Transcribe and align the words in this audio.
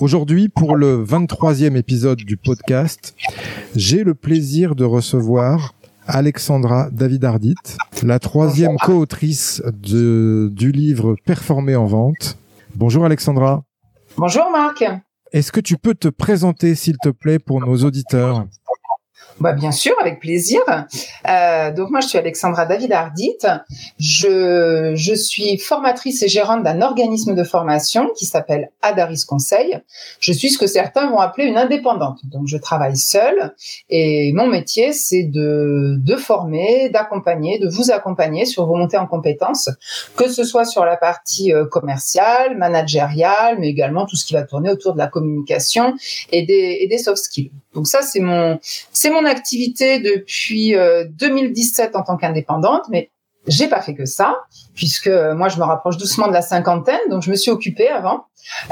Aujourd'hui, 0.00 0.48
pour 0.48 0.76
le 0.76 1.04
23e 1.04 1.76
épisode 1.76 2.18
du 2.18 2.36
podcast, 2.36 3.16
j'ai 3.74 4.04
le 4.04 4.14
plaisir 4.14 4.76
de 4.76 4.84
recevoir 4.84 5.74
Alexandra 6.06 6.88
David 6.92 7.24
Ardit, 7.24 7.56
la 8.04 8.20
troisième 8.20 8.76
co-autrice 8.76 9.60
du 9.74 10.70
livre 10.70 11.16
Performer 11.26 11.74
en 11.74 11.86
vente. 11.86 12.38
Bonjour 12.76 13.04
Alexandra. 13.04 13.64
Bonjour 14.16 14.48
Marc. 14.52 14.84
Est-ce 15.32 15.50
que 15.50 15.60
tu 15.60 15.76
peux 15.76 15.94
te 15.94 16.06
présenter, 16.06 16.76
s'il 16.76 16.96
te 16.98 17.08
plaît, 17.08 17.40
pour 17.40 17.60
nos 17.60 17.78
auditeurs? 17.78 18.46
Bah, 19.40 19.52
bien 19.52 19.72
sûr, 19.72 19.94
avec 20.00 20.20
plaisir. 20.20 20.60
Euh, 21.28 21.72
donc 21.72 21.90
moi, 21.90 22.00
je 22.00 22.08
suis 22.08 22.18
Alexandra 22.18 22.66
David 22.66 22.92
Ardit. 22.92 23.38
Je, 23.98 24.92
je 24.94 25.14
suis 25.14 25.58
formatrice 25.58 26.22
et 26.22 26.28
gérante 26.28 26.62
d'un 26.62 26.82
organisme 26.82 27.34
de 27.34 27.44
formation 27.44 28.10
qui 28.16 28.26
s'appelle 28.26 28.70
Adaris 28.82 29.24
Conseil. 29.26 29.80
Je 30.20 30.32
suis 30.32 30.50
ce 30.50 30.58
que 30.58 30.66
certains 30.66 31.10
vont 31.10 31.18
appeler 31.18 31.46
une 31.46 31.56
indépendante. 31.56 32.18
Donc 32.24 32.46
je 32.46 32.56
travaille 32.56 32.96
seule 32.96 33.54
et 33.90 34.32
mon 34.32 34.46
métier, 34.46 34.92
c'est 34.92 35.24
de, 35.24 35.96
de 35.98 36.16
former, 36.16 36.88
d'accompagner, 36.90 37.58
de 37.58 37.68
vous 37.68 37.90
accompagner 37.90 38.44
sur 38.44 38.66
vos 38.66 38.74
montées 38.74 38.98
en 38.98 39.06
compétences, 39.06 39.70
que 40.16 40.28
ce 40.28 40.44
soit 40.44 40.64
sur 40.64 40.84
la 40.84 40.96
partie 40.96 41.52
euh, 41.52 41.64
commerciale, 41.66 42.56
managériale, 42.56 43.56
mais 43.58 43.68
également 43.68 44.06
tout 44.06 44.16
ce 44.16 44.24
qui 44.24 44.34
va 44.34 44.42
tourner 44.42 44.70
autour 44.70 44.92
de 44.94 44.98
la 44.98 45.06
communication 45.06 45.94
et 46.32 46.44
des, 46.44 46.78
et 46.80 46.88
des 46.88 46.98
soft 46.98 47.22
skills. 47.22 47.50
Donc 47.74 47.86
ça, 47.86 48.02
c'est 48.02 48.20
mon, 48.20 48.58
c'est 48.92 49.10
mon 49.10 49.24
activité 49.28 50.00
depuis 50.00 50.74
2017 51.10 51.94
euh, 51.94 51.98
en 51.98 52.02
tant 52.02 52.16
qu'indépendante, 52.16 52.82
mais 52.90 53.10
j'ai 53.46 53.68
pas 53.68 53.80
fait 53.80 53.94
que 53.94 54.04
ça, 54.04 54.36
puisque 54.74 55.06
euh, 55.06 55.34
moi 55.34 55.48
je 55.48 55.58
me 55.58 55.64
rapproche 55.64 55.96
doucement 55.96 56.28
de 56.28 56.32
la 56.32 56.42
cinquantaine, 56.42 57.00
donc 57.08 57.22
je 57.22 57.30
me 57.30 57.36
suis 57.36 57.50
occupée 57.50 57.88
avant. 57.88 58.24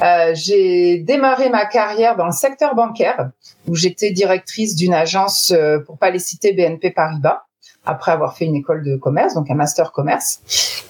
Euh, 0.03 0.33
j'ai 0.35 0.99
démarré 0.99 1.49
ma 1.49 1.67
carrière 1.67 2.17
dans 2.17 2.27
le 2.27 2.33
secteur 2.33 2.75
bancaire, 2.75 3.31
où 3.69 3.75
j'étais 3.75 4.11
directrice 4.11 4.75
d'une 4.75 4.95
agence, 4.95 5.55
pour 5.87 5.99
pas 5.99 6.11
les 6.11 6.19
citer, 6.19 6.53
BNP 6.53 6.91
Paribas 6.91 7.46
après 7.87 8.13
avoir 8.13 8.37
fait 8.37 8.45
une 8.45 8.57
école 8.57 8.85
de 8.85 8.97
commerce, 8.97 9.35
donc 9.35 9.51
un 9.51 9.55
master 9.55 9.93
commerce. 9.93 10.41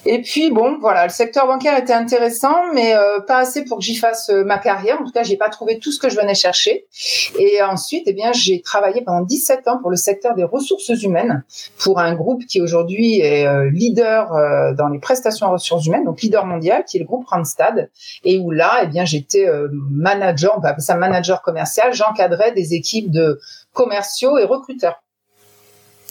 Et 0.05 0.21
puis 0.21 0.51
bon, 0.51 0.77
voilà, 0.79 1.03
le 1.03 1.11
secteur 1.11 1.47
bancaire 1.47 1.77
était 1.77 1.93
intéressant, 1.93 2.55
mais 2.73 2.95
euh, 2.95 3.19
pas 3.19 3.37
assez 3.37 3.63
pour 3.63 3.77
que 3.77 3.83
j'y 3.83 3.95
fasse 3.95 4.29
euh, 4.29 4.43
ma 4.43 4.57
carrière. 4.57 4.99
En 5.01 5.05
tout 5.05 5.11
cas, 5.11 5.23
j'ai 5.23 5.37
pas 5.37 5.49
trouvé 5.49 5.79
tout 5.79 5.91
ce 5.91 5.99
que 5.99 6.09
je 6.09 6.15
venais 6.15 6.33
chercher. 6.33 6.87
Et 7.37 7.61
ensuite, 7.61 8.03
eh 8.07 8.13
bien, 8.13 8.31
j'ai 8.33 8.61
travaillé 8.61 9.01
pendant 9.01 9.21
17 9.21 9.67
ans 9.67 9.77
pour 9.79 9.89
le 9.89 9.95
secteur 9.95 10.33
des 10.33 10.43
ressources 10.43 10.89
humaines, 10.89 11.43
pour 11.77 11.99
un 11.99 12.15
groupe 12.15 12.45
qui 12.45 12.61
aujourd'hui 12.61 13.19
est 13.19 13.45
euh, 13.45 13.69
leader 13.69 14.31
dans 14.75 14.87
les 14.87 14.99
prestations 14.99 15.47
en 15.47 15.51
ressources 15.51 15.85
humaines, 15.85 16.05
donc 16.05 16.21
leader 16.21 16.45
mondial, 16.45 16.83
qui 16.85 16.97
est 16.97 16.99
le 16.99 17.05
groupe 17.05 17.25
Randstad, 17.27 17.89
et 18.23 18.39
où 18.39 18.51
là, 18.51 18.79
eh 18.83 18.87
bien, 18.87 19.05
j'étais 19.05 19.47
manager, 19.91 20.53
on 20.57 20.61
peut 20.61 20.67
appeler 20.67 20.83
ça 20.83 20.95
manager 20.95 21.41
commercial. 21.41 21.93
J'encadrais 21.93 22.51
des 22.53 22.73
équipes 22.73 23.11
de 23.11 23.39
commerciaux 23.73 24.37
et 24.37 24.43
recruteurs. 24.43 25.01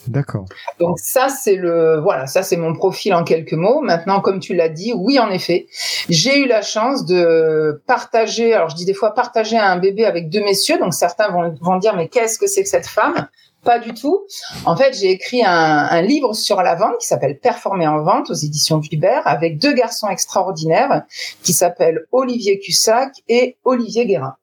D'accord. 0.08 0.46
Donc 0.78 0.98
ça 0.98 1.28
c'est 1.28 1.56
le 1.56 2.00
voilà, 2.00 2.26
ça 2.26 2.42
c'est 2.42 2.56
mon 2.56 2.74
profil 2.74 3.14
en 3.14 3.24
quelques 3.24 3.52
mots. 3.52 3.80
Maintenant 3.80 4.20
comme 4.20 4.40
tu 4.40 4.54
l'as 4.54 4.68
dit, 4.68 4.92
oui 4.94 5.18
en 5.18 5.30
effet, 5.30 5.66
j'ai 6.08 6.38
eu 6.38 6.46
la 6.46 6.62
chance 6.62 7.04
de 7.06 7.82
partager 7.86 8.54
alors 8.54 8.68
je 8.68 8.76
dis 8.76 8.84
des 8.84 8.94
fois 8.94 9.14
partager 9.14 9.58
un 9.58 9.76
bébé 9.76 10.04
avec 10.04 10.28
deux 10.28 10.42
messieurs 10.42 10.78
donc 10.78 10.94
certains 10.94 11.28
vont 11.60 11.78
dire 11.78 11.96
mais 11.96 12.08
qu'est-ce 12.08 12.38
que 12.38 12.46
c'est 12.46 12.62
que 12.62 12.68
cette 12.68 12.86
femme? 12.86 13.28
Pas 13.66 13.80
du 13.80 13.94
tout. 13.94 14.24
En 14.64 14.76
fait, 14.76 14.94
j'ai 14.94 15.10
écrit 15.10 15.42
un, 15.44 16.00
livre 16.00 16.34
sur 16.34 16.62
la 16.62 16.76
vente 16.76 16.98
qui 17.00 17.06
s'appelle 17.08 17.36
Performer 17.36 17.88
en 17.88 18.00
vente 18.00 18.30
aux 18.30 18.34
éditions 18.34 18.78
Vibert 18.78 19.22
avec 19.26 19.58
deux 19.58 19.72
garçons 19.72 20.08
extraordinaires 20.08 21.02
qui 21.42 21.52
s'appellent 21.52 22.06
Olivier 22.12 22.60
Cussac 22.60 23.10
et 23.28 23.56
Olivier 23.64 24.06
Guérin. 24.06 24.36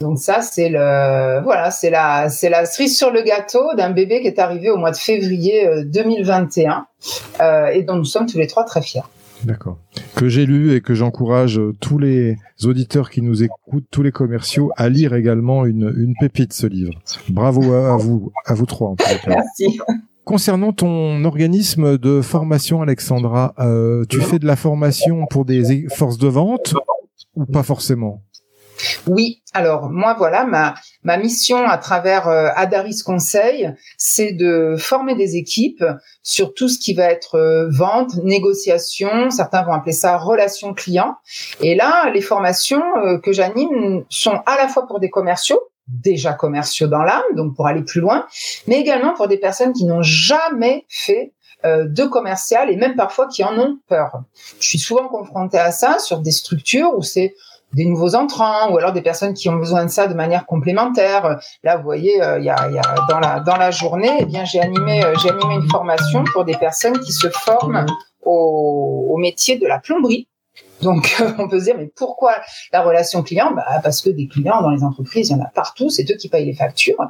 Donc 0.00 0.18
ça, 0.18 0.40
c'est 0.42 0.68
le 0.68 1.42
voilà, 1.42 1.70
c'est 1.70 1.90
la 1.90 2.28
c'est 2.28 2.48
la 2.48 2.66
cerise 2.66 2.96
sur 2.96 3.10
le 3.10 3.22
gâteau 3.22 3.74
d'un 3.76 3.90
bébé 3.90 4.20
qui 4.20 4.28
est 4.28 4.38
arrivé 4.38 4.70
au 4.70 4.76
mois 4.76 4.90
de 4.90 4.96
février 4.96 5.68
2021 5.86 6.86
euh, 7.40 7.42
euh, 7.42 7.66
et 7.68 7.82
dont 7.82 7.96
nous 7.96 8.04
sommes 8.04 8.26
tous 8.26 8.38
les 8.38 8.46
trois 8.46 8.64
très 8.64 8.82
fiers. 8.82 9.02
D'accord. 9.44 9.78
Que 10.16 10.28
j'ai 10.28 10.46
lu 10.46 10.74
et 10.74 10.80
que 10.80 10.94
j'encourage 10.94 11.60
tous 11.80 11.98
les 11.98 12.36
auditeurs 12.64 13.08
qui 13.08 13.22
nous 13.22 13.42
écoutent, 13.44 13.86
tous 13.90 14.02
les 14.02 14.10
commerciaux, 14.10 14.72
à 14.76 14.88
lire 14.88 15.14
également 15.14 15.64
une, 15.64 15.92
une 15.96 16.14
pépite 16.18 16.52
ce 16.52 16.66
livre. 16.66 16.92
Bravo 17.28 17.72
à, 17.72 17.96
vous, 17.96 18.32
à 18.46 18.54
vous 18.54 18.66
trois 18.66 18.88
en 18.90 18.96
tout 18.96 19.04
cas. 19.04 19.18
Merci. 19.28 19.78
Concernant 20.24 20.72
ton 20.72 21.24
organisme 21.24 21.98
de 21.98 22.20
formation, 22.20 22.82
Alexandra, 22.82 23.54
euh, 23.60 24.04
tu 24.08 24.20
fais 24.20 24.38
de 24.38 24.46
la 24.46 24.56
formation 24.56 25.26
pour 25.30 25.44
des 25.44 25.86
forces 25.88 26.18
de 26.18 26.28
vente 26.28 26.74
ou 27.34 27.46
pas 27.46 27.62
forcément? 27.62 28.22
Oui, 29.06 29.42
alors 29.54 29.90
moi 29.90 30.14
voilà 30.14 30.44
ma 30.44 30.74
ma 31.02 31.16
mission 31.16 31.66
à 31.66 31.78
travers 31.78 32.28
euh, 32.28 32.48
Adaris 32.54 33.02
Conseil, 33.04 33.74
c'est 33.96 34.32
de 34.32 34.76
former 34.78 35.14
des 35.14 35.36
équipes 35.36 35.84
sur 36.22 36.54
tout 36.54 36.68
ce 36.68 36.78
qui 36.78 36.94
va 36.94 37.04
être 37.04 37.36
euh, 37.36 37.68
vente, 37.70 38.14
négociation, 38.16 39.30
certains 39.30 39.62
vont 39.62 39.72
appeler 39.72 39.92
ça 39.92 40.16
relation 40.16 40.74
client. 40.74 41.16
Et 41.60 41.74
là, 41.74 42.10
les 42.10 42.20
formations 42.20 42.82
euh, 42.96 43.18
que 43.18 43.32
j'anime 43.32 44.04
sont 44.08 44.40
à 44.46 44.56
la 44.56 44.68
fois 44.68 44.86
pour 44.86 45.00
des 45.00 45.10
commerciaux 45.10 45.60
déjà 45.86 46.34
commerciaux 46.34 46.86
dans 46.86 47.02
l'âme, 47.02 47.22
donc 47.34 47.56
pour 47.56 47.66
aller 47.66 47.82
plus 47.82 48.02
loin, 48.02 48.26
mais 48.66 48.78
également 48.78 49.14
pour 49.14 49.26
des 49.26 49.38
personnes 49.38 49.72
qui 49.72 49.86
n'ont 49.86 50.02
jamais 50.02 50.84
fait 50.90 51.32
de 51.64 52.04
commercial 52.04 52.70
et 52.70 52.76
même 52.76 52.94
parfois 52.94 53.26
qui 53.26 53.42
en 53.42 53.58
ont 53.58 53.78
peur. 53.88 54.12
Je 54.60 54.68
suis 54.68 54.78
souvent 54.78 55.08
confrontée 55.08 55.58
à 55.58 55.72
ça 55.72 55.98
sur 55.98 56.20
des 56.20 56.30
structures 56.30 56.92
où 56.94 57.02
c'est 57.02 57.34
des 57.72 57.84
nouveaux 57.84 58.14
entrants 58.14 58.70
ou 58.70 58.78
alors 58.78 58.92
des 58.92 59.02
personnes 59.02 59.34
qui 59.34 59.48
ont 59.48 59.56
besoin 59.56 59.84
de 59.84 59.90
ça 59.90 60.06
de 60.06 60.14
manière 60.14 60.46
complémentaire. 60.46 61.38
Là, 61.62 61.76
vous 61.76 61.82
voyez, 61.82 62.22
euh, 62.22 62.38
il 62.38 62.44
y, 62.44 62.50
a, 62.50 62.70
y, 62.70 62.78
a, 62.78 62.82
dans 63.08 63.20
la 63.20 63.40
dans 63.40 63.56
la 63.56 63.70
journée, 63.70 64.16
eh 64.20 64.24
bien 64.24 64.44
j'ai 64.44 64.60
animé 64.60 65.04
euh, 65.04 65.14
j'ai 65.22 65.30
animé 65.30 65.54
une 65.54 65.68
formation 65.68 66.24
pour 66.32 66.44
des 66.44 66.56
personnes 66.56 66.98
qui 67.00 67.12
se 67.12 67.28
forment 67.28 67.86
au, 68.22 69.08
au 69.10 69.16
métier 69.18 69.58
de 69.58 69.66
la 69.66 69.78
plomberie. 69.78 70.28
Donc 70.80 71.16
on 71.38 71.48
peut 71.48 71.58
se 71.58 71.64
dire 71.64 71.74
mais 71.76 71.90
pourquoi 71.94 72.34
la 72.72 72.82
relation 72.82 73.22
client? 73.22 73.52
Bah, 73.54 73.64
parce 73.82 74.00
que 74.00 74.10
des 74.10 74.28
clients 74.28 74.62
dans 74.62 74.70
les 74.70 74.82
entreprises, 74.82 75.28
il 75.28 75.36
y 75.36 75.40
en 75.40 75.44
a 75.44 75.48
partout, 75.48 75.90
c'est 75.90 76.10
eux 76.10 76.16
qui 76.16 76.28
payent 76.28 76.46
les 76.46 76.54
factures. 76.54 77.04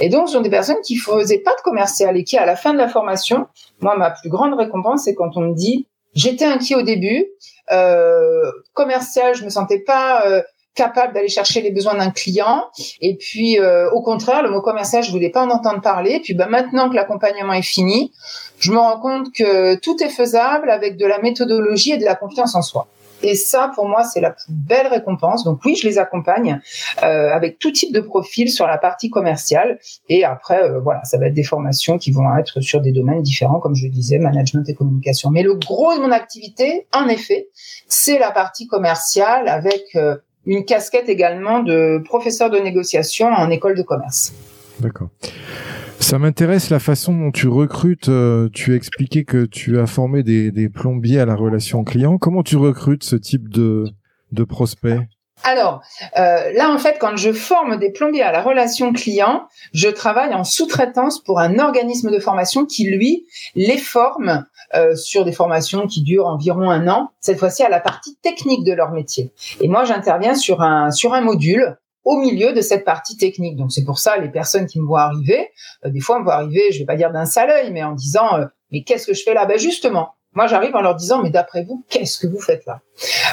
Et 0.00 0.08
donc 0.08 0.28
ce 0.28 0.34
sont 0.34 0.42
des 0.42 0.50
personnes 0.50 0.80
qui 0.84 0.96
faisaient 0.96 1.38
pas 1.38 1.52
de 1.56 1.62
commercial 1.62 2.16
et 2.16 2.24
qui 2.24 2.36
à 2.38 2.46
la 2.46 2.56
fin 2.56 2.72
de 2.72 2.78
la 2.78 2.88
formation, 2.88 3.46
moi 3.80 3.96
ma 3.96 4.10
plus 4.10 4.30
grande 4.30 4.54
récompense 4.54 5.04
c'est 5.04 5.14
quand 5.14 5.36
on 5.36 5.40
me 5.40 5.54
dit 5.54 5.88
j'étais 6.14 6.44
inquiet 6.44 6.76
au 6.76 6.82
début 6.82 7.26
euh, 7.72 8.50
commercial, 8.72 9.34
je 9.34 9.44
me 9.44 9.50
sentais 9.50 9.78
pas 9.78 10.26
euh, 10.26 10.42
capable 10.74 11.14
d'aller 11.14 11.28
chercher 11.28 11.60
les 11.62 11.70
besoins 11.70 11.94
d'un 11.94 12.10
client. 12.10 12.64
Et 13.00 13.16
puis, 13.16 13.58
euh, 13.58 13.90
au 13.90 14.02
contraire, 14.02 14.42
le 14.42 14.50
mot 14.50 14.60
commercial, 14.60 15.02
je 15.02 15.10
voulais 15.10 15.30
pas 15.30 15.42
en 15.42 15.50
entendre 15.50 15.80
parler. 15.80 16.12
Et 16.12 16.20
puis, 16.20 16.34
bah, 16.34 16.46
maintenant 16.46 16.88
que 16.90 16.94
l'accompagnement 16.94 17.52
est 17.52 17.62
fini, 17.62 18.12
je 18.58 18.72
me 18.72 18.78
rends 18.78 19.00
compte 19.00 19.32
que 19.32 19.76
tout 19.76 20.02
est 20.02 20.08
faisable 20.08 20.70
avec 20.70 20.96
de 20.96 21.06
la 21.06 21.20
méthodologie 21.20 21.92
et 21.92 21.98
de 21.98 22.04
la 22.04 22.14
confiance 22.14 22.54
en 22.54 22.62
soi. 22.62 22.88
Et 23.24 23.36
ça, 23.36 23.72
pour 23.74 23.88
moi, 23.88 24.04
c'est 24.04 24.20
la 24.20 24.30
plus 24.30 24.44
belle 24.50 24.86
récompense. 24.86 25.44
Donc 25.44 25.64
oui, 25.64 25.76
je 25.76 25.88
les 25.88 25.98
accompagne 25.98 26.60
euh, 27.02 27.30
avec 27.32 27.58
tout 27.58 27.72
type 27.72 27.90
de 27.92 28.00
profil 28.00 28.50
sur 28.50 28.66
la 28.66 28.76
partie 28.76 29.08
commerciale. 29.08 29.78
Et 30.10 30.24
après, 30.24 30.62
euh, 30.62 30.80
voilà, 30.80 31.02
ça 31.04 31.16
va 31.16 31.28
être 31.28 31.34
des 31.34 31.42
formations 31.42 31.96
qui 31.96 32.12
vont 32.12 32.36
être 32.36 32.60
sur 32.60 32.82
des 32.82 32.92
domaines 32.92 33.22
différents, 33.22 33.60
comme 33.60 33.74
je 33.74 33.88
disais, 33.88 34.18
management 34.18 34.68
et 34.68 34.74
communication. 34.74 35.30
Mais 35.30 35.42
le 35.42 35.54
gros 35.54 35.94
de 35.94 36.00
mon 36.00 36.10
activité, 36.10 36.86
en 36.92 37.08
effet, 37.08 37.48
c'est 37.88 38.18
la 38.18 38.30
partie 38.30 38.66
commerciale 38.66 39.48
avec 39.48 39.82
euh, 39.96 40.16
une 40.44 40.66
casquette 40.66 41.08
également 41.08 41.60
de 41.60 42.02
professeur 42.04 42.50
de 42.50 42.58
négociation 42.58 43.28
en 43.28 43.48
école 43.48 43.74
de 43.74 43.82
commerce. 43.82 44.34
D'accord. 44.80 45.08
Ça 46.04 46.18
m'intéresse 46.18 46.68
la 46.68 46.80
façon 46.80 47.14
dont 47.14 47.30
tu 47.30 47.48
recrutes. 47.48 48.10
Euh, 48.10 48.50
tu 48.52 48.74
as 48.74 48.76
expliqué 48.76 49.24
que 49.24 49.46
tu 49.46 49.80
as 49.80 49.86
formé 49.86 50.22
des, 50.22 50.50
des, 50.50 50.68
plombiers 50.68 51.18
à 51.18 51.24
la 51.24 51.34
relation 51.34 51.82
client. 51.82 52.18
Comment 52.18 52.42
tu 52.42 52.58
recrutes 52.58 53.04
ce 53.04 53.16
type 53.16 53.48
de, 53.48 53.86
de 54.30 54.44
prospect 54.44 54.98
alors 55.42 55.82
euh, 56.16 56.52
là, 56.54 56.70
en 56.70 56.78
fait, 56.78 56.96
quand 56.98 57.16
je 57.16 57.32
forme 57.32 57.78
des 57.78 57.90
plombiers 57.90 58.22
à 58.22 58.32
la 58.32 58.40
relation 58.40 58.92
client, 58.92 59.46
je 59.74 59.88
travaille 59.88 60.32
en 60.32 60.44
sous-traitance 60.44 61.22
pour 61.22 61.38
un 61.38 61.58
organisme 61.58 62.10
de 62.10 62.18
formation 62.18 62.64
qui, 62.64 62.88
lui, 62.88 63.26
les 63.54 63.76
forme 63.76 64.46
euh, 64.74 64.94
sur 64.94 65.24
des 65.24 65.32
formations 65.32 65.86
qui 65.86 66.02
durent 66.02 66.28
environ 66.28 66.70
un 66.70 66.88
an, 66.88 67.10
cette 67.20 67.38
fois-ci 67.38 67.62
à 67.62 67.68
la 67.68 67.80
partie 67.80 68.16
technique 68.22 68.64
de 68.64 68.72
leur 68.72 68.92
métier. 68.92 69.32
Et 69.60 69.68
moi, 69.68 69.84
j'interviens 69.84 70.34
sur 70.34 70.62
un, 70.62 70.90
sur 70.90 71.12
un 71.12 71.20
module 71.20 71.76
au 72.04 72.18
milieu 72.18 72.52
de 72.52 72.60
cette 72.60 72.84
partie 72.84 73.16
technique. 73.16 73.56
Donc 73.56 73.72
c'est 73.72 73.84
pour 73.84 73.98
ça 73.98 74.16
les 74.18 74.28
personnes 74.30 74.66
qui 74.66 74.80
me 74.80 74.86
voient 74.86 75.02
arriver, 75.02 75.50
euh, 75.84 75.90
des 75.90 76.00
fois 76.00 76.18
me 76.18 76.24
voient 76.24 76.34
arriver, 76.34 76.70
je 76.72 76.78
vais 76.78 76.84
pas 76.84 76.96
dire 76.96 77.10
d'un 77.10 77.24
sale 77.24 77.50
œil, 77.50 77.72
mais 77.72 77.82
en 77.82 77.92
disant 77.92 78.36
euh, 78.36 78.44
mais 78.70 78.82
qu'est-ce 78.82 79.06
que 79.06 79.14
je 79.14 79.22
fais 79.22 79.34
là 79.34 79.46
Ben 79.46 79.58
justement, 79.58 80.10
moi 80.34 80.46
j'arrive 80.46 80.74
en 80.74 80.82
leur 80.82 80.96
disant 80.96 81.22
mais 81.22 81.30
d'après 81.30 81.64
vous 81.64 81.84
qu'est-ce 81.88 82.18
que 82.18 82.26
vous 82.26 82.40
faites 82.40 82.66
là 82.66 82.80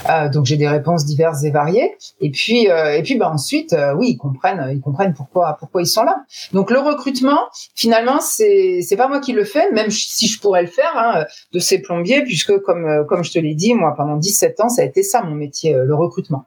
euh, 0.09 0.29
Donc 0.29 0.45
j'ai 0.45 0.55
des 0.55 0.67
réponses 0.67 1.05
diverses 1.05 1.43
et 1.43 1.51
variées. 1.51 1.97
Et 2.21 2.31
puis 2.31 2.67
et 2.67 3.01
puis 3.03 3.17
ben 3.17 3.27
ensuite 3.27 3.75
oui 3.97 4.11
ils 4.11 4.17
comprennent 4.17 4.69
ils 4.71 4.81
comprennent 4.81 5.13
pourquoi 5.13 5.57
pourquoi 5.59 5.81
ils 5.81 5.87
sont 5.87 6.03
là. 6.03 6.23
Donc 6.53 6.69
le 6.69 6.79
recrutement 6.79 7.39
finalement 7.75 8.19
c'est 8.21 8.81
c'est 8.81 8.97
pas 8.97 9.07
moi 9.07 9.19
qui 9.19 9.33
le 9.33 9.43
fais, 9.43 9.71
même 9.71 9.89
si 9.89 10.27
je 10.27 10.39
pourrais 10.39 10.61
le 10.61 10.69
faire 10.69 10.93
hein, 10.95 11.25
de 11.51 11.59
ces 11.59 11.81
plombiers 11.81 12.23
puisque 12.23 12.57
comme 12.59 13.05
comme 13.09 13.23
je 13.23 13.31
te 13.31 13.39
l'ai 13.39 13.55
dit 13.55 13.73
moi 13.73 13.95
pendant 13.97 14.15
17 14.15 14.59
ans 14.61 14.69
ça 14.69 14.83
a 14.83 14.85
été 14.85 15.01
ça 15.01 15.23
mon 15.23 15.35
métier 15.35 15.73
le 15.73 15.95
recrutement. 15.95 16.45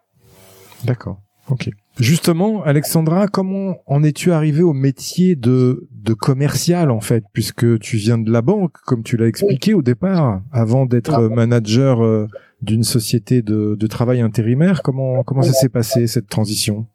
D'accord. 0.84 1.18
Ok. 1.50 1.68
Justement, 1.98 2.64
Alexandra, 2.64 3.28
comment 3.28 3.76
en 3.86 4.02
es-tu 4.02 4.32
arrivé 4.32 4.62
au 4.62 4.72
métier 4.72 5.36
de, 5.36 5.86
de 5.92 6.12
commercial 6.12 6.90
en 6.90 7.00
fait, 7.00 7.22
puisque 7.32 7.78
tu 7.78 7.96
viens 7.96 8.18
de 8.18 8.32
la 8.32 8.42
banque, 8.42 8.72
comme 8.84 9.04
tu 9.04 9.16
l'as 9.16 9.28
expliqué 9.28 9.74
au 9.74 9.82
départ, 9.82 10.40
avant 10.52 10.86
d'être 10.86 11.20
manager 11.28 12.04
euh, 12.04 12.26
d'une 12.62 12.82
société 12.82 13.42
de, 13.42 13.76
de, 13.78 13.86
travail 13.86 14.20
intérimaire. 14.20 14.82
Comment 14.82 15.22
comment 15.22 15.42
ça 15.42 15.52
s'est 15.52 15.68
passé 15.68 16.08
cette 16.08 16.28
transition? 16.28 16.86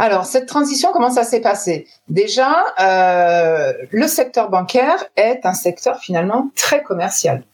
Alors, 0.00 0.24
cette 0.24 0.46
transition, 0.46 0.88
comment 0.92 1.10
ça 1.10 1.24
s'est 1.24 1.42
passé? 1.42 1.86
Déjà, 2.08 2.64
euh, 2.80 3.72
le 3.90 4.08
secteur 4.08 4.48
bancaire 4.48 5.04
est 5.14 5.40
un 5.44 5.52
secteur 5.52 5.98
finalement 5.98 6.50
très 6.56 6.82
commercial. 6.82 7.44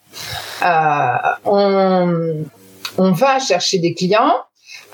Euh, 0.65 1.17
on, 1.45 2.45
on 2.99 3.13
va 3.13 3.41
chercher 3.41 3.79
des 3.79 3.95
clients, 3.95 4.33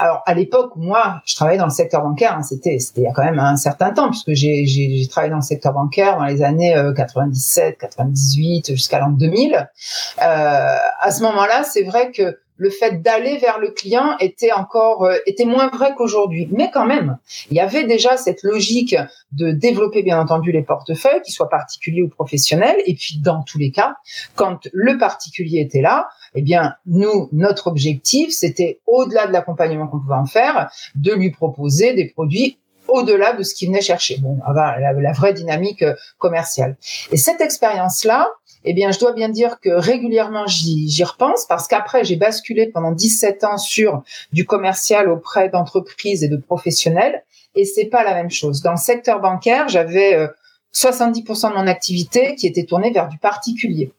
alors 0.02 0.22
à 0.26 0.34
l'époque, 0.34 0.72
moi, 0.75 1.20
je 1.25 1.37
travaillais 1.37 1.58
dans 1.58 1.66
le 1.66 1.70
secteur 1.70 2.02
bancaire. 2.02 2.37
Hein, 2.37 2.43
c'était 2.43 2.81
c'était 2.81 3.02
il 3.02 3.04
y 3.04 3.06
a 3.06 3.12
quand 3.12 3.22
même 3.22 3.38
un 3.38 3.56
certain 3.56 3.93
temps 3.93 4.10
puisque 4.10 4.32
j'ai 4.32 4.66
j'ai 4.66 5.06
travaillé 5.08 5.31
dans 5.31 5.37
le 5.37 5.43
secteur 5.43 5.72
bancaire 5.72 6.19
dans 6.19 6.25
les 6.25 6.43
années 6.43 6.75
97, 6.96 7.75
euh, 7.75 7.76
98 7.81 8.72
jusqu'à 8.72 8.99
l'an 8.99 9.10
2000. 9.10 9.54
Euh, 9.54 10.76
à 11.00 11.10
ce 11.12 11.22
moment-là, 11.22 11.62
c'est 11.62 11.84
vrai 11.84 12.10
que 12.10 12.37
le 12.56 12.70
fait 12.70 13.02
d'aller 13.02 13.38
vers 13.38 13.58
le 13.58 13.70
client 13.70 14.16
était 14.20 14.52
encore 14.52 15.04
euh, 15.04 15.16
était 15.26 15.44
moins 15.44 15.69
vrai 15.69 15.94
qu'aujourd'hui. 15.96 16.49
Mais 16.52 16.70
quand 16.72 16.87
même, 16.87 17.19
il 17.50 17.56
y 17.56 17.60
avait 17.60 17.84
déjà 17.84 18.16
cette 18.16 18.43
logique 18.43 18.96
de 19.32 19.50
développer 19.50 20.02
bien 20.02 20.20
entendu 20.20 20.52
les 20.52 20.62
portefeuilles, 20.62 21.22
qu'ils 21.22 21.34
soient 21.34 21.49
particuliers 21.49 22.02
ou 22.02 22.08
professionnels. 22.08 22.76
Et 22.87 22.94
puis 22.94 23.19
dans 23.22 23.43
tous 23.43 23.58
les 23.58 23.70
cas, 23.70 23.94
quand 24.34 24.69
le 24.72 24.99
particulier 24.99 25.60
était 25.60 25.81
là, 25.81 26.08
eh 26.34 26.43
bien 26.43 26.75
nous, 26.87 27.28
notre 27.32 27.66
objectif, 27.66 28.31
c'était 28.31 28.81
au-delà 28.87 29.26
de 29.26 29.32
l'accompagnement 29.32 29.87
qu'on 29.87 30.00
pouvait 30.00 30.14
en 30.14 30.26
faire, 30.26 30.70
de 30.94 31.12
lui 31.12 31.31
proposer 31.31 31.94
des 31.94 32.08
produits 32.08 32.58
au-delà 32.88 33.32
de 33.32 33.43
ce 33.43 33.55
qu'il 33.55 33.69
venait 33.69 33.81
chercher. 33.81 34.19
Bon, 34.19 34.38
la, 34.55 34.93
la 34.93 35.12
vraie 35.12 35.32
dynamique 35.32 35.82
euh, 35.82 35.94
commerciale. 36.19 36.76
Et 37.10 37.16
cette 37.16 37.40
expérience-là, 37.40 38.28
eh 38.64 38.74
bien, 38.74 38.90
je 38.90 38.98
dois 38.98 39.12
bien 39.12 39.28
dire 39.28 39.60
que 39.60 39.70
régulièrement, 39.70 40.46
j'y 40.46 41.04
repense 41.04 41.46
parce 41.46 41.68
qu'après, 41.68 42.04
j'ai 42.04 42.16
basculé 42.16 42.66
pendant 42.66 42.92
17 42.92 43.44
ans 43.44 43.58
sur 43.58 44.02
du 44.32 44.44
commercial 44.44 45.08
auprès 45.08 45.48
d'entreprises 45.48 46.22
et 46.22 46.28
de 46.28 46.36
professionnels 46.36 47.24
et 47.54 47.64
c'est 47.64 47.86
pas 47.86 48.04
la 48.04 48.14
même 48.14 48.30
chose. 48.30 48.62
Dans 48.62 48.72
le 48.72 48.76
secteur 48.76 49.20
bancaire, 49.20 49.68
j'avais 49.68 50.28
70% 50.74 51.46
euh, 51.46 51.50
de 51.50 51.54
mon 51.54 51.66
activité 51.66 52.34
qui 52.34 52.46
était 52.46 52.64
tournée 52.64 52.90
vers 52.90 53.08
du 53.08 53.18
particulier. 53.18 53.92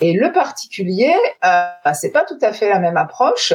Et 0.00 0.14
le 0.14 0.32
particulier, 0.32 1.14
euh, 1.44 1.66
c'est 1.92 2.10
pas 2.10 2.24
tout 2.24 2.38
à 2.40 2.52
fait 2.52 2.68
la 2.68 2.78
même 2.78 2.96
approche. 2.96 3.52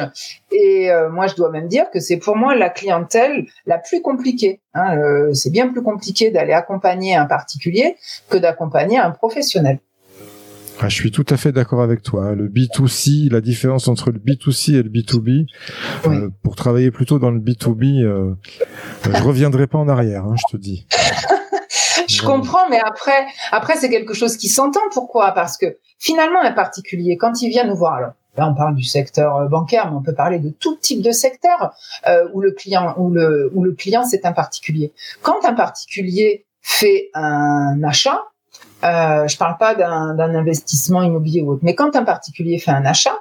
Et 0.52 0.90
euh, 0.90 1.10
moi, 1.10 1.26
je 1.26 1.34
dois 1.34 1.50
même 1.50 1.66
dire 1.66 1.90
que 1.90 1.98
c'est 1.98 2.18
pour 2.18 2.36
moi 2.36 2.54
la 2.54 2.70
clientèle 2.70 3.46
la 3.66 3.78
plus 3.78 4.00
compliquée. 4.00 4.60
Hein. 4.74 4.96
Euh, 4.96 5.32
c'est 5.34 5.50
bien 5.50 5.68
plus 5.68 5.82
compliqué 5.82 6.30
d'aller 6.30 6.52
accompagner 6.52 7.16
un 7.16 7.26
particulier 7.26 7.96
que 8.30 8.36
d'accompagner 8.36 8.98
un 8.98 9.10
professionnel. 9.10 9.80
Ah, 10.80 10.88
je 10.88 10.94
suis 10.94 11.10
tout 11.10 11.24
à 11.30 11.36
fait 11.36 11.52
d'accord 11.52 11.82
avec 11.82 12.02
toi. 12.02 12.26
Hein. 12.26 12.34
Le 12.34 12.48
B2C, 12.48 13.30
la 13.30 13.40
différence 13.40 13.88
entre 13.88 14.10
le 14.10 14.18
B2C 14.18 14.74
et 14.74 14.82
le 14.82 14.90
B2B, 14.90 15.46
euh, 16.06 16.28
pour 16.42 16.54
travailler 16.54 16.90
plutôt 16.90 17.18
dans 17.18 17.30
le 17.30 17.40
B2B, 17.40 18.02
euh, 18.04 18.34
je 19.04 19.22
reviendrai 19.22 19.66
pas 19.66 19.78
en 19.78 19.88
arrière, 19.88 20.24
hein, 20.24 20.34
je 20.36 20.56
te 20.56 20.60
dis. 20.60 20.86
je 22.08 22.22
comprends, 22.22 22.68
mais 22.68 22.78
après, 22.78 23.26
après 23.52 23.76
c'est 23.76 23.88
quelque 23.88 24.12
chose 24.12 24.36
qui 24.36 24.48
s'entend. 24.48 24.80
Pourquoi? 24.92 25.32
Parce 25.32 25.56
que 25.56 25.78
finalement, 25.98 26.42
un 26.42 26.52
particulier, 26.52 27.16
quand 27.16 27.40
il 27.40 27.48
vient 27.48 27.64
nous 27.64 27.76
voir, 27.76 27.94
alors 27.94 28.12
là 28.36 28.48
on 28.48 28.54
parle 28.54 28.74
du 28.74 28.84
secteur 28.84 29.36
euh, 29.36 29.48
bancaire, 29.48 29.90
mais 29.90 29.96
on 29.96 30.02
peut 30.02 30.14
parler 30.14 30.38
de 30.38 30.50
tout 30.50 30.76
type 30.76 31.00
de 31.00 31.10
secteur 31.10 31.72
euh, 32.06 32.28
où 32.34 32.40
le 32.42 32.52
client, 32.52 32.94
où 32.98 33.10
le, 33.10 33.50
où 33.54 33.64
le 33.64 33.72
client 33.72 34.04
c'est 34.04 34.26
un 34.26 34.32
particulier. 34.32 34.92
Quand 35.22 35.44
un 35.46 35.54
particulier 35.54 36.44
fait 36.60 37.10
un 37.14 37.82
achat, 37.82 38.20
euh, 38.86 39.26
je 39.26 39.36
parle 39.36 39.56
pas 39.58 39.74
d'un 39.74 40.34
investissement 40.34 41.02
immobilier 41.02 41.42
ou 41.42 41.52
autre, 41.52 41.62
mais 41.62 41.74
quand 41.74 41.96
un 41.96 42.04
particulier 42.04 42.58
fait 42.58 42.70
un 42.70 42.84
achat, 42.84 43.18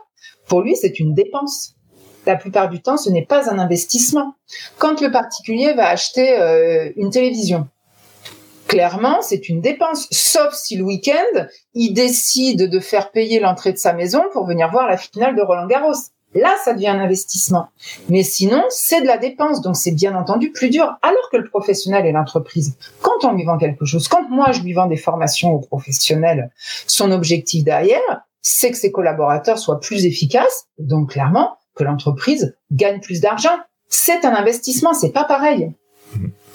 pour 0.48 0.62
lui, 0.62 0.76
c'est 0.76 1.00
une 1.00 1.14
dépense. 1.14 1.74
La 2.26 2.36
plupart 2.36 2.70
du 2.70 2.82
temps, 2.82 2.98
ce 2.98 3.10
n'est 3.10 3.26
pas 3.26 3.52
un 3.52 3.60
investissement. 3.60 4.36
Quand 4.78 5.02
le 5.02 5.12
particulier 5.12 5.74
va 5.74 5.88
acheter 5.90 6.40
euh, 6.40 6.92
une 6.96 7.10
télévision, 7.10 7.68
clairement, 8.68 9.22
c'est 9.22 9.50
une 9.50 9.62
dépense, 9.62 10.08
sauf 10.12 10.54
si 10.54 10.76
le 10.76 10.84
week-end, 10.84 11.48
il 11.74 11.94
décide 11.94 12.70
de 12.70 12.80
faire 12.80 13.12
payer 13.12 13.40
l'entrée 13.40 13.74
de 13.74 13.78
sa 13.78 13.94
maison 13.94 14.24
pour 14.34 14.46
venir 14.46 14.72
voir 14.72 14.88
la 14.88 14.98
finale 14.98 15.36
de 15.36 15.42
Roland 15.42 15.68
Garros. 15.68 15.94
Là, 16.36 16.54
ça 16.64 16.74
devient 16.74 16.90
un 16.90 17.00
investissement. 17.00 17.70
Mais 18.10 18.22
sinon, 18.22 18.62
c'est 18.70 19.02
de 19.02 19.08
la 19.08 19.18
dépense. 19.18 19.62
Donc, 19.62 19.78
c'est 19.78 19.94
bien 19.94 20.16
entendu 20.16 20.52
plus 20.52 20.70
dur. 20.70 20.98
Alors 21.02 21.30
que 21.32 21.38
le 21.38 21.50
professionnel 21.50 22.06
et 22.06 22.12
l'entreprise, 22.12 22.78
quand 23.02 23.24
on 23.24 23.32
lui 23.32 23.46
vend 23.46 23.58
quelque 23.58 23.86
chose, 23.86 24.10
quand 24.10 24.30
moi, 24.30 24.52
je 24.52 24.62
lui 24.62 24.74
vends 24.74 24.88
des 24.88 24.98
formations 24.98 25.54
aux 25.54 25.60
professionnels, 25.60 26.52
son 26.88 27.12
objectif 27.12 27.64
derrière, 27.64 28.26
c'est 28.42 28.70
que 28.70 28.78
ses 28.78 28.92
collaborateurs 28.92 29.58
soient 29.58 29.80
plus 29.80 30.06
efficaces. 30.06 30.68
Donc, 30.78 31.12
clairement, 31.12 31.58
que 31.74 31.86
l'entreprise 31.86 32.56
gagne 32.72 33.00
plus 33.00 33.22
d'argent. 33.22 33.58
C'est 33.88 34.26
un 34.26 34.34
investissement. 34.36 34.94
C'est 34.94 35.12
pas 35.12 35.24
pareil. 35.24 35.72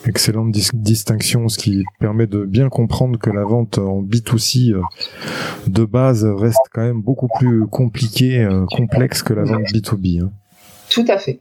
Excellente 0.06 0.50
distinction, 0.72 1.48
ce 1.48 1.58
qui 1.58 1.84
permet 1.98 2.26
de 2.26 2.44
bien 2.44 2.70
comprendre 2.70 3.18
que 3.18 3.28
la 3.28 3.44
vente 3.44 3.76
en 3.76 4.02
B2C 4.02 4.72
euh, 4.72 4.80
de 5.66 5.84
base 5.84 6.24
reste 6.24 6.58
quand 6.72 6.82
même 6.82 7.02
beaucoup 7.02 7.28
plus 7.38 7.66
compliquée, 7.66 8.38
euh, 8.38 8.64
complexe 8.66 9.22
que 9.22 9.34
la 9.34 9.44
vente 9.44 9.64
B2B. 9.74 10.22
Hein. 10.22 10.32
Tout 10.88 11.04
à 11.08 11.18
fait. 11.18 11.40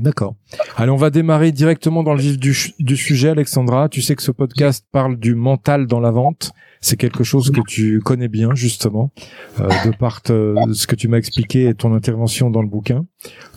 D'accord. 0.00 0.34
Allez, 0.76 0.90
on 0.90 0.96
va 0.96 1.10
démarrer 1.10 1.52
directement 1.52 2.02
dans 2.02 2.14
le 2.14 2.20
vif 2.20 2.38
du, 2.38 2.96
sujet, 2.96 3.28
Alexandra. 3.28 3.88
Tu 3.88 4.02
sais 4.02 4.16
que 4.16 4.22
ce 4.22 4.30
podcast 4.30 4.84
parle 4.90 5.16
du 5.16 5.34
mental 5.34 5.86
dans 5.86 6.00
la 6.00 6.10
vente. 6.10 6.52
C'est 6.80 6.96
quelque 6.96 7.22
chose 7.22 7.52
que 7.52 7.60
tu 7.60 8.00
connais 8.00 8.28
bien, 8.28 8.54
justement, 8.54 9.12
euh, 9.60 9.68
de 9.84 9.94
part 9.94 10.22
ce 10.24 10.86
que 10.88 10.96
tu 10.96 11.06
m'as 11.06 11.18
expliqué 11.18 11.68
et 11.68 11.74
ton 11.74 11.94
intervention 11.94 12.50
dans 12.50 12.62
le 12.62 12.68
bouquin, 12.68 13.06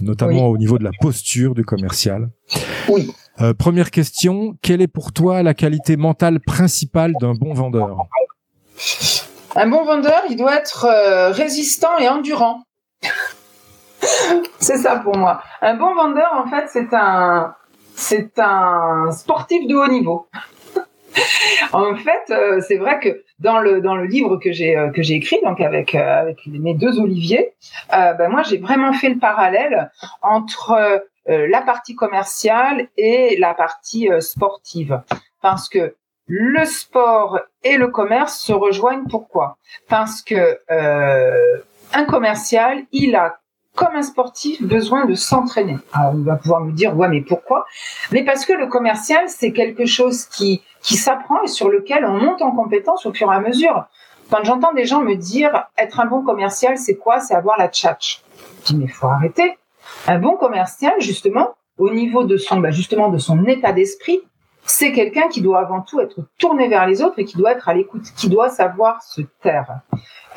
notamment 0.02 0.48
au 0.48 0.58
niveau 0.58 0.78
de 0.78 0.84
la 0.84 0.92
posture 1.00 1.56
du 1.56 1.64
commercial. 1.66 2.30
Oui. 2.88 3.10
Euh, 3.42 3.54
première 3.54 3.92
question, 3.92 4.56
quelle 4.62 4.82
est 4.82 4.88
pour 4.88 5.12
toi 5.12 5.44
la 5.44 5.54
qualité 5.54 5.98
mentale 5.98 6.40
principale 6.40 7.14
d'un 7.20 7.34
bon 7.34 7.54
vendeur? 7.54 8.08
Un 9.56 9.68
bon 9.68 9.84
vendeur, 9.84 10.22
il 10.30 10.38
doit 10.38 10.56
être 10.56 10.86
euh, 10.86 11.32
résistant 11.32 11.98
et 11.98 12.08
endurant. 12.08 12.64
c'est 14.60 14.78
ça 14.78 14.98
pour 14.98 15.18
moi. 15.18 15.42
Un 15.62 15.76
bon 15.76 15.94
vendeur, 15.96 16.32
en 16.34 16.50
fait, 16.50 16.68
c'est 16.70 16.94
un, 16.94 17.54
c'est 17.96 18.40
un 18.40 19.12
sportif 19.12 19.68
de 19.68 19.76
haut 19.76 19.88
niveau. 19.88 20.28
en 21.74 21.96
fait, 21.96 22.32
euh, 22.32 22.62
c'est 22.68 22.78
vrai 22.78 23.00
que 23.00 23.24
dans 23.40 23.60
le 23.60 23.82
dans 23.82 23.96
le 23.96 24.06
livre 24.06 24.38
que 24.38 24.52
j'ai 24.52 24.76
euh, 24.78 24.90
que 24.90 25.02
j'ai 25.02 25.16
écrit, 25.16 25.38
donc 25.44 25.62
avec 25.62 25.96
euh, 25.96 26.22
avec 26.22 26.46
mes 26.48 26.74
deux 26.74 27.00
Olivier, 27.00 27.54
ben 27.92 28.30
moi 28.30 28.44
j'ai 28.44 28.58
vraiment 28.58 28.94
fait 28.94 29.10
le 29.10 29.20
parallèle 29.20 29.92
entre 30.22 31.04
la 31.28 31.62
partie 31.62 31.96
commerciale 31.96 32.88
et 32.98 33.38
la 33.40 33.54
partie 33.54 34.10
sportive, 34.20 35.02
parce 35.42 35.70
que 35.70 35.96
le 36.28 36.66
sport 36.66 37.40
et 37.64 37.78
le 37.78 37.88
commerce 37.88 38.40
se 38.40 38.54
rejoignent. 38.54 39.08
Pourquoi? 39.10 39.58
Parce 39.90 40.22
que 40.22 40.60
un 41.94 42.06
commercial, 42.06 42.84
il 42.92 43.16
a 43.16 43.40
comme 43.76 43.96
un 43.96 44.04
sportif, 44.04 44.64
besoin 44.64 45.06
de 45.06 45.16
s'entraîner. 45.16 45.78
Alors, 45.92 46.14
on 46.14 46.24
va 46.24 46.38
pouvoir 46.38 46.62
me 46.62 46.72
dire, 46.72 46.96
ouais, 46.96 47.10
mais 47.10 47.20
pourquoi? 47.20 47.66
Mais 48.14 48.24
parce 48.24 48.46
que 48.46 48.54
le 48.54 48.68
commercial, 48.68 49.28
c'est 49.28 49.52
quelque 49.52 49.86
chose 49.86 50.26
qui, 50.28 50.64
qui 50.82 50.96
s'apprend 50.96 51.42
et 51.44 51.48
sur 51.48 51.70
lequel 51.70 52.06
on 52.06 52.18
monte 52.18 52.42
en 52.42 52.52
compétence 52.52 53.06
au 53.06 53.14
fur 53.14 53.30
et 53.34 53.36
à 53.36 53.42
mesure. 53.42 53.86
Quand 54.32 54.44
j'entends 54.46 54.72
des 54.72 54.86
gens 54.86 55.02
me 55.02 55.16
dire, 55.16 55.66
être 55.78 56.00
un 56.00 56.06
bon 56.06 56.24
commercial, 56.24 56.78
c'est 56.78 56.96
quoi? 56.96 57.20
C'est 57.20 57.36
avoir 57.36 57.58
la 57.58 57.68
tchatch. 57.68 58.24
Je 58.62 58.68
dis, 58.68 58.78
mais 58.78 58.88
faut 58.88 59.08
arrêter. 59.08 59.58
Un 60.08 60.20
bon 60.20 60.36
commercial, 60.38 60.94
justement, 61.00 61.56
au 61.78 61.90
niveau 61.90 62.24
de 62.24 62.38
son, 62.38 62.60
bah, 62.60 62.72
justement, 62.72 63.10
de 63.10 63.18
son 63.18 63.46
état 63.46 63.74
d'esprit, 63.74 64.22
c'est 64.64 64.92
quelqu'un 64.92 65.28
qui 65.30 65.42
doit 65.42 65.60
avant 65.60 65.82
tout 65.82 66.00
être 66.00 66.22
tourné 66.38 66.68
vers 66.68 66.88
les 66.88 67.02
autres 67.02 67.20
et 67.20 67.26
qui 67.26 67.38
doit 67.38 67.52
être 67.52 67.70
à 67.70 67.74
l'écoute, 67.74 68.04
qui 68.16 68.30
doit 68.30 68.50
savoir 68.50 69.02
se 69.04 69.22
taire. 69.42 69.82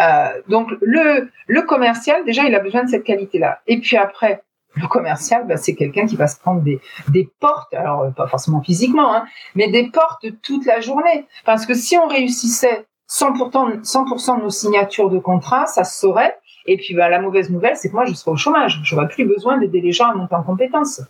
Euh, 0.00 0.28
donc 0.48 0.70
le, 0.80 1.30
le 1.46 1.62
commercial, 1.62 2.24
déjà, 2.24 2.44
il 2.44 2.54
a 2.54 2.60
besoin 2.60 2.84
de 2.84 2.88
cette 2.88 3.04
qualité-là. 3.04 3.60
Et 3.66 3.80
puis 3.80 3.96
après, 3.96 4.42
le 4.74 4.86
commercial, 4.86 5.46
bah, 5.46 5.56
c'est 5.56 5.74
quelqu'un 5.74 6.06
qui 6.06 6.16
va 6.16 6.26
se 6.26 6.38
prendre 6.38 6.60
des, 6.60 6.80
des 7.08 7.28
portes, 7.40 7.72
alors 7.74 8.12
pas 8.14 8.26
forcément 8.26 8.62
physiquement, 8.62 9.14
hein, 9.14 9.24
mais 9.54 9.68
des 9.68 9.90
portes 9.90 10.26
toute 10.42 10.66
la 10.66 10.80
journée. 10.80 11.26
Parce 11.44 11.66
que 11.66 11.74
si 11.74 11.96
on 11.96 12.06
réussissait 12.06 12.86
100%, 13.10 13.84
100 13.84 14.36
de 14.36 14.42
nos 14.42 14.50
signatures 14.50 15.10
de 15.10 15.18
contrat, 15.18 15.66
ça 15.66 15.84
se 15.84 16.00
saurait. 16.00 16.36
Et 16.70 16.76
puis 16.76 16.94
bah, 16.94 17.08
la 17.08 17.20
mauvaise 17.20 17.50
nouvelle, 17.50 17.76
c'est 17.76 17.88
que 17.88 17.94
moi, 17.94 18.04
je 18.04 18.14
serai 18.14 18.30
au 18.30 18.36
chômage. 18.36 18.80
Je 18.84 18.94
n'aurai 18.94 19.08
plus 19.08 19.24
besoin 19.24 19.58
d'aider 19.58 19.80
les 19.80 19.92
gens 19.92 20.10
à 20.10 20.14
monter 20.14 20.34
en 20.34 20.42
compétences. 20.42 21.00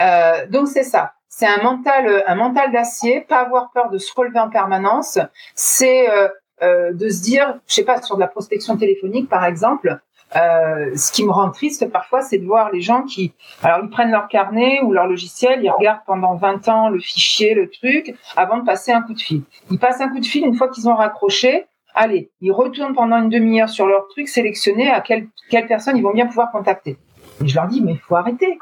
Euh, 0.00 0.46
donc 0.50 0.68
c'est 0.68 0.84
ça 0.84 1.12
c'est 1.30 1.46
un 1.46 1.62
mental, 1.62 2.24
un 2.26 2.34
mental 2.34 2.72
d'acier, 2.72 3.20
pas 3.20 3.42
avoir 3.42 3.70
peur 3.70 3.90
de 3.90 3.98
se 3.98 4.12
relever 4.12 4.40
en 4.40 4.48
permanence. 4.48 5.20
C'est 5.54 6.10
euh, 6.10 6.28
euh, 6.62 6.92
de 6.92 7.08
se 7.08 7.22
dire, 7.22 7.60
je 7.68 7.74
sais 7.74 7.84
pas, 7.84 8.02
sur 8.02 8.16
de 8.16 8.20
la 8.20 8.26
prospection 8.26 8.76
téléphonique 8.76 9.28
par 9.28 9.44
exemple, 9.44 10.00
euh, 10.36 10.90
ce 10.96 11.12
qui 11.12 11.24
me 11.24 11.30
rend 11.30 11.50
triste 11.50 11.90
parfois, 11.90 12.22
c'est 12.22 12.38
de 12.38 12.44
voir 12.44 12.72
les 12.72 12.80
gens 12.80 13.02
qui, 13.02 13.32
alors 13.62 13.78
ils 13.84 13.88
prennent 13.88 14.10
leur 14.10 14.26
carnet 14.26 14.80
ou 14.82 14.92
leur 14.92 15.06
logiciel, 15.06 15.60
ils 15.62 15.70
regardent 15.70 16.04
pendant 16.06 16.34
20 16.34 16.68
ans 16.68 16.88
le 16.88 16.98
fichier, 16.98 17.54
le 17.54 17.70
truc, 17.70 18.14
avant 18.36 18.58
de 18.58 18.64
passer 18.64 18.90
un 18.90 19.02
coup 19.02 19.14
de 19.14 19.20
fil. 19.20 19.42
Ils 19.70 19.78
passent 19.78 20.00
un 20.00 20.08
coup 20.08 20.20
de 20.20 20.26
fil 20.26 20.44
une 20.44 20.56
fois 20.56 20.68
qu'ils 20.68 20.88
ont 20.88 20.96
raccroché. 20.96 21.66
Allez, 22.00 22.30
ils 22.40 22.52
retournent 22.52 22.94
pendant 22.94 23.16
une 23.16 23.28
demi-heure 23.28 23.68
sur 23.68 23.88
leur 23.88 24.06
truc, 24.06 24.28
sélectionner 24.28 24.88
à 24.88 25.00
quelle, 25.00 25.26
personne 25.66 25.96
ils 25.96 26.02
vont 26.02 26.12
bien 26.12 26.26
pouvoir 26.26 26.52
contacter. 26.52 26.96
Et 27.42 27.48
je 27.48 27.56
leur 27.56 27.66
dis, 27.66 27.82
mais 27.82 27.94
il 27.94 27.98
faut 27.98 28.14
arrêter. 28.14 28.56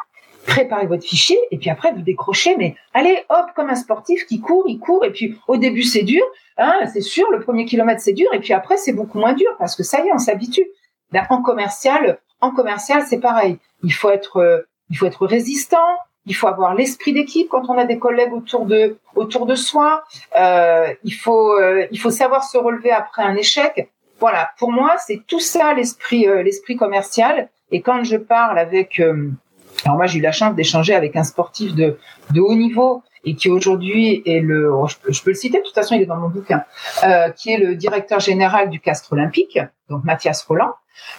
Préparez 0.46 0.86
votre 0.86 1.04
fichier 1.04 1.36
et 1.50 1.58
puis 1.58 1.68
après 1.68 1.92
vous 1.92 2.00
décrochez 2.00 2.56
mais 2.56 2.76
allez 2.94 3.24
hop 3.28 3.46
comme 3.54 3.68
un 3.68 3.74
sportif 3.74 4.26
qui 4.26 4.40
court 4.40 4.64
il 4.68 4.78
court 4.78 5.04
et 5.04 5.10
puis 5.10 5.36
au 5.48 5.56
début 5.56 5.82
c'est 5.82 6.04
dur 6.04 6.22
hein, 6.56 6.72
c'est 6.92 7.00
sûr 7.00 7.28
le 7.32 7.40
premier 7.40 7.64
kilomètre 7.64 8.00
c'est 8.00 8.12
dur 8.12 8.28
et 8.32 8.38
puis 8.38 8.52
après 8.52 8.76
c'est 8.76 8.92
beaucoup 8.92 9.18
moins 9.18 9.32
dur 9.32 9.50
parce 9.58 9.74
que 9.74 9.82
ça 9.82 10.04
y 10.04 10.06
est 10.06 10.12
on 10.14 10.18
s'habitue. 10.18 10.64
Ben, 11.10 11.26
en 11.30 11.42
commercial 11.42 12.20
en 12.40 12.52
commercial 12.52 13.02
c'est 13.06 13.18
pareil. 13.18 13.58
Il 13.82 13.92
faut 13.92 14.10
être 14.10 14.36
euh, 14.36 14.60
il 14.88 14.96
faut 14.96 15.06
être 15.06 15.26
résistant 15.26 15.98
il 16.26 16.34
faut 16.34 16.48
avoir 16.48 16.74
l'esprit 16.74 17.12
d'équipe 17.12 17.48
quand 17.48 17.68
on 17.68 17.78
a 17.78 17.84
des 17.84 17.98
collègues 17.98 18.32
autour 18.32 18.66
de 18.66 18.98
autour 19.14 19.46
de 19.46 19.54
soi. 19.54 20.04
Euh, 20.38 20.92
il 21.04 21.14
faut 21.14 21.52
euh, 21.52 21.86
il 21.90 21.98
faut 21.98 22.10
savoir 22.10 22.44
se 22.44 22.58
relever 22.58 22.90
après 22.90 23.22
un 23.22 23.36
échec. 23.36 23.90
Voilà. 24.18 24.50
Pour 24.58 24.72
moi 24.72 24.96
c'est 24.98 25.22
tout 25.26 25.40
ça 25.40 25.74
l'esprit 25.74 26.28
euh, 26.28 26.42
l'esprit 26.42 26.76
commercial. 26.76 27.48
Et 27.70 27.80
quand 27.80 28.04
je 28.04 28.16
parle 28.16 28.58
avec 28.58 29.00
alors 29.84 29.96
moi, 29.96 30.06
j'ai 30.06 30.18
eu 30.18 30.22
la 30.22 30.32
chance 30.32 30.54
d'échanger 30.54 30.94
avec 30.94 31.16
un 31.16 31.24
sportif 31.24 31.74
de, 31.74 31.98
de 32.32 32.40
haut 32.40 32.54
niveau 32.54 33.02
et 33.24 33.34
qui 33.34 33.50
aujourd'hui 33.50 34.22
est 34.24 34.40
le, 34.40 34.72
oh, 34.72 34.86
je 34.86 35.22
peux, 35.22 35.30
le 35.30 35.34
citer, 35.34 35.58
de 35.58 35.64
toute 35.64 35.74
façon, 35.74 35.96
il 35.96 36.02
est 36.02 36.06
dans 36.06 36.16
mon 36.16 36.28
bouquin, 36.28 36.64
euh, 37.04 37.30
qui 37.30 37.50
est 37.50 37.58
le 37.58 37.74
directeur 37.74 38.20
général 38.20 38.70
du 38.70 38.80
Castre 38.80 39.12
Olympique, 39.12 39.58
donc 39.90 40.04
Mathias 40.04 40.42
Roland. 40.44 40.72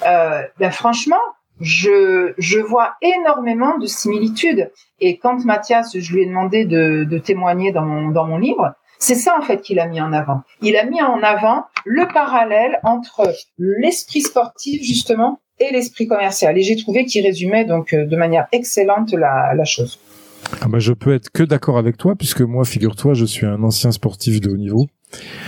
Euh, 0.05 0.41
ben 0.57 0.71
franchement, 0.71 1.19
je, 1.61 2.33
je 2.37 2.59
vois 2.59 2.95
énormément 3.01 3.77
de 3.77 3.85
similitudes. 3.85 4.71
Et 4.99 5.17
quand 5.17 5.43
Mathias, 5.45 5.97
je 5.97 6.13
lui 6.13 6.23
ai 6.23 6.25
demandé 6.25 6.65
de, 6.65 7.03
de 7.03 7.17
témoigner 7.17 7.71
dans 7.71 7.83
mon, 7.83 8.09
dans 8.09 8.25
mon 8.25 8.37
livre, 8.37 8.73
c'est 8.99 9.15
ça 9.15 9.37
en 9.37 9.41
fait 9.41 9.61
qu'il 9.61 9.79
a 9.79 9.87
mis 9.87 10.01
en 10.01 10.11
avant. 10.13 10.41
Il 10.61 10.75
a 10.75 10.85
mis 10.85 11.01
en 11.01 11.21
avant 11.21 11.65
le 11.85 12.07
parallèle 12.11 12.79
entre 12.83 13.31
l'esprit 13.57 14.21
sportif 14.21 14.81
justement 14.83 15.39
et 15.59 15.71
l'esprit 15.71 16.07
commercial. 16.07 16.57
Et 16.57 16.61
j'ai 16.61 16.75
trouvé 16.75 17.05
qu'il 17.05 17.25
résumait 17.25 17.65
donc 17.65 17.93
euh, 17.93 18.05
de 18.05 18.15
manière 18.15 18.47
excellente 18.51 19.11
la, 19.13 19.53
la 19.55 19.65
chose. 19.65 19.99
Ah 20.61 20.67
bah 20.67 20.79
je 20.79 20.93
peux 20.93 21.13
être 21.13 21.29
que 21.31 21.43
d'accord 21.43 21.77
avec 21.77 21.97
toi 21.97 22.15
puisque 22.15 22.41
moi, 22.41 22.63
figure-toi, 22.63 23.13
je 23.13 23.25
suis 23.25 23.45
un 23.45 23.63
ancien 23.63 23.91
sportif 23.91 24.39
de 24.39 24.49
haut 24.49 24.57
niveau. 24.57 24.87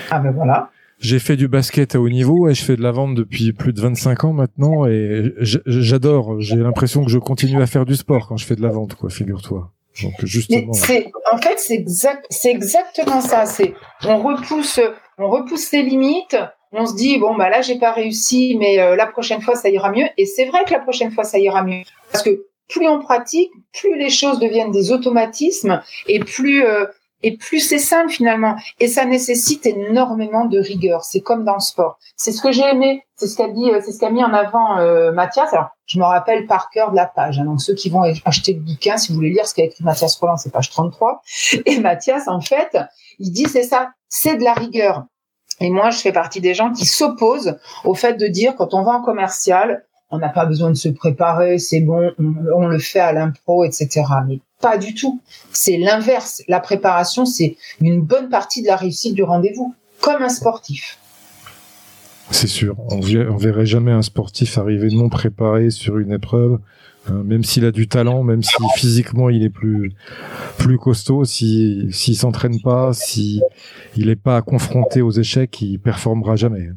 Ah 0.09 0.19
ben 0.19 0.31
voilà. 0.31 0.69
J'ai 0.99 1.19
fait 1.19 1.35
du 1.35 1.47
basket 1.47 1.95
à 1.95 2.01
haut 2.01 2.09
niveau 2.09 2.49
et 2.49 2.53
je 2.53 2.63
fais 2.63 2.75
de 2.75 2.81
la 2.81 2.91
vente 2.91 3.15
depuis 3.15 3.53
plus 3.53 3.73
de 3.73 3.81
25 3.81 4.23
ans 4.25 4.33
maintenant 4.33 4.85
et 4.85 5.33
j'adore. 5.39 6.39
J'ai 6.39 6.57
l'impression 6.57 7.03
que 7.05 7.11
je 7.11 7.17
continue 7.17 7.61
à 7.61 7.67
faire 7.67 7.85
du 7.85 7.95
sport 7.95 8.27
quand 8.27 8.37
je 8.37 8.45
fais 8.45 8.55
de 8.55 8.61
la 8.61 8.69
vente, 8.69 8.95
quoi, 8.95 9.09
figure-toi. 9.09 9.71
Donc 10.03 10.13
justement. 10.23 10.73
C'est, 10.73 11.11
en 11.31 11.37
fait, 11.37 11.57
c'est 11.57 11.75
exact, 11.75 12.25
c'est 12.29 12.51
exactement 12.51 13.21
ça. 13.21 13.45
C'est, 13.45 13.73
on 14.05 14.21
repousse, 14.21 14.79
on 15.17 15.29
repousse 15.29 15.71
les 15.71 15.83
limites 15.83 16.37
on 16.71 16.85
se 16.85 16.95
dit 16.95 17.17
bon 17.17 17.35
bah 17.35 17.49
là 17.49 17.61
j'ai 17.61 17.79
pas 17.79 17.91
réussi, 17.91 18.55
mais 18.59 18.79
euh, 18.79 18.95
la 18.95 19.07
prochaine 19.07 19.41
fois 19.41 19.55
ça 19.55 19.69
ira 19.69 19.91
mieux. 19.91 20.07
Et 20.17 20.25
c'est 20.25 20.45
vrai 20.45 20.63
que 20.65 20.71
la 20.71 20.79
prochaine 20.79 21.11
fois 21.11 21.23
ça 21.23 21.39
ira 21.39 21.63
mieux 21.63 21.83
parce 22.11 22.23
que 22.23 22.45
plus 22.67 22.87
on 22.87 22.99
pratique, 22.99 23.49
plus 23.73 23.97
les 23.97 24.09
choses 24.09 24.39
deviennent 24.39 24.71
des 24.71 24.91
automatismes 24.91 25.81
et 26.07 26.19
plus 26.19 26.63
euh, 26.63 26.85
et 27.23 27.37
plus 27.37 27.59
c'est 27.59 27.79
simple 27.79 28.09
finalement. 28.09 28.55
Et 28.79 28.87
ça 28.87 29.05
nécessite 29.05 29.65
énormément 29.65 30.45
de 30.45 30.59
rigueur. 30.59 31.03
C'est 31.03 31.21
comme 31.21 31.43
dans 31.43 31.55
le 31.55 31.59
sport. 31.59 31.97
C'est 32.15 32.31
ce 32.31 32.41
que 32.41 32.51
j'ai 32.51 32.63
aimé. 32.63 33.03
C'est 33.15 33.27
ce 33.27 33.35
qu'a 33.35 33.49
dit, 33.49 33.69
euh, 33.71 33.81
c'est 33.83 33.91
ce 33.91 33.99
qu'a 33.99 34.09
mis 34.09 34.23
en 34.23 34.33
avant 34.33 34.75
Mathias. 35.13 35.51
Alors 35.53 35.69
je 35.85 35.99
me 35.99 36.05
rappelle 36.05 36.45
par 36.45 36.69
cœur 36.69 36.91
de 36.91 36.95
la 36.95 37.05
page. 37.05 37.39
Hein. 37.39 37.45
Donc 37.45 37.61
ceux 37.61 37.73
qui 37.73 37.89
vont 37.89 38.03
acheter 38.25 38.53
le 38.53 38.61
bouquin, 38.61 38.97
si 38.97 39.11
vous 39.11 39.15
voulez 39.15 39.31
lire 39.31 39.47
ce 39.47 39.53
qu'a 39.53 39.63
écrit 39.63 39.83
Mathias 39.83 40.15
Roland, 40.17 40.37
c'est 40.37 40.51
page 40.51 40.69
33. 40.69 41.21
Et 41.65 41.79
Mathias 41.79 42.27
en 42.27 42.41
fait, 42.41 42.77
il 43.19 43.31
dit 43.31 43.45
c'est 43.45 43.63
ça, 43.63 43.89
c'est 44.07 44.37
de 44.37 44.43
la 44.43 44.53
rigueur. 44.53 45.05
Et 45.59 45.69
moi, 45.69 45.89
je 45.89 45.97
fais 45.97 46.11
partie 46.11 46.41
des 46.41 46.53
gens 46.53 46.71
qui 46.71 46.85
s'opposent 46.85 47.57
au 47.83 47.93
fait 47.93 48.13
de 48.13 48.27
dire 48.27 48.55
quand 48.55 48.73
on 48.73 48.83
va 48.83 48.91
en 48.91 49.01
commercial, 49.01 49.85
on 50.09 50.17
n'a 50.17 50.29
pas 50.29 50.45
besoin 50.45 50.69
de 50.69 50.75
se 50.75 50.89
préparer, 50.89 51.59
c'est 51.59 51.81
bon, 51.81 52.11
on, 52.17 52.67
le 52.67 52.79
fait 52.79 52.99
à 52.99 53.11
l'impro, 53.11 53.63
etc. 53.63 54.03
pas 54.61 54.77
du 54.77 54.93
tout. 54.93 55.21
C'est 55.51 55.77
l'inverse. 55.77 56.43
La 56.47 56.59
préparation, 56.59 57.25
c'est 57.25 57.57
une 57.81 58.01
bonne 58.01 58.29
partie 58.29 58.61
de 58.61 58.67
la 58.67 58.75
réussite 58.75 59.13
du 59.13 59.23
rendez-vous, 59.23 59.73
comme 60.01 60.21
un 60.21 60.29
sportif. 60.29 60.97
C'est 62.31 62.47
sûr. 62.47 62.75
On, 62.89 62.99
verrait 62.99 63.65
jamais 63.65 63.91
un 63.91 64.03
sportif 64.03 64.57
arriver 64.57 64.89
non 64.89 65.09
préparé 65.09 65.71
sur 65.71 65.97
une 65.97 66.11
épreuve 66.11 66.59
Hein, 67.07 67.23
même 67.23 67.43
s'il 67.43 67.65
a 67.65 67.71
du 67.71 67.87
talent, 67.87 68.23
même 68.23 68.43
si 68.43 68.55
physiquement 68.75 69.29
il 69.29 69.43
est 69.43 69.49
plus 69.49 69.93
costaud, 70.77 71.25
si 71.25 71.87
s'il 71.91 72.15
s'entraîne 72.15 72.59
pas, 72.61 72.93
si 72.93 73.41
n'est 73.97 74.15
pas 74.15 74.41
confronté 74.41 75.01
aux 75.01 75.11
échecs, 75.11 75.61
il 75.61 75.79
performera 75.79 76.35
jamais. 76.35 76.69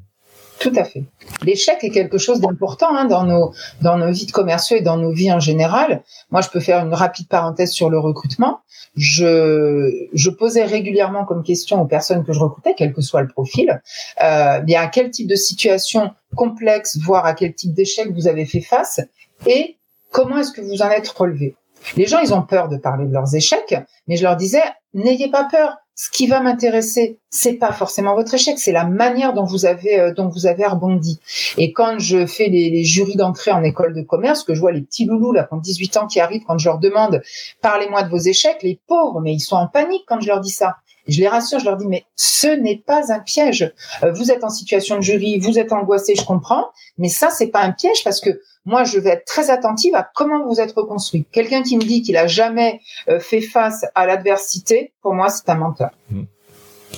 Tout 0.63 0.73
à 0.77 0.85
fait. 0.85 1.05
L'échec 1.43 1.83
est 1.83 1.91
quelque 1.91 2.19
chose 2.19 2.41
d'important 2.41 2.95
hein, 2.95 3.05
dans 3.05 3.25
nos 3.25 3.53
dans 3.81 3.97
nos 3.99 4.13
vies 4.13 4.27
de 4.27 4.33
commerciaux 4.33 4.77
et 4.77 4.81
dans 4.81 4.97
nos 4.97 5.13
vies 5.13 5.33
en 5.33 5.41
général. 5.41 6.03
Moi, 6.31 6.41
je 6.41 6.49
peux 6.49 6.61
faire 6.61 6.85
une 6.85 6.95
rapide 6.95 7.29
parenthèse 7.29 7.73
sur 7.73 7.91
le 7.91 7.99
recrutement. 7.99 8.61
Je 8.95 10.09
je 10.13 10.31
posais 10.31 10.65
régulièrement 10.65 11.25
comme 11.25 11.43
question 11.43 11.83
aux 11.83 11.87
personnes 11.87 12.25
que 12.25 12.33
je 12.33 12.39
recrutais, 12.39 12.75
quel 12.77 12.93
que 12.93 13.01
soit 13.01 13.23
le 13.23 13.29
profil, 13.29 13.83
euh, 14.23 14.61
bien 14.61 14.83
à 14.83 14.87
quel 14.87 15.11
type 15.11 15.29
de 15.29 15.37
situation 15.37 16.13
complexe, 16.37 16.99
voire 17.03 17.27
à 17.27 17.35
quel 17.35 17.55
type 17.55 17.75
d'échec 17.75 18.11
vous 18.13 18.29
avez 18.29 18.45
fait 18.45 18.61
face, 18.61 19.01
et 19.47 19.77
Comment 20.13 20.39
est-ce 20.39 20.53
que 20.53 20.61
vous 20.61 20.83
en 20.83 20.91
êtes 20.91 21.09
relevé? 21.09 21.57
Les 21.97 22.07
gens, 22.07 22.21
ils 22.21 22.33
ont 22.33 22.43
peur 22.43 22.69
de 22.69 22.77
parler 22.77 23.07
de 23.07 23.13
leurs 23.13 23.35
échecs, 23.35 23.75
mais 24.07 24.17
je 24.17 24.23
leur 24.23 24.37
disais, 24.37 24.63
n'ayez 24.95 25.31
pas 25.31 25.49
peur. 25.51 25.79
Ce 25.95 26.09
qui 26.11 26.27
va 26.27 26.41
m'intéresser, 26.41 27.19
c'est 27.29 27.55
pas 27.55 27.71
forcément 27.71 28.15
votre 28.15 28.33
échec, 28.33 28.59
c'est 28.59 28.73
la 28.73 28.87
manière 28.87 29.35
dont 29.35 29.45
vous 29.45 29.67
avez 29.67 30.01
euh, 30.01 30.15
dont 30.15 30.29
vous 30.29 30.47
avez 30.47 30.65
rebondi. 30.67 31.21
Et 31.59 31.73
quand 31.73 31.99
je 31.99 32.27
fais 32.27 32.49
les, 32.49 32.71
les 32.71 32.85
jurys 32.85 33.17
d'entrée 33.17 33.51
en 33.51 33.63
école 33.63 33.95
de 33.95 34.01
commerce, 34.01 34.43
que 34.43 34.55
je 34.55 34.61
vois 34.61 34.73
les 34.73 34.81
petits 34.81 35.05
loulous 35.05 35.33
là, 35.33 35.45
qui 35.45 35.55
ont 35.55 35.59
18 35.59 35.97
ans 35.99 36.07
qui 36.07 36.19
arrivent, 36.19 36.45
quand 36.47 36.57
je 36.57 36.69
leur 36.69 36.79
demande 36.79 37.23
parlez-moi 37.61 38.05
de 38.05 38.09
vos 38.09 38.19
échecs, 38.19 38.63
les 38.63 38.81
pauvres, 38.87 39.21
mais 39.21 39.35
ils 39.35 39.41
sont 39.41 39.57
en 39.57 39.69
panique 39.69 40.05
quand 40.07 40.21
je 40.21 40.29
leur 40.29 40.41
dis 40.41 40.51
ça. 40.51 40.77
Je 41.09 41.21
les 41.21 41.29
rassure, 41.29 41.59
je 41.59 41.65
leur 41.67 41.77
dis 41.77 41.87
mais 41.87 42.05
ce 42.17 42.47
n'est 42.47 42.79
pas 42.79 43.13
un 43.13 43.21
piège. 43.21 43.71
Euh, 44.03 44.13
vous 44.13 44.31
êtes 44.31 44.45
en 44.45 44.51
situation 44.51 44.97
de 44.97 45.03
jury, 45.03 45.39
vous 45.41 45.59
êtes 45.59 45.73
angoissé, 45.73 46.15
je 46.15 46.25
comprends, 46.25 46.67
mais 46.97 47.09
ça 47.09 47.29
c'est 47.31 47.49
pas 47.49 47.61
un 47.61 47.73
piège 47.73 48.03
parce 48.03 48.21
que 48.21 48.41
moi 48.65 48.85
je 48.85 48.99
vais 48.99 49.11
être 49.11 49.25
très 49.25 49.51
attentive 49.51 49.95
à 49.95 50.09
comment 50.15 50.47
vous 50.47 50.61
êtes 50.61 50.73
reconstruit. 50.73 51.27
Quelqu'un 51.33 51.63
qui 51.63 51.77
me 51.77 51.83
dit 51.83 52.03
qu'il 52.03 52.17
a 52.17 52.27
jamais 52.27 52.81
euh, 53.09 53.19
fait 53.21 53.41
face 53.41 53.85
à 53.95 54.07
l'adversité, 54.07 54.93
pour 55.03 55.15
moi 55.15 55.29
c'est 55.29 55.49
un 55.49 55.57
menteur. 55.57 55.91
Mmh. 56.11 56.23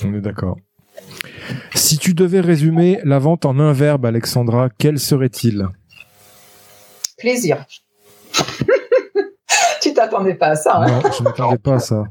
On 0.05 0.13
est 0.13 0.21
d'accord. 0.21 0.57
Si 1.73 1.97
tu 1.97 2.13
devais 2.13 2.39
résumer 2.39 2.99
la 3.03 3.19
vente 3.19 3.45
en 3.45 3.59
un 3.59 3.73
verbe, 3.73 4.05
Alexandra, 4.05 4.69
quel 4.77 4.99
serait-il? 4.99 5.67
Plaisir. 7.17 7.65
tu 9.81 9.93
t'attendais 9.93 10.35
pas 10.35 10.47
à 10.47 10.55
ça. 10.55 10.77
Hein 10.77 10.87
non, 10.87 11.11
je 11.11 11.19
ne 11.19 11.23
m'attendais 11.25 11.57
pas 11.57 11.75
à 11.75 11.79
ça. 11.79 12.03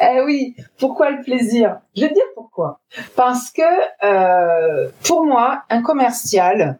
Eh 0.00 0.20
oui, 0.24 0.56
pourquoi 0.78 1.10
le 1.10 1.22
plaisir? 1.22 1.78
Je 1.94 2.02
vais 2.02 2.08
te 2.08 2.14
dire 2.14 2.24
pourquoi. 2.34 2.80
Parce 3.14 3.50
que 3.50 3.62
euh, 4.04 4.88
pour 5.04 5.24
moi, 5.24 5.62
un 5.70 5.82
commercial, 5.82 6.78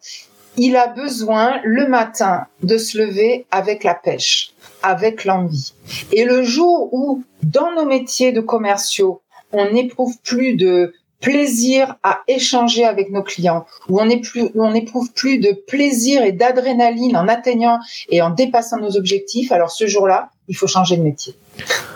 il 0.56 0.76
a 0.76 0.88
besoin 0.88 1.60
le 1.64 1.86
matin 1.86 2.46
de 2.62 2.78
se 2.78 2.98
lever 2.98 3.46
avec 3.50 3.84
la 3.84 3.94
pêche, 3.94 4.52
avec 4.82 5.24
l'envie. 5.24 5.74
Et 6.12 6.24
le 6.24 6.42
jour 6.42 6.88
où, 6.92 7.22
dans 7.42 7.72
nos 7.72 7.84
métiers 7.84 8.32
de 8.32 8.40
commerciaux, 8.40 9.22
on 9.52 9.70
n'éprouve 9.70 10.16
plus 10.22 10.54
de 10.54 10.92
plaisir 11.20 11.96
à 12.02 12.20
échanger 12.28 12.84
avec 12.84 13.10
nos 13.10 13.22
clients, 13.22 13.66
où 13.88 14.00
on 14.00 14.06
n'éprouve 14.06 15.12
plus 15.12 15.38
de 15.38 15.52
plaisir 15.66 16.22
et 16.22 16.32
d'adrénaline 16.32 17.16
en 17.16 17.26
atteignant 17.28 17.78
et 18.10 18.20
en 18.22 18.30
dépassant 18.30 18.78
nos 18.78 18.96
objectifs, 18.96 19.50
alors 19.50 19.70
ce 19.70 19.86
jour-là, 19.86 20.30
il 20.48 20.56
faut 20.56 20.66
changer 20.66 20.96
de 20.96 21.02
métier. 21.02 21.34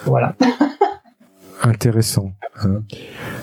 Voilà. 0.05 0.35
Intéressant. 1.63 2.33
Hein. 2.63 2.83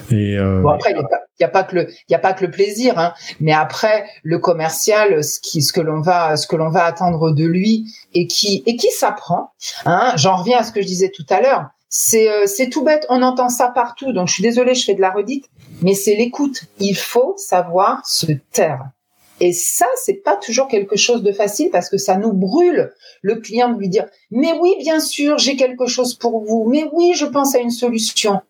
Et 0.10 0.38
euh, 0.38 0.62
bon 0.62 0.70
après, 0.70 0.92
il 0.92 0.96
n'y 1.40 1.46
a, 1.46 1.50
pas 1.50 1.64
que 1.64 1.76
le, 1.76 1.88
il 2.10 2.16
a 2.16 2.20
pas 2.20 2.34
que 2.34 2.46
le 2.46 2.52
plaisir, 2.52 2.98
hein. 2.98 3.14
mais 3.40 3.52
après 3.52 4.06
le 4.24 4.40
commercial, 4.40 5.24
ce 5.24 5.40
qui, 5.40 5.62
ce 5.62 5.72
que 5.72 5.82
l'on 5.82 6.02
va, 6.02 6.36
ce 6.36 6.48
que 6.48 6.56
l'on 6.56 6.70
va 6.70 6.86
attendre 6.86 7.32
de 7.32 7.46
lui 7.46 7.86
et 8.14 8.28
qui, 8.28 8.64
et 8.66 8.76
qui 8.76 8.90
s'apprend. 8.90 9.52
Hein. 9.86 10.14
J'en 10.16 10.38
reviens 10.38 10.60
à 10.60 10.64
ce 10.64 10.72
que 10.72 10.82
je 10.82 10.88
disais 10.88 11.12
tout 11.14 11.26
à 11.30 11.42
l'heure. 11.42 11.70
C'est, 11.90 12.30
euh, 12.30 12.46
c'est 12.48 12.70
tout 12.70 12.84
bête. 12.84 13.06
On 13.10 13.22
entend 13.22 13.50
ça 13.50 13.70
partout. 13.70 14.12
Donc 14.14 14.28
je 14.28 14.34
suis 14.34 14.44
désolée, 14.44 14.74
je 14.74 14.84
fais 14.84 14.96
de 14.96 15.02
la 15.02 15.12
redite, 15.12 15.46
mais 15.82 15.94
c'est 15.94 16.16
l'écoute. 16.16 16.64
Il 16.80 16.96
faut 16.96 17.36
savoir 17.38 18.06
se 18.06 18.32
taire. 18.52 18.90
Et 19.40 19.54
ça, 19.54 19.86
c'est 20.04 20.24
pas 20.24 20.36
toujours 20.36 20.68
quelque 20.68 20.96
chose 20.96 21.22
de 21.22 21.32
facile 21.32 21.70
parce 21.72 21.90
que 21.90 21.98
ça 21.98 22.18
nous 22.18 22.34
brûle 22.34 22.92
le 23.22 23.36
client 23.36 23.72
de 23.72 23.80
lui 23.80 23.90
dire 23.90 24.06
mais 24.32 24.54
oui, 24.60 24.76
bien 24.80 25.00
sûr, 25.00 25.38
j'ai 25.38 25.56
quelque 25.56 25.86
chose 25.86 26.16
pour 26.16 26.44
vous. 26.44 26.68
Mais 26.70 26.86
oui, 26.94 27.14
je 27.16 27.26
pense 27.26 27.56
à 27.56 27.60
une 27.60 27.72
solution. 27.72 28.42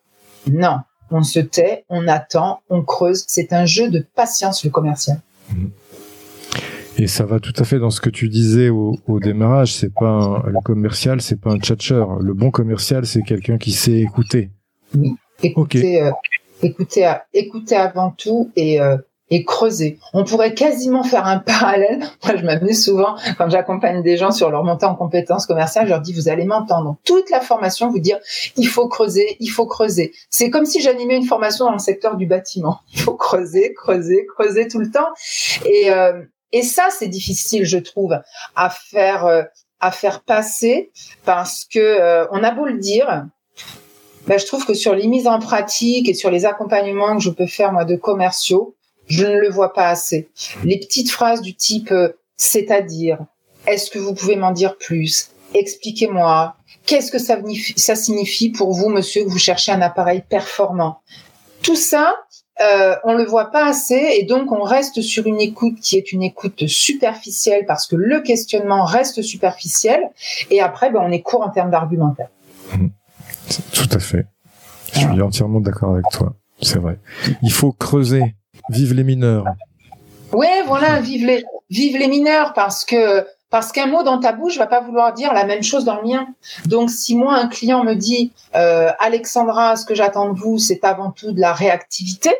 Non, 0.49 0.77
on 1.11 1.23
se 1.23 1.39
tait, 1.39 1.83
on 1.89 2.07
attend, 2.07 2.61
on 2.69 2.83
creuse. 2.83 3.25
C'est 3.27 3.53
un 3.53 3.65
jeu 3.65 3.89
de 3.89 4.05
patience 4.15 4.63
le 4.63 4.69
commercial. 4.69 5.19
Et 6.97 7.07
ça 7.07 7.25
va 7.25 7.39
tout 7.39 7.53
à 7.57 7.63
fait 7.63 7.77
dans 7.77 7.91
ce 7.91 8.01
que 8.01 8.09
tu 8.09 8.27
disais 8.27 8.69
au, 8.69 8.97
démarrage. 9.21 9.75
C'est 9.75 9.93
pas 9.93 10.09
un, 10.09 10.43
le 10.47 10.61
commercial, 10.61 11.21
c'est 11.21 11.39
pas 11.39 11.51
un 11.51 11.59
tchatcheur. 11.59 12.15
Le 12.15 12.33
bon 12.33 12.49
commercial, 12.49 13.05
c'est 13.05 13.21
quelqu'un 13.21 13.57
qui 13.57 13.71
sait 13.71 13.99
écouter. 13.99 14.49
Oui, 14.95 15.15
écouter, 15.43 16.01
euh, 16.01 16.11
écouter, 16.63 17.13
écouter 17.33 17.75
avant 17.75 18.11
tout 18.11 18.51
et 18.55 18.81
euh, 18.81 18.97
et 19.29 19.43
creuser. 19.43 19.99
On 20.13 20.23
pourrait 20.23 20.53
quasiment 20.53 21.03
faire 21.03 21.25
un 21.25 21.39
parallèle. 21.39 21.99
Moi, 22.25 22.35
je 22.37 22.45
m'amuse 22.45 22.83
souvent 22.83 23.15
quand 23.37 23.49
j'accompagne 23.49 24.01
des 24.01 24.17
gens 24.17 24.31
sur 24.31 24.49
leur 24.49 24.63
montée 24.63 24.85
en 24.85 24.95
compétences 24.95 25.45
commerciales. 25.45 25.85
Je 25.85 25.91
leur 25.91 26.01
dis, 26.01 26.13
vous 26.13 26.29
allez 26.29 26.45
m'entendre 26.45 26.97
toute 27.03 27.29
la 27.29 27.41
formation 27.41 27.89
vous 27.89 27.99
dire, 27.99 28.19
il 28.55 28.67
faut 28.67 28.87
creuser, 28.87 29.37
il 29.39 29.47
faut 29.47 29.65
creuser. 29.65 30.13
C'est 30.29 30.49
comme 30.49 30.65
si 30.65 30.81
j'animais 30.81 31.15
une 31.15 31.25
formation 31.25 31.65
dans 31.65 31.73
le 31.73 31.79
secteur 31.79 32.15
du 32.15 32.25
bâtiment. 32.25 32.79
Il 32.93 33.01
faut 33.01 33.15
creuser, 33.15 33.73
creuser, 33.73 34.25
creuser 34.35 34.67
tout 34.67 34.79
le 34.79 34.89
temps. 34.89 35.07
Et, 35.65 35.91
euh, 35.91 36.21
et 36.51 36.61
ça, 36.61 36.87
c'est 36.89 37.07
difficile, 37.07 37.65
je 37.65 37.77
trouve, 37.77 38.19
à 38.55 38.69
faire, 38.69 39.25
euh, 39.25 39.43
à 39.79 39.91
faire 39.91 40.21
passer 40.21 40.91
parce 41.25 41.65
que 41.65 41.79
euh, 41.79 42.25
on 42.31 42.43
a 42.43 42.51
beau 42.51 42.65
le 42.65 42.77
dire, 42.77 43.25
ben, 44.25 44.39
je 44.39 44.45
trouve 44.45 44.65
que 44.65 44.73
sur 44.73 44.95
les 44.95 45.07
mises 45.07 45.27
en 45.27 45.39
pratique 45.39 46.09
et 46.09 46.13
sur 46.13 46.31
les 46.31 46.45
accompagnements 46.45 47.15
que 47.15 47.23
je 47.23 47.29
peux 47.29 47.47
faire 47.47 47.71
moi 47.71 47.85
de 47.85 47.95
commerciaux, 47.95 48.75
je 49.07 49.25
ne 49.25 49.39
le 49.39 49.49
vois 49.49 49.73
pas 49.73 49.89
assez. 49.89 50.29
Les 50.63 50.79
petites 50.79 51.11
phrases 51.11 51.41
du 51.41 51.55
type 51.55 51.91
euh, 51.91 52.09
c'est-à-dire, 52.37 53.17
est-ce 53.65 53.89
que 53.89 53.99
vous 53.99 54.13
pouvez 54.13 54.35
m'en 54.35 54.51
dire 54.51 54.77
plus? 54.77 55.31
Expliquez-moi. 55.53 56.55
Qu'est-ce 56.85 57.11
que 57.11 57.19
ça, 57.19 57.37
ça, 57.75 57.95
signifie 57.95 58.49
pour 58.49 58.71
vous, 58.73 58.89
monsieur, 58.89 59.23
que 59.23 59.29
vous 59.29 59.39
cherchez 59.39 59.71
un 59.71 59.81
appareil 59.81 60.23
performant? 60.29 61.01
Tout 61.63 61.75
ça, 61.75 62.15
euh, 62.61 62.95
on 63.03 63.15
le 63.15 63.25
voit 63.25 63.51
pas 63.51 63.67
assez 63.67 64.15
et 64.17 64.23
donc 64.23 64.51
on 64.51 64.61
reste 64.61 65.01
sur 65.01 65.25
une 65.27 65.41
écoute 65.41 65.79
qui 65.81 65.97
est 65.97 66.11
une 66.11 66.23
écoute 66.23 66.67
superficielle 66.67 67.65
parce 67.67 67.87
que 67.87 67.95
le 67.95 68.21
questionnement 68.21 68.83
reste 68.83 69.21
superficiel 69.21 69.99
et 70.49 70.61
après 70.61 70.91
ben, 70.91 71.01
on 71.03 71.11
est 71.11 71.21
court 71.21 71.41
en 71.41 71.49
termes 71.49 71.69
d'argumentaire. 71.69 72.29
Mmh. 72.73 72.87
Tout 73.73 73.89
à 73.91 73.99
fait. 73.99 74.25
Je 74.93 74.99
suis 74.99 75.21
entièrement 75.21 75.59
d'accord 75.59 75.93
avec 75.93 76.05
toi. 76.11 76.33
C'est 76.61 76.79
vrai. 76.79 76.97
Il 77.43 77.51
faut 77.51 77.71
creuser 77.71 78.35
Vive 78.69 78.93
les 78.93 79.03
mineurs. 79.03 79.45
Oui, 80.33 80.47
voilà, 80.65 80.99
vive 80.99 81.25
les, 81.25 81.43
vive 81.69 81.97
les 81.97 82.07
mineurs 82.07 82.53
parce 82.53 82.85
que 82.85 83.25
parce 83.49 83.71
qu'un 83.71 83.87
mot 83.87 84.03
dans 84.03 84.19
ta 84.19 84.33
bouche 84.33 84.57
va 84.57 84.67
pas 84.67 84.81
vouloir 84.81 85.13
dire 85.13 85.33
la 85.33 85.45
même 85.45 85.63
chose 85.63 85.85
dans 85.85 86.01
le 86.01 86.07
mien. 86.07 86.27
Donc, 86.65 86.89
si 86.89 87.15
moi 87.15 87.35
un 87.35 87.47
client 87.47 87.83
me 87.83 87.93
dit 87.93 88.33
euh, 88.55 88.89
Alexandra, 88.99 89.77
ce 89.77 89.85
que 89.85 89.95
j'attends 89.95 90.33
de 90.33 90.37
vous, 90.37 90.57
c'est 90.57 90.83
avant 90.83 91.11
tout 91.11 91.31
de 91.31 91.39
la 91.39 91.53
réactivité. 91.53 92.31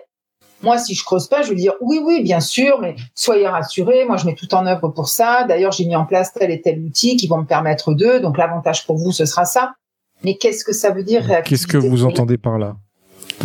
Moi, 0.63 0.77
si 0.79 0.95
je 0.95 1.05
creuse 1.05 1.27
pas, 1.27 1.43
je 1.43 1.49
vais 1.49 1.55
dire 1.55 1.73
oui, 1.81 2.01
oui, 2.03 2.21
bien 2.23 2.39
sûr, 2.39 2.79
mais 2.81 2.95
soyez 3.15 3.47
rassurés. 3.47 4.05
Moi, 4.05 4.17
je 4.17 4.25
mets 4.25 4.35
tout 4.35 4.53
en 4.53 4.65
œuvre 4.65 4.89
pour 4.89 5.07
ça. 5.07 5.45
D'ailleurs, 5.47 5.71
j'ai 5.71 5.85
mis 5.85 5.95
en 5.95 6.05
place 6.05 6.33
tel 6.33 6.51
et 6.51 6.61
tel 6.61 6.79
outil 6.79 7.15
qui 7.15 7.27
vont 7.27 7.37
me 7.37 7.45
permettre 7.45 7.93
d'eux. 7.93 8.19
Donc, 8.19 8.37
l'avantage 8.37 8.85
pour 8.85 8.97
vous, 8.97 9.11
ce 9.11 9.25
sera 9.25 9.45
ça. 9.45 9.75
Mais 10.23 10.35
qu'est-ce 10.35 10.65
que 10.65 10.73
ça 10.73 10.89
veut 10.89 11.03
dire 11.03 11.23
réactivité 11.23 11.49
Qu'est-ce 11.49 11.67
que 11.67 11.77
vous 11.77 12.03
entendez 12.05 12.37
par 12.37 12.57
là? 12.57 12.75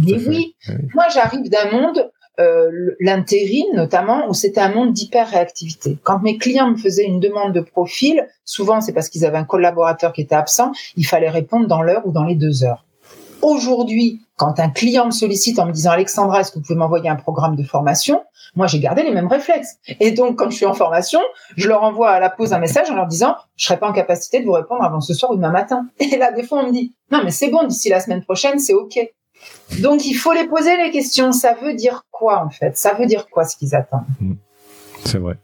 Mais 0.05 0.15
oui, 0.27 0.57
moi, 0.95 1.05
j'arrive 1.13 1.51
d'un 1.51 1.71
monde 1.71 2.11
euh, 2.41 2.71
l'intérim 3.01 3.67
notamment, 3.75 4.29
où 4.29 4.35
c'était 4.35 4.61
un 4.61 4.73
monde 4.73 4.93
d'hyper-réactivité. 4.93 5.99
Quand 6.03 6.21
mes 6.23 6.39
clients 6.39 6.71
me 6.71 6.77
faisaient 6.77 7.05
une 7.05 7.21
demande 7.21 7.53
de 7.53 7.61
profil, 7.61 8.27
souvent 8.45 8.81
c'est 8.81 8.93
parce 8.93 9.09
qu'ils 9.09 9.27
avaient 9.27 9.39
un 9.39 9.45
collaborateur 9.45 10.13
qui 10.13 10.23
était 10.23 10.35
absent, 10.35 10.73
il 10.97 11.07
fallait 11.07 11.29
répondre 11.29 11.67
dans 11.67 11.83
l'heure 11.83 12.07
ou 12.07 12.13
dans 12.13 12.25
les 12.25 12.35
deux 12.35 12.65
heures. 12.65 12.87
Aujourd'hui, 13.43 14.21
quand 14.37 14.61
un 14.61 14.71
client 14.71 15.07
me 15.07 15.11
sollicite 15.11 15.59
en 15.59 15.67
me 15.67 15.73
disant 15.73 15.91
Alexandra, 15.91 16.41
est-ce 16.41 16.53
que 16.53 16.59
vous 16.59 16.65
pouvez 16.65 16.79
m'envoyer 16.79 17.09
un 17.09 17.17
programme 17.17 17.57
de 17.57 17.65
formation? 17.65 18.23
Moi, 18.55 18.67
j'ai 18.67 18.79
gardé 18.79 19.03
les 19.03 19.11
mêmes 19.11 19.27
réflexes. 19.27 19.77
Et 20.01 20.13
donc, 20.13 20.37
quand 20.37 20.49
je 20.51 20.57
suis 20.57 20.67
en 20.67 20.75
formation, 20.75 21.21
je 21.57 21.69
leur 21.69 21.83
envoie 21.83 22.11
à 22.11 22.21
la 22.21 22.31
pause 22.31 22.53
un 22.53 22.59
message 22.59 22.91
en 22.91 22.95
leur 22.95 23.07
disant 23.07 23.35
je 23.57 23.67
serai 23.67 23.79
pas 23.79 23.89
en 23.89 23.93
capacité 23.93 24.41
de 24.41 24.47
vous 24.47 24.53
répondre 24.53 24.83
avant 24.83 25.01
ce 25.01 25.13
soir 25.13 25.33
ou 25.33 25.37
demain 25.37 25.51
matin. 25.51 25.87
Et 25.99 26.17
là, 26.17 26.33
des 26.33 26.45
fois, 26.45 26.63
on 26.63 26.69
me 26.69 26.73
dit 26.73 26.95
non, 27.11 27.21
mais 27.25 27.31
c'est 27.31 27.49
bon, 27.49 27.65
d'ici 27.65 27.89
la 27.89 28.01
semaine 28.01 28.23
prochaine, 28.23 28.59
c'est 28.59 28.75
ok. 28.75 28.99
Donc 29.81 30.05
il 30.07 30.15
faut 30.15 30.33
les 30.33 30.47
poser 30.47 30.77
les 30.77 30.91
questions. 30.91 31.33
Ça 31.33 31.55
veut 31.61 31.75
dire 31.75 32.05
quoi 32.11 32.45
en 32.45 32.51
fait? 32.51 32.77
Ça 32.77 32.95
veut 32.95 33.07
dire 33.07 33.29
quoi 33.29 33.45
ce 33.45 33.57
qu'ils 33.57 33.75
attendent? 33.75 34.05
Mm. 34.21 34.35
C'est 35.05 35.19
vrai. 35.19 35.37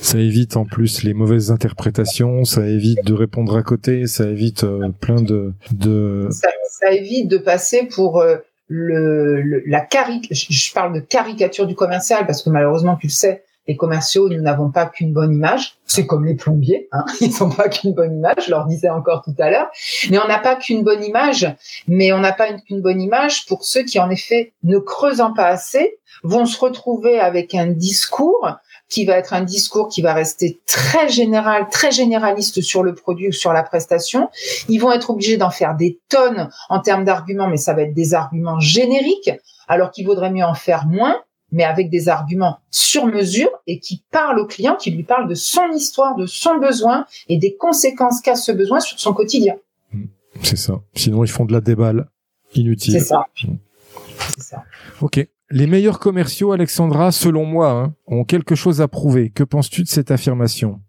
Ça 0.00 0.18
évite 0.18 0.56
en 0.56 0.64
plus 0.64 1.02
les 1.02 1.14
mauvaises 1.14 1.50
interprétations, 1.50 2.44
ça 2.44 2.66
évite 2.66 3.04
de 3.04 3.12
répondre 3.12 3.56
à 3.56 3.62
côté, 3.62 4.06
ça 4.06 4.24
évite 4.24 4.64
euh, 4.64 4.88
plein 4.88 5.20
de... 5.20 5.52
de... 5.72 6.28
Ça, 6.30 6.90
évite 6.90 7.28
de 7.28 7.36
passer 7.36 7.84
pour 7.84 8.18
euh, 8.18 8.38
le, 8.68 9.62
la 9.66 9.80
caricature, 9.80 10.46
je 10.50 10.72
parle 10.72 10.94
de 10.94 11.00
caricature 11.00 11.66
du 11.66 11.74
commercial 11.74 12.26
parce 12.26 12.42
que 12.42 12.50
malheureusement 12.50 12.96
tu 12.96 13.08
le 13.08 13.12
sais, 13.12 13.44
les 13.70 13.76
commerciaux, 13.76 14.28
nous 14.28 14.40
n'avons 14.40 14.72
pas 14.72 14.86
qu'une 14.86 15.12
bonne 15.12 15.32
image. 15.32 15.76
C'est 15.86 16.04
comme 16.04 16.24
les 16.24 16.34
plombiers, 16.34 16.88
hein. 16.90 17.04
ils 17.20 17.32
n'ont 17.40 17.50
pas 17.50 17.68
qu'une 17.68 17.92
bonne 17.92 18.16
image. 18.16 18.46
Je 18.46 18.50
leur 18.50 18.66
disais 18.66 18.90
encore 18.90 19.22
tout 19.22 19.34
à 19.38 19.48
l'heure. 19.48 19.68
Mais 20.10 20.18
on 20.18 20.26
n'a 20.26 20.40
pas 20.40 20.56
qu'une 20.56 20.82
bonne 20.82 21.04
image. 21.04 21.46
Mais 21.86 22.12
on 22.12 22.18
n'a 22.18 22.32
pas 22.32 22.52
qu'une 22.52 22.82
bonne 22.82 23.00
image 23.00 23.46
pour 23.46 23.64
ceux 23.64 23.84
qui, 23.84 24.00
en 24.00 24.10
effet, 24.10 24.54
ne 24.64 24.78
creusant 24.78 25.32
pas 25.32 25.46
assez, 25.46 26.00
vont 26.24 26.46
se 26.46 26.58
retrouver 26.58 27.20
avec 27.20 27.54
un 27.54 27.68
discours 27.68 28.56
qui 28.88 29.04
va 29.04 29.16
être 29.16 29.34
un 29.34 29.42
discours 29.42 29.88
qui 29.88 30.02
va 30.02 30.14
rester 30.14 30.60
très 30.66 31.08
général, 31.08 31.68
très 31.70 31.92
généraliste 31.92 32.62
sur 32.62 32.82
le 32.82 32.96
produit 32.96 33.28
ou 33.28 33.32
sur 33.32 33.52
la 33.52 33.62
prestation. 33.62 34.30
Ils 34.68 34.78
vont 34.78 34.90
être 34.90 35.10
obligés 35.10 35.36
d'en 35.36 35.50
faire 35.50 35.76
des 35.76 36.00
tonnes 36.08 36.50
en 36.70 36.80
termes 36.80 37.04
d'arguments, 37.04 37.46
mais 37.46 37.56
ça 37.56 37.72
va 37.72 37.82
être 37.82 37.94
des 37.94 38.14
arguments 38.14 38.58
génériques, 38.58 39.30
alors 39.68 39.92
qu'il 39.92 40.06
vaudrait 40.06 40.32
mieux 40.32 40.44
en 40.44 40.54
faire 40.54 40.88
moins 40.88 41.22
mais 41.52 41.64
avec 41.64 41.90
des 41.90 42.08
arguments 42.08 42.58
sur 42.70 43.06
mesure 43.06 43.50
et 43.66 43.78
qui 43.78 44.02
parlent 44.10 44.38
au 44.38 44.46
client, 44.46 44.76
qui 44.76 44.90
lui 44.90 45.02
parlent 45.02 45.28
de 45.28 45.34
son 45.34 45.70
histoire, 45.74 46.16
de 46.16 46.26
son 46.26 46.58
besoin 46.58 47.06
et 47.28 47.38
des 47.38 47.56
conséquences 47.56 48.20
qu'a 48.20 48.36
ce 48.36 48.52
besoin 48.52 48.80
sur 48.80 48.98
son 48.98 49.12
quotidien. 49.12 49.54
Hmm. 49.92 50.06
C'est 50.42 50.56
ça. 50.56 50.80
Sinon, 50.94 51.24
ils 51.24 51.30
font 51.30 51.44
de 51.44 51.52
la 51.52 51.60
déballe 51.60 52.08
inutile. 52.54 52.94
C'est 52.94 53.00
ça. 53.00 53.26
C'est 53.34 54.42
ça. 54.42 54.64
Ok. 55.00 55.26
Les 55.52 55.66
meilleurs 55.66 55.98
commerciaux, 55.98 56.52
Alexandra, 56.52 57.10
selon 57.10 57.44
moi, 57.44 57.70
hein, 57.70 57.94
ont 58.06 58.24
quelque 58.24 58.54
chose 58.54 58.80
à 58.80 58.86
prouver. 58.86 59.30
Que 59.30 59.42
penses-tu 59.42 59.82
de 59.82 59.88
cette 59.88 60.12
affirmation? 60.12 60.80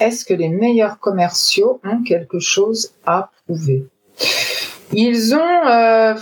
Est-ce 0.00 0.24
que 0.24 0.32
les 0.32 0.48
meilleurs 0.48 0.98
commerciaux 0.98 1.80
ont 1.84 2.02
quelque 2.02 2.38
chose 2.38 2.94
à 3.04 3.30
prouver? 3.44 3.86
Ils 4.92 5.34
ont, 5.34 5.66
euh, 5.66 6.14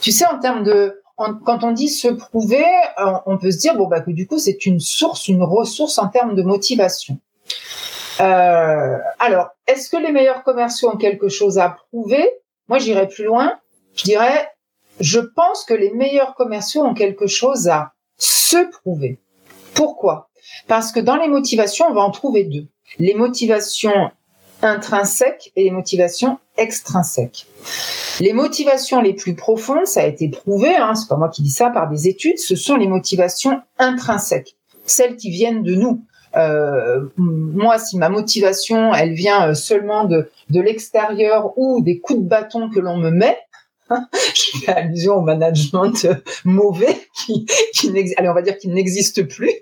tu 0.00 0.12
sais, 0.12 0.24
en 0.26 0.38
termes 0.38 0.64
de, 0.64 1.02
quand 1.44 1.64
on 1.64 1.72
dit 1.72 1.88
se 1.88 2.08
prouver, 2.08 2.64
euh, 2.98 3.12
on 3.26 3.38
peut 3.38 3.50
se 3.50 3.58
dire 3.58 3.76
bon 3.76 3.88
bah 3.88 4.00
que 4.00 4.10
du 4.10 4.26
coup 4.26 4.38
c'est 4.38 4.66
une 4.66 4.80
source, 4.80 5.28
une 5.28 5.42
ressource 5.42 5.98
en 5.98 6.08
termes 6.08 6.34
de 6.34 6.42
motivation. 6.42 7.18
Euh, 8.20 8.98
alors, 9.18 9.48
est-ce 9.66 9.90
que 9.90 9.96
les 9.96 10.12
meilleurs 10.12 10.42
commerciaux 10.42 10.90
ont 10.90 10.96
quelque 10.96 11.28
chose 11.28 11.58
à 11.58 11.70
prouver? 11.70 12.28
Moi, 12.68 12.78
j'irais 12.78 13.08
plus 13.08 13.24
loin. 13.24 13.58
Je 13.94 14.04
dirais 14.04 14.48
je 15.00 15.20
pense 15.20 15.64
que 15.64 15.74
les 15.74 15.92
meilleurs 15.92 16.34
commerciaux 16.34 16.82
ont 16.82 16.94
quelque 16.94 17.26
chose 17.26 17.68
à 17.68 17.92
se 18.16 18.68
prouver. 18.70 19.20
Pourquoi? 19.74 20.30
Parce 20.66 20.92
que 20.92 21.00
dans 21.00 21.16
les 21.16 21.28
motivations, 21.28 21.86
on 21.88 21.94
va 21.94 22.00
en 22.00 22.10
trouver 22.10 22.44
deux. 22.44 22.66
Les 22.98 23.14
motivations 23.14 24.10
intrinsèques 24.62 25.52
et 25.56 25.64
les 25.64 25.70
motivations 25.70 26.38
extrinsèques. 26.56 27.46
Les 28.20 28.32
motivations 28.32 29.00
les 29.00 29.14
plus 29.14 29.34
profondes, 29.34 29.86
ça 29.86 30.00
a 30.00 30.06
été 30.06 30.28
prouvé, 30.28 30.74
hein, 30.74 30.94
c'est 30.94 31.08
pas 31.08 31.16
moi 31.16 31.28
qui 31.28 31.42
dis 31.42 31.50
ça 31.50 31.70
par 31.70 31.88
des 31.88 32.08
études, 32.08 32.38
ce 32.38 32.56
sont 32.56 32.76
les 32.76 32.88
motivations 32.88 33.60
intrinsèques, 33.78 34.56
celles 34.84 35.16
qui 35.16 35.30
viennent 35.30 35.62
de 35.62 35.74
nous. 35.74 36.02
Euh, 36.36 37.08
moi, 37.16 37.78
si 37.78 37.96
ma 37.96 38.08
motivation, 38.08 38.92
elle 38.94 39.14
vient 39.14 39.48
euh, 39.48 39.54
seulement 39.54 40.04
de, 40.04 40.30
de 40.50 40.60
l'extérieur 40.60 41.56
ou 41.56 41.80
des 41.82 42.00
coups 42.00 42.20
de 42.20 42.28
bâton 42.28 42.68
que 42.68 42.80
l'on 42.80 42.98
me 42.98 43.10
met, 43.10 43.38
je 44.34 44.58
fais 44.64 44.72
allusion 44.72 45.14
au 45.14 45.22
management 45.22 46.04
euh, 46.04 46.14
mauvais 46.44 46.96
qui, 47.14 47.46
allez, 48.16 48.28
on 48.28 48.34
va 48.34 48.42
dire 48.42 48.58
qu'il 48.58 48.72
n'existe 48.72 49.26
plus. 49.26 49.52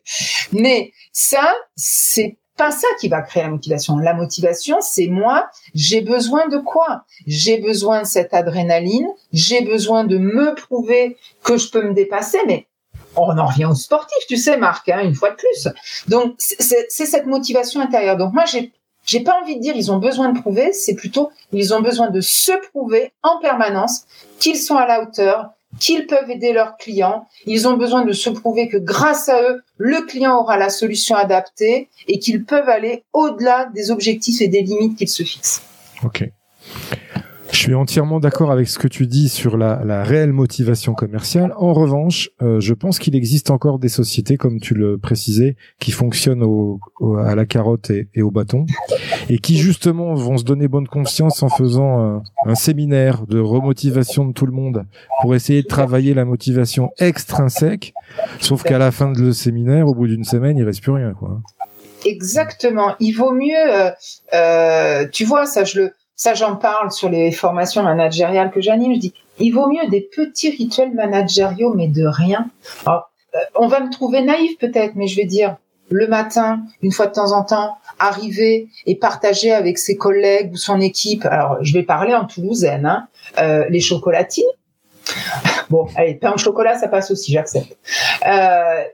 Mais 0.52 0.92
ça, 1.12 1.54
c'est 1.76 2.37
pas 2.57 2.71
ça 2.71 2.88
qui 3.01 3.09
va 3.09 3.23
créer 3.23 3.42
la 3.42 3.51
motivation. 3.51 3.99
La 3.99 4.14
motivation, 4.14 4.79
c'est 4.81 5.09
moi, 5.09 5.49
j'ai 5.75 6.01
besoin 6.01 6.49
de 6.49 6.59
quoi? 6.59 7.05
J'ai 7.27 7.59
besoin 7.59 8.03
de 8.03 8.07
cette 8.07 8.35
adrénaline, 8.35 9.09
j'ai 9.33 9.62
besoin 9.62 10.05
de 10.05 10.19
me 10.19 10.55
prouver 10.55 11.16
que 11.42 11.57
je 11.57 11.71
peux 11.71 11.83
me 11.83 11.95
dépasser, 11.95 12.38
mais 12.47 12.66
on 13.14 13.38
en 13.38 13.47
revient 13.47 13.66
au 13.66 13.75
sportif, 13.75 14.19
tu 14.29 14.37
sais, 14.37 14.57
Marc, 14.57 14.88
hein, 14.88 15.01
une 15.03 15.14
fois 15.14 15.31
de 15.31 15.37
plus. 15.37 15.69
Donc, 16.09 16.35
c'est 16.38 16.88
cette 16.88 17.27
motivation 17.27 17.81
intérieure. 17.81 18.16
Donc, 18.16 18.33
moi, 18.33 18.45
j'ai 18.45 18.73
j'ai 19.07 19.21
pas 19.21 19.40
envie 19.40 19.57
de 19.57 19.61
dire 19.61 19.77
ils 19.77 19.92
ont 19.92 19.99
besoin 19.99 20.31
de 20.31 20.40
prouver, 20.40 20.73
c'est 20.73 20.97
plutôt 20.97 21.31
ils 21.53 21.73
ont 21.73 21.81
besoin 21.81 22.11
de 22.11 22.21
se 22.21 22.53
prouver 22.71 23.12
en 23.23 23.38
permanence 23.38 24.03
qu'ils 24.40 24.59
sont 24.59 24.75
à 24.75 24.85
la 24.85 25.01
hauteur, 25.01 25.51
qu'ils 25.79 26.07
peuvent 26.07 26.31
aider 26.31 26.53
leurs 26.53 26.77
clients. 26.77 27.27
Ils 27.47 27.69
ont 27.69 27.77
besoin 27.77 28.05
de 28.05 28.12
se 28.12 28.31
prouver 28.31 28.69
que 28.69 28.77
grâce 28.77 29.29
à 29.29 29.43
eux, 29.43 29.62
le 29.79 30.03
client 30.07 30.39
aura 30.39 30.57
la 30.57 30.69
solution 30.69 31.17
adaptée 31.17 31.89
et 32.09 32.19
qu'ils 32.19 32.45
peuvent 32.45 32.69
aller 32.69 33.05
au-delà 33.12 33.69
des 33.75 33.91
objectifs 33.91 34.41
et 34.41 34.49
des 34.49 34.62
limites 34.62 34.97
qu'ils 34.97 35.09
se 35.09 35.23
fixent. 35.23 35.62
Ok. 36.05 36.29
Je 37.50 37.56
suis 37.56 37.74
entièrement 37.74 38.20
d'accord 38.20 38.50
avec 38.52 38.68
ce 38.68 38.78
que 38.78 38.88
tu 38.88 39.06
dis 39.06 39.28
sur 39.28 39.56
la, 39.56 39.82
la 39.85 40.04
réelle 40.04 40.32
motivation 40.32 40.94
commerciale. 40.94 41.52
En 41.56 41.72
revanche, 41.72 42.30
euh, 42.42 42.61
je 42.61 42.74
pense 42.74 42.98
qu'il 42.98 43.16
existe 43.16 43.50
encore 43.50 43.78
des 43.78 43.88
sociétés, 43.88 44.37
comme 44.37 44.61
tu 44.61 44.74
le 44.74 44.98
précisais, 44.98 45.56
qui 45.80 45.90
fonctionnent 45.90 46.42
au, 46.42 46.80
à 47.18 47.35
la 47.35 47.46
carotte 47.46 47.90
et, 47.90 48.09
et, 48.14 48.22
au 48.22 48.30
bâton, 48.30 48.66
et 49.30 49.38
qui 49.38 49.56
justement 49.56 50.14
vont 50.14 50.37
se 50.37 50.44
donner 50.44 50.68
bonne 50.68 50.87
conscience 50.87 51.42
en 51.42 51.48
faisant 51.48 51.98
un, 51.98 52.22
un 52.44 52.54
séminaire 52.54 53.26
de 53.26 53.38
remotivation 53.40 54.26
de 54.26 54.32
tout 54.32 54.46
le 54.46 54.52
monde 54.52 54.85
pour 55.22 55.35
essayer 55.35 55.62
de 55.62 55.68
travailler 55.68 56.14
la 56.14 56.24
motivation 56.24 56.90
extrinsèque. 56.98 57.94
Sauf 58.38 58.62
qu'à 58.64 58.78
la 58.78 58.92
fin 58.92 59.12
de 59.12 59.20
le 59.20 59.32
séminaire, 59.32 59.88
au 59.88 59.94
bout 59.94 60.06
d'une 60.06 60.24
semaine, 60.24 60.59
il 60.59 60.64
reste 60.64 60.82
plus 60.82 60.92
rien, 60.92 61.14
quoi. 61.14 61.40
Exactement. 62.04 62.94
Il 63.00 63.12
vaut 63.12 63.32
mieux, 63.32 63.54
euh, 63.56 63.90
euh, 64.35 65.06
tu 65.11 65.24
vois, 65.24 65.46
ça 65.46 65.64
je 65.64 65.80
le 65.80 65.92
ça 66.16 66.35
j'en 66.35 66.57
parle 66.57 66.90
sur 66.90 67.09
les 67.09 67.31
formations 67.31 67.83
managériales 67.83 68.50
que 68.50 68.61
j'anime, 68.61 68.94
je 68.94 69.00
dis, 69.00 69.14
il 69.38 69.50
vaut 69.50 69.68
mieux 69.68 69.87
des 69.88 70.00
petits 70.00 70.50
rituels 70.50 70.94
managériaux, 70.94 71.74
mais 71.74 71.88
de 71.88 72.05
rien. 72.07 72.48
Alors, 72.87 73.11
euh, 73.35 73.38
on 73.55 73.68
va 73.68 73.81
me 73.81 73.90
trouver 73.90 74.22
naïf 74.22 74.59
peut-être, 74.59 74.94
mais 74.96 75.07
je 75.07 75.16
vais 75.16 75.26
dire, 75.26 75.57
le 75.90 76.09
matin, 76.09 76.62
une 76.83 76.92
fois 76.92 77.07
de 77.07 77.12
temps 77.12 77.33
en 77.33 77.44
temps, 77.44 77.76
arriver 77.98 78.68
et 78.87 78.96
partager 78.96 79.52
avec 79.52 79.79
ses 79.79 79.96
collègues 79.96 80.52
ou 80.52 80.57
son 80.57 80.81
équipe. 80.81 81.24
Alors, 81.26 81.59
je 81.62 81.72
vais 81.72 81.83
parler 81.83 82.14
en 82.14 82.24
toulousaine, 82.24 82.87
hein, 82.87 83.09
euh, 83.38 83.64
les 83.68 83.81
chocolatines. 83.81 84.44
Bon, 85.68 85.88
allez, 85.96 86.14
pain 86.14 86.33
au 86.33 86.38
chocolat, 86.38 86.79
ça 86.79 86.87
passe 86.87 87.11
aussi, 87.11 87.33
j'accepte. 87.33 87.76
Euh, 88.24 88.85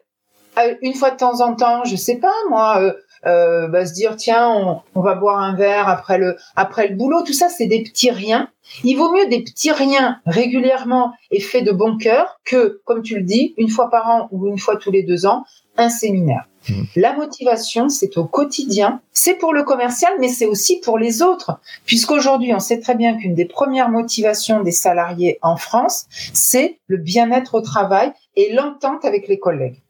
euh 0.58 0.74
une 0.80 0.94
fois 0.94 1.10
de 1.10 1.16
temps 1.16 1.42
en 1.42 1.54
temps, 1.54 1.84
je 1.84 1.96
sais 1.96 2.16
pas 2.16 2.32
moi, 2.48 2.80
euh, 2.80 2.94
euh, 3.26 3.68
va 3.68 3.86
se 3.86 3.92
dire 3.92 4.16
tiens 4.16 4.48
on, 4.48 4.80
on, 4.94 5.02
va 5.02 5.14
boire 5.14 5.38
un 5.38 5.54
verre 5.54 5.88
après 5.88 6.18
le 6.18 6.36
après 6.56 6.88
le 6.88 6.96
boulot. 6.96 7.22
Tout 7.22 7.32
ça 7.32 7.48
c'est 7.48 7.66
des 7.66 7.82
petits 7.82 8.10
riens. 8.10 8.48
Il 8.84 8.96
vaut 8.96 9.12
mieux 9.12 9.26
des 9.28 9.42
petits 9.42 9.72
riens 9.72 10.20
régulièrement 10.26 11.12
et 11.30 11.40
faits 11.40 11.64
de 11.64 11.72
bon 11.72 11.96
cœur 11.96 12.40
que 12.44 12.80
comme 12.84 13.02
tu 13.02 13.16
le 13.16 13.22
dis 13.22 13.54
une 13.58 13.68
fois 13.68 13.90
par 13.90 14.08
an 14.08 14.28
ou 14.30 14.48
une 14.48 14.58
fois 14.58 14.76
tous 14.76 14.90
les 14.90 15.02
deux 15.02 15.26
ans 15.26 15.44
un 15.76 15.88
séminaire. 15.88 16.46
Mmh. 16.68 16.82
La 16.96 17.12
motivation, 17.14 17.88
c'est 17.88 18.16
au 18.18 18.24
quotidien, 18.24 19.00
c'est 19.12 19.34
pour 19.34 19.52
le 19.52 19.64
commercial, 19.64 20.12
mais 20.20 20.28
c'est 20.28 20.46
aussi 20.46 20.78
pour 20.80 20.98
les 20.98 21.22
autres, 21.22 21.60
puisqu'aujourd'hui, 21.86 22.54
on 22.54 22.60
sait 22.60 22.80
très 22.80 22.94
bien 22.94 23.16
qu'une 23.16 23.34
des 23.34 23.46
premières 23.46 23.88
motivations 23.88 24.62
des 24.62 24.70
salariés 24.72 25.38
en 25.42 25.56
France, 25.56 26.06
c'est 26.32 26.78
le 26.86 26.98
bien-être 26.98 27.54
au 27.54 27.62
travail 27.62 28.12
et 28.36 28.52
l'entente 28.52 29.04
avec 29.04 29.28
les 29.28 29.38
collègues. 29.38 29.80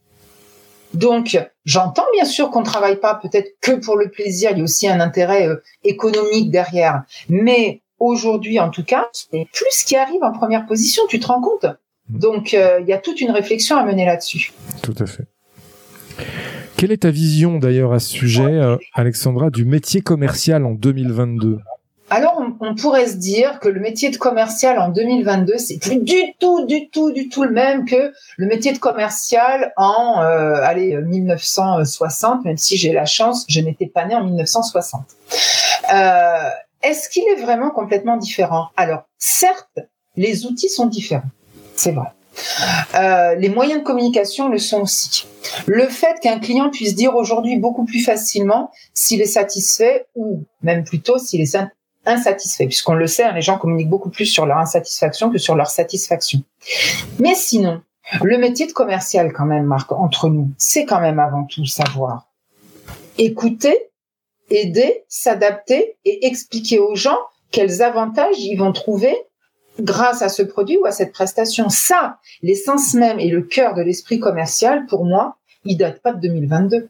Donc, 0.95 1.39
j'entends 1.65 2.07
bien 2.13 2.25
sûr 2.25 2.51
qu'on 2.51 2.61
ne 2.61 2.65
travaille 2.65 3.01
pas 3.01 3.15
peut-être 3.15 3.57
que 3.61 3.73
pour 3.73 3.97
le 3.97 4.11
plaisir, 4.11 4.51
il 4.53 4.59
y 4.59 4.61
a 4.61 4.65
aussi 4.65 4.89
un 4.89 5.01
intérêt 5.01 5.49
euh, 5.49 5.57
économique 5.85 6.51
derrière. 6.51 7.05
Mais 7.29 7.83
aujourd'hui, 7.99 8.61
en 8.61 8.71
tout 8.71 8.85
cas, 8.85 9.09
c'est 9.13 9.47
plus 9.53 9.71
ce 9.71 9.85
qui 9.85 9.97
arrive 9.97 10.23
en 10.23 10.33
première 10.33 10.67
position, 10.67 11.03
tu 11.09 11.21
te 11.21 11.27
rends 11.27 11.41
compte? 11.41 11.67
Mmh. 12.09 12.19
Donc, 12.19 12.55
euh, 12.55 12.81
il 12.81 12.89
y 12.89 12.93
a 12.93 12.99
toute 12.99 13.21
une 13.21 13.31
réflexion 13.31 13.77
à 13.77 13.85
mener 13.85 14.05
là-dessus. 14.05 14.53
Tout 14.83 14.95
à 14.99 15.07
fait. 15.07 15.25
Quelle 16.77 16.93
est 16.93 17.03
ta 17.03 17.11
vision 17.11 17.59
d'ailleurs 17.59 17.93
à 17.93 18.01
ce 18.01 18.11
sujet, 18.11 18.43
euh, 18.43 18.77
Alexandra, 18.93 19.51
du 19.51 19.65
métier 19.65 20.01
commercial 20.01 20.65
en 20.67 20.73
2022 20.73 21.59
alors 22.13 22.43
on, 22.61 22.75
pourrait 22.75 23.07
se 23.07 23.15
dire 23.15 23.59
que 23.59 23.71
le 23.71 23.81
métier 23.81 24.11
de 24.11 24.19
commercial 24.19 24.79
en 24.79 24.91
2022, 24.91 25.57
c'est 25.57 25.79
plus 25.79 25.97
du 25.97 26.35
tout, 26.39 26.67
du 26.67 26.91
tout, 26.91 27.11
du 27.11 27.31
tout 27.31 27.43
le 27.43 27.53
même 27.53 27.87
que 27.87 28.13
le 28.37 28.47
métier 28.47 28.75
de 28.75 28.79
commercial 28.79 29.73
en 29.79 30.21
euh, 30.21 30.57
allez 30.63 30.95
1960, 30.95 32.45
même 32.45 32.59
si 32.59 32.77
j'ai 32.77 32.93
la 32.93 33.07
chance, 33.07 33.47
je 33.49 33.61
n'étais 33.61 33.87
pas 33.87 34.05
née 34.05 34.15
en 34.15 34.25
1960. 34.25 35.01
Euh, 35.95 36.51
Est-ce 36.83 37.09
qu'il 37.09 37.25
est 37.29 37.41
vraiment 37.41 37.71
complètement 37.71 38.19
différent? 38.19 38.67
Alors 38.77 39.05
certes, 39.17 39.79
les 40.15 40.45
outils 40.45 40.69
sont 40.69 40.87
différents, 40.87 41.23
c'est 41.77 41.93
vrai. 41.93 42.09
Euh, 42.95 43.37
les 43.37 43.49
moyens 43.49 43.81
de 43.81 43.85
communication 43.87 44.51
le 44.51 44.59
sont 44.59 44.83
aussi. 44.83 45.27
Le 45.67 45.87
fait 45.87 46.21
qu'un 46.21 46.39
client 46.39 46.69
puisse 46.69 46.95
dire 46.95 47.17
aujourd'hui 47.17 47.57
beaucoup 47.57 47.87
plus 47.87 48.05
facilement 48.05 48.71
s'il 48.93 49.23
est 49.23 49.27
satisfait 49.27 50.07
ou 50.15 50.45
même 50.63 50.85
plutôt 50.85 51.17
s'il 51.17 51.41
est 51.41 51.47
insatisfaits, 52.07 52.67
puisqu'on 52.67 52.95
le 52.95 53.07
sait, 53.07 53.25
hein, 53.25 53.33
les 53.33 53.43
gens 53.43 53.59
communiquent 53.59 53.91
beaucoup 53.91 54.11
plus 54.11 54.27
sur 54.27 54.47
leur 54.47 54.59
insatisfaction 54.59 55.31
que 55.31 55.39
sur 55.39 55.55
leur 55.55 55.69
satisfaction. 55.69 56.43
Mais 57.19 57.35
sinon, 57.35 57.83
le 58.23 58.39
métier 58.39 58.67
de 58.67 58.73
commercial, 58.73 59.33
quand 59.33 59.47
même, 59.47 59.65
Marc, 59.65 59.93
entre 59.93 60.29
nous, 60.29 60.51
c'est 60.59 60.85
quand 60.85 61.01
même 61.01 61.19
avant 61.19 61.45
tout 61.45 61.65
savoir 61.65 62.29
écouter, 63.19 63.91
aider, 64.51 65.05
s'adapter 65.09 65.97
et 66.05 66.27
expliquer 66.27 66.79
aux 66.79 66.95
gens 66.95 67.19
quels 67.51 67.83
avantages 67.83 68.39
ils 68.39 68.57
vont 68.57 68.73
trouver 68.73 69.15
grâce 69.81 70.23
à 70.23 70.29
ce 70.29 70.43
produit 70.43 70.79
ou 70.79 70.87
à 70.87 70.93
cette 70.93 71.13
prestation. 71.13 71.69
Ça, 71.69 72.19
l'essence 72.43 72.95
même 72.95 73.21
et 73.21 73.29
le 73.29 73.43
cœur 73.43 73.75
de 73.75 73.83
l'esprit 73.83 74.19
commercial, 74.19 74.87
pour 74.87 75.05
moi, 75.05 75.37
il 75.65 75.77
date 75.77 76.03
pas 76.03 76.13
de 76.13 76.21
2022. 76.21 76.89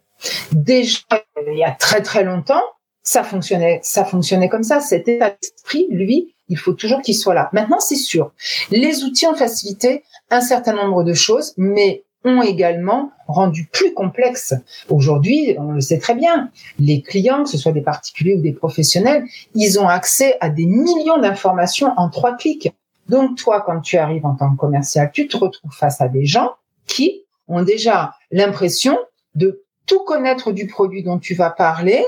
Déjà, 0.52 0.98
il 1.46 1.58
y 1.58 1.64
a 1.64 1.72
très 1.72 2.00
très 2.02 2.24
longtemps, 2.24 2.62
ça 3.02 3.24
fonctionnait, 3.24 3.80
ça 3.82 4.04
fonctionnait 4.04 4.48
comme 4.48 4.62
ça. 4.62 4.80
Cet 4.80 5.08
état 5.08 5.30
d'esprit, 5.30 5.86
lui, 5.90 6.34
il 6.48 6.58
faut 6.58 6.72
toujours 6.72 7.00
qu'il 7.00 7.16
soit 7.16 7.34
là. 7.34 7.48
Maintenant, 7.52 7.80
c'est 7.80 7.96
sûr, 7.96 8.32
les 8.70 9.04
outils 9.04 9.26
ont 9.26 9.34
facilité 9.34 10.04
un 10.30 10.40
certain 10.40 10.74
nombre 10.74 11.02
de 11.02 11.14
choses, 11.14 11.54
mais 11.56 12.04
ont 12.24 12.42
également 12.42 13.10
rendu 13.26 13.68
plus 13.72 13.94
complexe. 13.94 14.54
Aujourd'hui, 14.88 15.56
on 15.58 15.72
le 15.72 15.80
sait 15.80 15.98
très 15.98 16.14
bien, 16.14 16.50
les 16.78 17.02
clients, 17.02 17.42
que 17.42 17.48
ce 17.48 17.58
soit 17.58 17.72
des 17.72 17.80
particuliers 17.80 18.36
ou 18.36 18.40
des 18.40 18.52
professionnels, 18.52 19.24
ils 19.54 19.80
ont 19.80 19.88
accès 19.88 20.36
à 20.40 20.48
des 20.48 20.66
millions 20.66 21.18
d'informations 21.18 21.92
en 21.96 22.08
trois 22.10 22.36
clics. 22.36 22.72
Donc 23.08 23.36
toi, 23.36 23.62
quand 23.66 23.80
tu 23.80 23.98
arrives 23.98 24.24
en 24.24 24.34
tant 24.34 24.52
que 24.52 24.58
commercial, 24.58 25.10
tu 25.12 25.26
te 25.26 25.36
retrouves 25.36 25.72
face 25.72 26.00
à 26.00 26.08
des 26.08 26.24
gens 26.24 26.52
qui 26.86 27.24
ont 27.48 27.62
déjà 27.62 28.14
l'impression 28.30 28.96
de 29.34 29.61
tout 29.86 30.00
connaître 30.04 30.52
du 30.52 30.66
produit 30.66 31.02
dont 31.02 31.18
tu 31.18 31.34
vas 31.34 31.50
parler, 31.50 32.04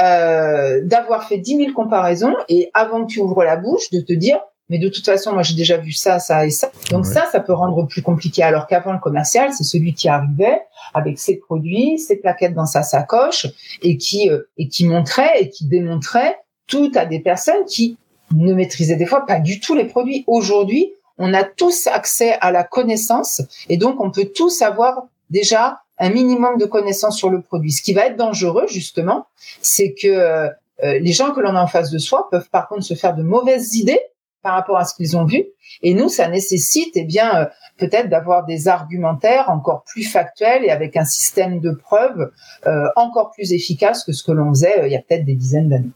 euh, 0.00 0.80
d'avoir 0.84 1.28
fait 1.28 1.38
10 1.38 1.56
000 1.56 1.72
comparaisons 1.72 2.34
et 2.48 2.70
avant 2.74 3.04
que 3.04 3.12
tu 3.12 3.20
ouvres 3.20 3.44
la 3.44 3.56
bouche, 3.56 3.90
de 3.90 4.00
te 4.00 4.12
dire 4.12 4.38
mais 4.68 4.78
de 4.78 4.88
toute 4.88 5.04
façon, 5.04 5.32
moi 5.32 5.42
j'ai 5.42 5.54
déjà 5.54 5.76
vu 5.76 5.92
ça, 5.92 6.18
ça 6.18 6.44
et 6.44 6.50
ça. 6.50 6.70
Donc 6.90 7.06
ça, 7.06 7.26
ça 7.30 7.40
peut 7.40 7.52
rendre 7.52 7.86
plus 7.86 8.02
compliqué. 8.02 8.42
Alors 8.42 8.66
qu'avant 8.66 8.92
le 8.92 8.98
commercial, 8.98 9.52
c'est 9.52 9.64
celui 9.64 9.94
qui 9.94 10.08
arrivait 10.08 10.60
avec 10.92 11.18
ses 11.18 11.36
produits, 11.36 11.98
ses 11.98 12.16
plaquettes 12.16 12.54
dans 12.54 12.66
sa 12.66 12.82
sacoche 12.82 13.46
et 13.82 13.96
qui 13.96 14.28
euh, 14.28 14.48
et 14.58 14.68
qui 14.68 14.86
montrait 14.86 15.40
et 15.40 15.50
qui 15.50 15.66
démontrait 15.66 16.36
tout 16.66 16.90
à 16.96 17.06
des 17.06 17.20
personnes 17.20 17.64
qui 17.66 17.96
ne 18.34 18.54
maîtrisaient 18.54 18.96
des 18.96 19.06
fois 19.06 19.24
pas 19.24 19.38
du 19.38 19.60
tout 19.60 19.74
les 19.74 19.84
produits. 19.84 20.24
Aujourd'hui, 20.26 20.92
on 21.18 21.32
a 21.32 21.44
tous 21.44 21.86
accès 21.86 22.36
à 22.40 22.50
la 22.50 22.64
connaissance 22.64 23.42
et 23.68 23.76
donc 23.76 24.00
on 24.00 24.10
peut 24.10 24.30
tous 24.34 24.62
avoir 24.62 25.06
déjà 25.30 25.80
un 25.98 26.10
minimum 26.10 26.58
de 26.58 26.66
connaissances 26.66 27.16
sur 27.16 27.30
le 27.30 27.40
produit. 27.40 27.72
Ce 27.72 27.82
qui 27.82 27.94
va 27.94 28.06
être 28.06 28.16
dangereux, 28.16 28.66
justement, 28.68 29.26
c'est 29.62 29.94
que 29.94 30.08
euh, 30.08 30.48
les 30.82 31.12
gens 31.12 31.32
que 31.32 31.40
l'on 31.40 31.56
a 31.56 31.62
en 31.62 31.66
face 31.66 31.90
de 31.90 31.98
soi 31.98 32.28
peuvent 32.30 32.50
par 32.50 32.68
contre 32.68 32.82
se 32.82 32.94
faire 32.94 33.14
de 33.14 33.22
mauvaises 33.22 33.74
idées 33.76 34.00
par 34.46 34.54
rapport 34.54 34.76
à 34.76 34.84
ce 34.84 34.94
qu'ils 34.94 35.16
ont 35.16 35.24
vu. 35.24 35.44
Et 35.82 35.92
nous, 35.92 36.08
ça 36.08 36.28
nécessite, 36.28 36.92
eh 36.94 37.02
bien, 37.02 37.34
euh, 37.34 37.46
peut-être 37.78 38.08
d'avoir 38.08 38.44
des 38.44 38.68
argumentaires 38.68 39.50
encore 39.50 39.82
plus 39.84 40.04
factuels 40.04 40.64
et 40.64 40.70
avec 40.70 40.96
un 40.96 41.04
système 41.04 41.58
de 41.58 41.72
preuves 41.72 42.30
euh, 42.68 42.86
encore 42.94 43.32
plus 43.32 43.52
efficace 43.52 44.04
que 44.04 44.12
ce 44.12 44.22
que 44.22 44.30
l'on 44.30 44.50
faisait 44.50 44.82
euh, 44.82 44.86
il 44.86 44.92
y 44.92 44.96
a 44.96 45.00
peut-être 45.00 45.24
des 45.24 45.34
dizaines 45.34 45.68
d'années. 45.68 45.90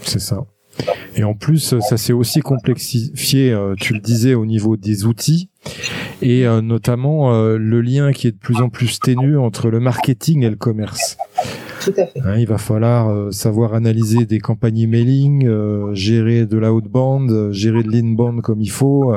C'est 0.00 0.20
ça. 0.20 0.42
Et 1.16 1.24
en 1.24 1.34
plus, 1.34 1.78
ça 1.80 1.96
s'est 1.96 2.12
aussi 2.12 2.40
complexifié, 2.40 3.56
tu 3.78 3.94
le 3.94 4.00
disais, 4.00 4.34
au 4.34 4.46
niveau 4.46 4.76
des 4.76 5.04
outils 5.04 5.48
et 6.22 6.44
notamment 6.62 7.32
le 7.32 7.80
lien 7.80 8.12
qui 8.12 8.26
est 8.26 8.32
de 8.32 8.36
plus 8.38 8.62
en 8.62 8.68
plus 8.68 8.98
ténu 8.98 9.36
entre 9.36 9.68
le 9.70 9.80
marketing 9.80 10.42
et 10.42 10.50
le 10.50 10.56
commerce. 10.56 11.16
Tout 11.82 11.94
à 11.96 12.06
fait. 12.06 12.20
Hein, 12.20 12.36
il 12.38 12.46
va 12.46 12.58
falloir 12.58 13.10
euh, 13.10 13.32
savoir 13.32 13.74
analyser 13.74 14.24
des 14.24 14.38
campagnes 14.38 14.78
emailing, 14.78 15.46
euh, 15.46 15.92
gérer 15.94 16.46
de 16.46 16.56
la 16.56 16.72
haute 16.72 16.86
bande, 16.86 17.30
euh, 17.32 17.52
gérer 17.52 17.82
de 17.82 17.90
l'inbound 17.90 18.40
comme 18.40 18.60
il 18.60 18.70
faut. 18.70 19.12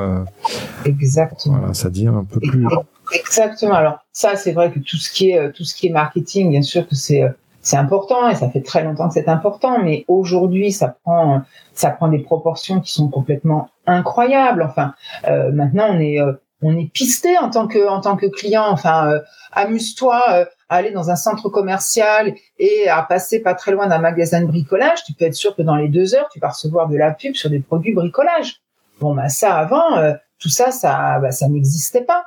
Exactement. 0.84 1.58
Voilà, 1.58 1.74
ça 1.74 1.90
devient 1.90 2.08
un 2.16 2.24
peu 2.24 2.40
plus. 2.40 2.66
Exactement. 3.14 3.76
Alors 3.76 4.00
ça, 4.12 4.36
c'est 4.36 4.52
vrai 4.52 4.72
que 4.72 4.80
tout 4.80 4.98
ce 4.98 5.12
qui 5.12 5.32
est 5.32 5.52
tout 5.52 5.64
ce 5.64 5.76
qui 5.76 5.88
est 5.88 5.92
marketing, 5.92 6.50
bien 6.50 6.64
sûr 6.64 6.88
que 6.88 6.96
c'est 6.96 7.24
c'est 7.66 7.78
important 7.78 8.30
et 8.30 8.36
ça 8.36 8.50
fait 8.50 8.62
très 8.62 8.84
longtemps 8.84 9.08
que 9.10 9.14
c'est 9.16 9.28
important, 9.28 9.80
mais 9.84 10.06
aujourd'hui 10.08 10.72
ça 10.72 10.96
prend 11.04 11.42
ça 11.74 11.90
prend 11.90 12.08
des 12.08 12.20
proportions 12.20 12.80
qui 12.80 12.94
sont 12.94 13.10
complètement 13.10 13.70
incroyables. 13.86 14.64
Enfin, 14.64 14.94
maintenant 15.52 15.88
on 15.90 16.00
est 16.00 16.20
on 16.62 16.78
est 16.78 16.90
pisté 16.92 17.38
en 17.38 17.50
tant 17.50 17.68
que 17.68 17.88
en 17.90 18.00
tant 18.00 18.16
que 18.16 18.28
client. 18.28 18.66
Enfin, 18.70 19.20
amuse-toi 19.52 20.48
à 20.70 20.76
aller 20.76 20.92
dans 20.92 21.10
un 21.10 21.16
centre 21.16 21.50
commercial 21.50 22.34
et 22.58 22.88
à 22.90 23.04
passer 23.04 23.42
pas 23.42 23.54
très 23.54 23.72
loin 23.72 23.88
d'un 23.88 24.00
magasin 24.00 24.42
de 24.42 24.48
bricolage, 24.48 25.04
tu 25.04 25.14
peux 25.14 25.26
être 25.26 25.36
sûr 25.36 25.56
que 25.56 25.62
dans 25.62 25.76
les 25.76 25.90
deux 25.90 26.16
heures, 26.16 26.30
tu 26.32 26.40
vas 26.40 26.50
recevoir 26.50 26.88
de 26.88 26.98
la 26.98 27.12
pub 27.12 27.36
sur 27.36 27.50
des 27.50 27.60
produits 27.60 27.94
bricolage. 27.94 28.62
Bon, 29.00 29.14
bah 29.14 29.30
ça 29.30 29.56
avant, 29.56 29.98
euh, 29.98 30.14
tout 30.40 30.50
ça, 30.50 30.72
ça, 30.72 31.20
bah, 31.20 31.32
ça 31.32 31.48
n'existait 31.48 32.04
pas. 32.04 32.26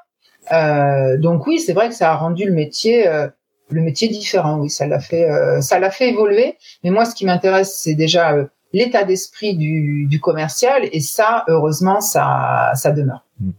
Euh, 0.53 1.19
donc 1.19 1.47
oui, 1.47 1.59
c'est 1.59 1.73
vrai 1.73 1.89
que 1.89 1.95
ça 1.95 2.13
a 2.13 2.15
rendu 2.15 2.45
le 2.45 2.53
métier, 2.53 3.09
euh, 3.09 3.29
le 3.71 3.81
métier 3.81 4.09
différent. 4.09 4.59
Oui, 4.59 4.71
ça 4.71 4.87
l'a 4.87 5.01
fait, 5.01 5.29
ça 5.61 5.79
l'a 5.79 5.91
fait 5.91 6.11
évoluer. 6.11 6.57
Mais 6.85 6.91
moi, 6.91 7.05
ce 7.05 7.15
qui 7.15 7.25
m'intéresse, 7.27 7.77
c'est 7.77 7.95
déjà 7.95 8.35
l'état 8.73 9.05
d'esprit 9.05 9.57
du, 9.57 10.07
du 10.07 10.21
commercial, 10.21 10.83
et 10.93 11.01
ça, 11.01 11.45
heureusement, 11.49 12.01
ça, 12.01 12.73
ça 12.75 12.93
demeure. 12.93 13.25
Hmm. 13.41 13.53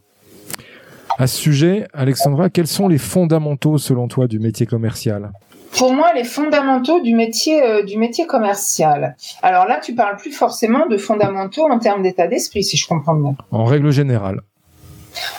À 1.18 1.28
ce 1.28 1.36
sujet, 1.36 1.88
Alexandra, 1.94 2.50
quels 2.50 2.68
sont 2.68 2.88
les 2.88 2.98
fondamentaux 2.98 3.78
selon 3.78 4.08
toi 4.08 4.28
du 4.28 4.40
métier 4.40 4.66
commercial? 4.66 5.32
Pour 5.78 5.94
moi, 5.94 6.14
les 6.14 6.24
fondamentaux 6.24 7.02
du 7.02 7.14
métier 7.14 7.62
euh, 7.62 7.84
du 7.84 7.98
métier 7.98 8.26
commercial. 8.26 9.16
Alors 9.42 9.66
là, 9.66 9.80
tu 9.84 9.94
parles 9.94 10.18
plus 10.18 10.32
forcément 10.32 10.88
de 10.88 10.98
fondamentaux 10.98 11.70
en 11.70 11.78
termes 11.80 12.02
d'état 12.02 12.28
d'esprit, 12.28 12.64
si 12.64 12.78
je 12.78 12.88
comprends 12.88 13.16
bien. 13.16 13.36
En 13.52 13.66
règle 13.66 13.92
générale. 13.92 14.42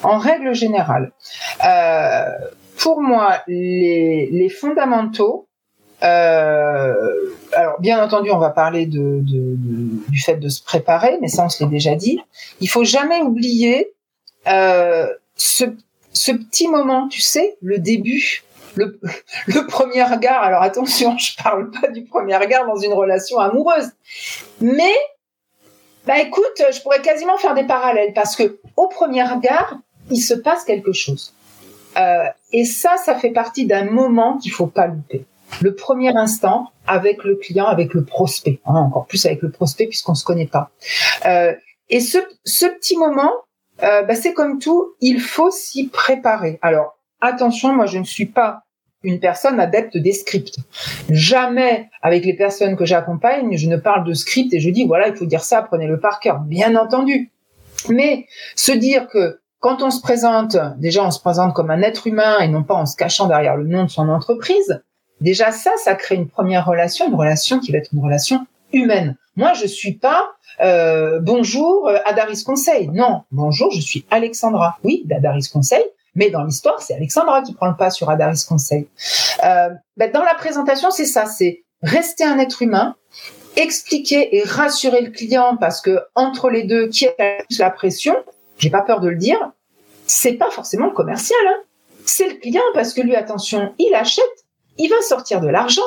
En 0.03 0.19
règle 0.19 0.55
générale, 0.55 1.13
euh, 1.65 2.25
pour 2.81 3.01
moi, 3.01 3.43
les, 3.47 4.49
fondamentaux. 4.49 5.47
Euh, 6.03 6.95
alors, 7.53 7.79
bien 7.81 8.03
entendu, 8.03 8.31
on 8.31 8.39
va 8.39 8.51
parler 8.51 8.87
de, 8.87 9.21
du 9.23 10.19
fait 10.19 10.37
de 10.37 10.49
se 10.49 10.63
préparer, 10.63 11.19
mais 11.21 11.29
ça, 11.29 11.45
on 11.45 11.49
se 11.49 11.63
l'est 11.63 11.71
déjà 11.71 11.95
dit. 11.95 12.21
Il 12.61 12.69
faut 12.69 12.85
jamais 12.85 13.21
oublier 13.21 13.93
ce, 14.47 15.65
ce 16.13 16.33
petit 16.33 16.69
moment, 16.69 17.09
tu 17.09 17.21
sais, 17.21 17.57
le 17.61 17.79
début, 17.79 18.43
le, 18.75 18.99
le, 19.47 19.67
premier 19.67 20.03
regard. 20.03 20.43
Alors 20.43 20.63
attention, 20.63 21.17
je 21.19 21.33
parle 21.43 21.71
pas 21.71 21.89
du 21.89 22.05
premier 22.05 22.37
regard 22.37 22.67
dans 22.67 22.77
une 22.77 22.93
relation 22.93 23.39
amoureuse, 23.39 23.91
mais 24.61 24.95
bah 26.07 26.19
écoute, 26.19 26.63
je 26.73 26.81
pourrais 26.81 27.03
quasiment 27.03 27.37
faire 27.37 27.55
des 27.55 27.65
parallèles 27.65 28.15
parce 28.15 28.37
que 28.37 28.59
au 28.77 28.89
premier 28.89 29.23
regard, 29.23 29.79
il 30.11 30.21
se 30.21 30.35
passe 30.35 30.65
quelque 30.65 30.93
chose. 30.93 31.35
Euh, 31.97 32.25
et 32.53 32.65
ça, 32.65 32.97
ça 32.97 33.15
fait 33.15 33.31
partie 33.31 33.67
d'un 33.67 33.85
moment 33.85 34.39
qu'il 34.39 34.53
faut 34.53 34.67
pas 34.67 34.87
louper. 34.87 35.25
Le 35.61 35.75
premier 35.75 36.17
instant 36.17 36.71
avec 36.87 37.25
le 37.25 37.37
client, 37.37 37.67
avec 37.67 37.95
le 37.95 38.05
prospect, 38.05 38.61
hein, 38.67 38.75
encore 38.75 39.07
plus 39.07 39.27
avec 39.27 39.43
le 39.43 39.51
prospect 39.51 39.87
puisqu'on 39.87 40.15
se 40.15 40.25
connaît 40.25 40.47
pas. 40.47 40.71
Euh, 41.27 41.53
et 41.89 42.01
ce, 42.01 42.19
ce 42.45 42.67
petit 42.67 42.97
moment, 42.97 43.33
euh, 43.83 44.03
bah, 44.03 44.15
c'est 44.15 44.33
comme 44.33 44.59
tout, 44.59 44.95
il 45.01 45.21
faut 45.21 45.51
s'y 45.51 45.89
préparer. 45.89 46.59
Alors 46.63 46.99
attention, 47.21 47.73
moi 47.73 47.87
je 47.87 47.99
ne 47.99 48.05
suis 48.05 48.27
pas 48.27 48.63
une 49.03 49.19
personne 49.19 49.59
adepte 49.59 49.97
des 49.97 50.13
scripts. 50.13 50.59
Jamais 51.09 51.89
avec 52.03 52.25
les 52.25 52.35
personnes 52.35 52.77
que 52.77 52.85
j'accompagne, 52.85 53.57
je 53.57 53.69
ne 53.69 53.77
parle 53.77 54.05
de 54.05 54.13
script 54.13 54.53
et 54.55 54.61
je 54.61 54.71
dis 54.71 54.85
voilà, 54.85 55.09
il 55.09 55.17
faut 55.17 55.27
dire 55.27 55.43
ça, 55.43 55.63
prenez-le 55.63 55.99
par 55.99 56.21
cœur, 56.21 56.41
bien 56.41 56.77
entendu. 56.77 57.31
Mais 57.89 58.27
se 58.57 58.73
dire 58.73 59.09
que 59.09 59.41
quand 59.61 59.83
on 59.83 59.91
se 59.91 60.01
présente, 60.01 60.57
déjà 60.79 61.05
on 61.05 61.11
se 61.11 61.21
présente 61.21 61.55
comme 61.55 61.71
un 61.71 61.83
être 61.83 62.07
humain 62.07 62.39
et 62.41 62.49
non 62.49 62.65
pas 62.65 62.75
en 62.75 62.87
se 62.87 62.97
cachant 62.97 63.27
derrière 63.27 63.57
le 63.57 63.67
nom 63.67 63.85
de 63.85 63.91
son 63.91 64.09
entreprise, 64.09 64.83
déjà 65.21 65.53
ça, 65.53 65.71
ça 65.85 65.95
crée 65.95 66.17
une 66.17 66.29
première 66.29 66.67
relation, 66.67 67.07
une 67.07 67.15
relation 67.15 67.61
qui 67.61 67.71
va 67.71 67.79
être 67.79 67.93
une 67.93 68.03
relation 68.03 68.47
humaine. 68.73 69.17
Moi, 69.37 69.53
je 69.53 69.67
suis 69.67 69.93
pas 69.93 70.31
euh, 70.61 71.21
bonjour 71.21 71.89
euh, 71.89 71.99
Adaris 72.05 72.43
Conseil. 72.45 72.89
Non, 72.89 73.23
bonjour, 73.31 73.71
je 73.71 73.81
suis 73.81 74.07
Alexandra. 74.11 74.79
Oui, 74.83 75.03
d'Adaris 75.05 75.49
Conseil, 75.53 75.85
mais 76.15 76.31
dans 76.31 76.43
l'histoire, 76.43 76.81
c'est 76.81 76.95
Alexandra 76.95 77.43
qui 77.43 77.53
prend 77.53 77.69
le 77.69 77.77
pas 77.77 77.91
sur 77.91 78.11
Adaris 78.11 78.45
Conseil. 78.49 78.89
Euh, 79.45 79.69
ben, 79.97 80.11
dans 80.11 80.25
la 80.25 80.35
présentation, 80.35 80.91
c'est 80.91 81.05
ça, 81.05 81.27
c'est 81.27 81.65
rester 81.83 82.25
un 82.25 82.39
être 82.39 82.63
humain, 82.63 82.97
expliquer 83.57 84.37
et 84.37 84.43
rassurer 84.43 85.03
le 85.03 85.11
client 85.11 85.57
parce 85.59 85.81
que 85.83 86.01
entre 86.15 86.49
les 86.49 86.65
deux, 86.65 86.89
qui 86.89 87.07
a 87.07 87.13
plus 87.49 87.59
la 87.59 87.71
pression, 87.71 88.17
j'ai 88.61 88.71
pas 88.71 88.83
peur 88.83 89.01
de 89.01 89.09
le 89.09 89.17
dire, 89.17 89.53
c'est 90.07 90.35
pas 90.35 90.51
forcément 90.51 90.87
le 90.87 90.93
commercial, 90.93 91.41
hein. 91.49 91.63
c'est 92.05 92.29
le 92.29 92.35
client 92.35 92.63
parce 92.75 92.93
que 92.93 93.01
lui, 93.01 93.17
attention, 93.17 93.75
il 93.79 93.95
achète, 93.95 94.25
il 94.79 94.89
va 94.89 95.01
sortir 95.03 95.41
de 95.41 95.49
l'argent. 95.49 95.83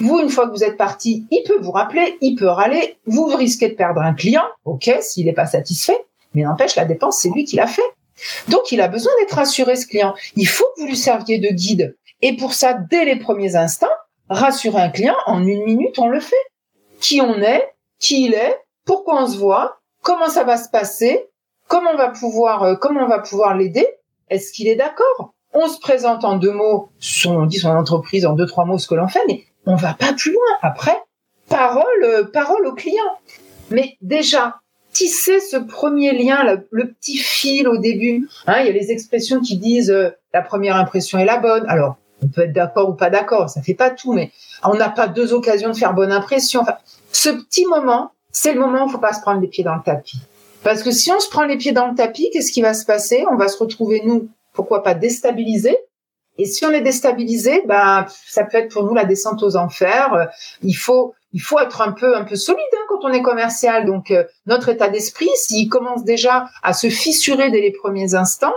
Vous, 0.00 0.18
une 0.18 0.28
fois 0.28 0.46
que 0.46 0.52
vous 0.52 0.64
êtes 0.64 0.76
parti, 0.76 1.26
il 1.30 1.44
peut 1.44 1.58
vous 1.60 1.70
rappeler, 1.70 2.18
il 2.20 2.34
peut 2.34 2.48
râler, 2.48 2.98
vous 3.06 3.24
risquez 3.26 3.68
de 3.68 3.74
perdre 3.74 4.02
un 4.02 4.12
client, 4.12 4.44
ok, 4.64 4.90
s'il 5.00 5.26
n'est 5.26 5.32
pas 5.32 5.46
satisfait, 5.46 5.98
mais 6.34 6.42
n'empêche, 6.42 6.76
la 6.76 6.84
dépense, 6.84 7.20
c'est 7.20 7.30
lui 7.30 7.44
qui 7.44 7.56
l'a 7.56 7.66
fait. 7.66 7.82
Donc, 8.48 8.72
il 8.72 8.80
a 8.80 8.88
besoin 8.88 9.12
d'être 9.20 9.34
rassuré, 9.34 9.76
ce 9.76 9.86
client. 9.86 10.14
Il 10.36 10.46
faut 10.46 10.66
que 10.76 10.82
vous 10.82 10.86
lui 10.88 10.96
serviez 10.96 11.38
de 11.38 11.48
guide. 11.48 11.96
Et 12.20 12.36
pour 12.36 12.52
ça, 12.52 12.74
dès 12.74 13.04
les 13.04 13.16
premiers 13.16 13.56
instants, 13.56 13.86
rassurer 14.28 14.80
un 14.80 14.90
client, 14.90 15.16
en 15.26 15.44
une 15.46 15.64
minute, 15.64 15.98
on 15.98 16.08
le 16.08 16.20
fait. 16.20 16.36
Qui 17.00 17.20
on 17.20 17.40
est, 17.40 17.68
qui 17.98 18.26
il 18.26 18.34
est, 18.34 18.58
pourquoi 18.84 19.22
on 19.22 19.26
se 19.26 19.36
voit, 19.36 19.80
comment 20.02 20.28
ça 20.28 20.44
va 20.44 20.56
se 20.56 20.68
passer, 20.68 21.28
comment 21.72 21.92
on 21.94 21.96
va 21.96 22.10
pouvoir, 22.10 22.64
euh, 22.64 22.74
comment 22.74 23.00
on 23.00 23.08
va 23.08 23.18
pouvoir 23.18 23.56
l'aider, 23.56 23.86
est-ce 24.28 24.52
qu'il 24.52 24.68
est 24.68 24.76
d'accord? 24.76 25.32
On 25.54 25.68
se 25.68 25.80
présente 25.80 26.22
en 26.22 26.36
deux 26.36 26.52
mots, 26.52 26.90
on 27.24 27.46
dit 27.46 27.58
son 27.58 27.70
entreprise 27.70 28.26
en 28.26 28.34
deux, 28.34 28.44
trois 28.44 28.66
mots 28.66 28.76
ce 28.76 28.86
que 28.86 28.94
l'on 28.94 29.08
fait, 29.08 29.22
mais 29.26 29.44
on 29.64 29.76
va 29.76 29.94
pas 29.94 30.12
plus 30.12 30.32
loin. 30.32 30.42
Après, 30.60 30.96
parole, 31.48 32.04
euh, 32.04 32.24
parole 32.24 32.66
au 32.66 32.74
client. 32.74 33.16
Mais 33.70 33.96
déjà, 34.02 34.56
tisser 34.92 35.40
ce 35.40 35.56
premier 35.56 36.12
lien, 36.12 36.44
le, 36.70 36.92
petit 36.92 37.16
fil 37.16 37.66
au 37.66 37.78
début. 37.78 38.28
Hein, 38.46 38.60
il 38.60 38.66
y 38.66 38.68
a 38.68 38.72
les 38.72 38.90
expressions 38.90 39.40
qui 39.40 39.56
disent 39.56 39.90
euh, 39.90 40.10
la 40.34 40.42
première 40.42 40.76
impression 40.76 41.18
est 41.18 41.24
la 41.24 41.38
bonne. 41.38 41.64
Alors, 41.68 41.96
on 42.22 42.28
peut 42.28 42.42
être 42.42 42.52
d'accord 42.52 42.90
ou 42.90 42.94
pas 42.94 43.08
d'accord, 43.08 43.48
ça 43.48 43.62
fait 43.62 43.72
pas 43.72 43.88
tout, 43.88 44.12
mais 44.12 44.30
on 44.62 44.74
n'a 44.74 44.90
pas 44.90 45.08
deux 45.08 45.32
occasions 45.32 45.70
de 45.70 45.76
faire 45.76 45.94
bonne 45.94 46.12
impression. 46.12 46.60
Enfin, 46.60 46.76
ce 47.12 47.30
petit 47.30 47.64
moment, 47.64 48.12
c'est 48.30 48.52
le 48.52 48.60
moment 48.60 48.84
où 48.84 48.88
il 48.88 48.92
faut 48.92 48.98
pas 48.98 49.14
se 49.14 49.22
prendre 49.22 49.40
les 49.40 49.48
pieds 49.48 49.64
dans 49.64 49.74
le 49.74 49.82
tapis. 49.82 50.18
Parce 50.64 50.82
que 50.82 50.90
si 50.90 51.10
on 51.10 51.20
se 51.20 51.28
prend 51.28 51.44
les 51.44 51.56
pieds 51.56 51.72
dans 51.72 51.88
le 51.88 51.94
tapis, 51.94 52.30
qu'est-ce 52.32 52.52
qui 52.52 52.62
va 52.62 52.74
se 52.74 52.84
passer? 52.84 53.24
On 53.30 53.36
va 53.36 53.48
se 53.48 53.58
retrouver, 53.58 54.02
nous, 54.04 54.28
pourquoi 54.52 54.82
pas 54.82 54.94
déstabilisés, 54.94 55.78
et 56.38 56.46
si 56.46 56.64
on 56.64 56.70
est 56.70 56.80
déstabilisé, 56.80 57.62
bah, 57.66 58.06
ça 58.26 58.44
peut 58.44 58.58
être 58.58 58.72
pour 58.72 58.84
nous 58.84 58.94
la 58.94 59.04
descente 59.04 59.42
aux 59.42 59.56
enfers. 59.56 60.14
Euh, 60.14 60.24
il 60.62 60.72
faut, 60.72 61.14
il 61.32 61.40
faut 61.40 61.58
être 61.58 61.82
un 61.82 61.92
peu, 61.92 62.16
un 62.16 62.24
peu 62.24 62.36
solide 62.36 62.64
hein, 62.72 62.84
quand 62.88 63.04
on 63.04 63.12
est 63.12 63.22
commercial. 63.22 63.84
Donc, 63.84 64.10
euh, 64.10 64.24
notre 64.46 64.70
état 64.70 64.88
d'esprit, 64.88 65.28
s'il 65.36 65.68
commence 65.68 66.04
déjà 66.04 66.46
à 66.62 66.72
se 66.72 66.88
fissurer 66.88 67.50
dès 67.50 67.60
les 67.60 67.72
premiers 67.72 68.14
instants, 68.14 68.54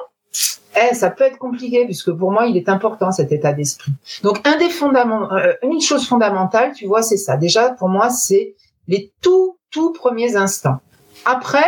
eh, 0.75 0.93
ça 0.93 1.09
peut 1.09 1.25
être 1.25 1.37
compliqué 1.37 1.85
puisque 1.85 2.11
pour 2.11 2.31
moi, 2.31 2.45
il 2.45 2.57
est 2.57 2.69
important 2.69 3.11
cet 3.11 3.31
état 3.31 3.53
d'esprit. 3.53 3.91
Donc, 4.23 4.39
un 4.45 4.57
des 4.57 4.65
euh, 4.65 5.53
une 5.63 5.81
chose 5.81 6.07
fondamentale, 6.07 6.73
tu 6.73 6.85
vois, 6.85 7.01
c'est 7.01 7.17
ça. 7.17 7.35
Déjà, 7.35 7.71
pour 7.71 7.89
moi, 7.89 8.09
c'est 8.09 8.55
les 8.87 9.11
tout, 9.21 9.57
tout 9.69 9.91
premiers 9.91 10.35
instants. 10.35 10.77
Après, 11.25 11.65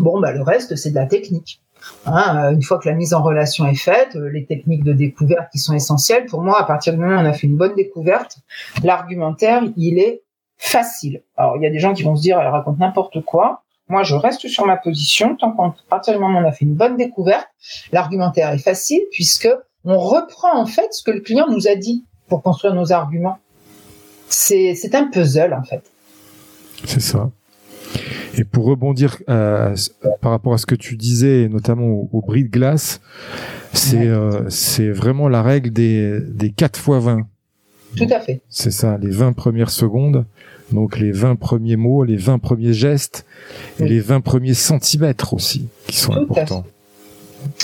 bon, 0.00 0.20
bah, 0.20 0.32
le 0.32 0.42
reste, 0.42 0.76
c'est 0.76 0.90
de 0.90 0.94
la 0.94 1.06
technique. 1.06 1.60
Hein, 2.04 2.46
euh, 2.46 2.52
une 2.52 2.62
fois 2.62 2.78
que 2.78 2.88
la 2.88 2.94
mise 2.94 3.14
en 3.14 3.22
relation 3.22 3.66
est 3.66 3.74
faite, 3.74 4.16
euh, 4.16 4.28
les 4.28 4.44
techniques 4.44 4.84
de 4.84 4.92
découverte 4.92 5.50
qui 5.52 5.58
sont 5.58 5.74
essentielles, 5.74 6.26
pour 6.26 6.42
moi, 6.42 6.60
à 6.60 6.64
partir 6.64 6.92
du 6.92 6.98
moment 6.98 7.16
où 7.16 7.20
on 7.20 7.24
a 7.24 7.32
fait 7.32 7.46
une 7.46 7.56
bonne 7.56 7.74
découverte, 7.74 8.38
l'argumentaire, 8.82 9.62
il 9.76 9.98
est 9.98 10.22
facile. 10.58 11.22
Alors, 11.36 11.56
il 11.56 11.62
y 11.62 11.66
a 11.66 11.70
des 11.70 11.78
gens 11.78 11.94
qui 11.94 12.02
vont 12.02 12.16
se 12.16 12.22
dire, 12.22 12.38
elle 12.40 12.48
raconte 12.48 12.78
n'importe 12.78 13.22
quoi. 13.24 13.62
Moi, 13.88 14.02
je 14.02 14.14
reste 14.14 14.48
sur 14.48 14.66
ma 14.66 14.76
position. 14.76 15.36
Tant 15.36 15.52
qu'à 15.52 15.74
partir 15.88 16.14
du 16.14 16.20
moment 16.20 16.40
où 16.40 16.42
on 16.42 16.48
a 16.48 16.52
fait 16.52 16.64
une 16.64 16.74
bonne 16.74 16.96
découverte, 16.96 17.48
l'argumentaire 17.92 18.50
est 18.50 18.58
facile 18.58 19.02
puisque 19.12 19.48
on 19.84 19.98
reprend 19.98 20.58
en 20.58 20.66
fait 20.66 20.92
ce 20.92 21.04
que 21.04 21.12
le 21.12 21.20
client 21.20 21.46
nous 21.48 21.68
a 21.68 21.76
dit 21.76 22.04
pour 22.26 22.42
construire 22.42 22.74
nos 22.74 22.92
arguments. 22.92 23.38
C'est, 24.28 24.74
c'est 24.74 24.96
un 24.96 25.06
puzzle 25.06 25.54
en 25.54 25.62
fait. 25.62 25.82
C'est 26.84 27.00
ça. 27.00 27.30
Et 28.38 28.44
pour 28.44 28.64
rebondir 28.64 29.18
euh, 29.28 29.74
par 30.20 30.30
rapport 30.30 30.52
à 30.54 30.58
ce 30.58 30.66
que 30.66 30.74
tu 30.74 30.96
disais, 30.96 31.48
notamment 31.48 31.86
au, 31.86 32.08
au 32.12 32.20
bris 32.20 32.44
de 32.44 32.48
glace, 32.50 33.00
c'est 33.72 34.08
euh, 34.08 34.48
c'est 34.50 34.90
vraiment 34.90 35.28
la 35.28 35.42
règle 35.42 35.70
des, 35.70 36.20
des 36.20 36.50
4 36.50 36.78
fois 36.78 37.00
20. 37.00 37.26
Tout 37.96 38.06
à 38.10 38.20
fait. 38.20 38.42
C'est 38.50 38.70
ça, 38.70 38.98
les 39.00 39.10
20 39.10 39.32
premières 39.32 39.70
secondes, 39.70 40.26
donc 40.72 40.98
les 40.98 41.12
20 41.12 41.36
premiers 41.36 41.76
mots, 41.76 42.04
les 42.04 42.16
20 42.16 42.38
premiers 42.38 42.74
gestes 42.74 43.24
et 43.80 43.88
les 43.88 44.00
20 44.00 44.20
premiers 44.20 44.54
centimètres 44.54 45.32
aussi, 45.32 45.68
qui 45.86 45.96
sont 45.96 46.12
Tout 46.12 46.18
à 46.18 46.22
importants. 46.22 46.64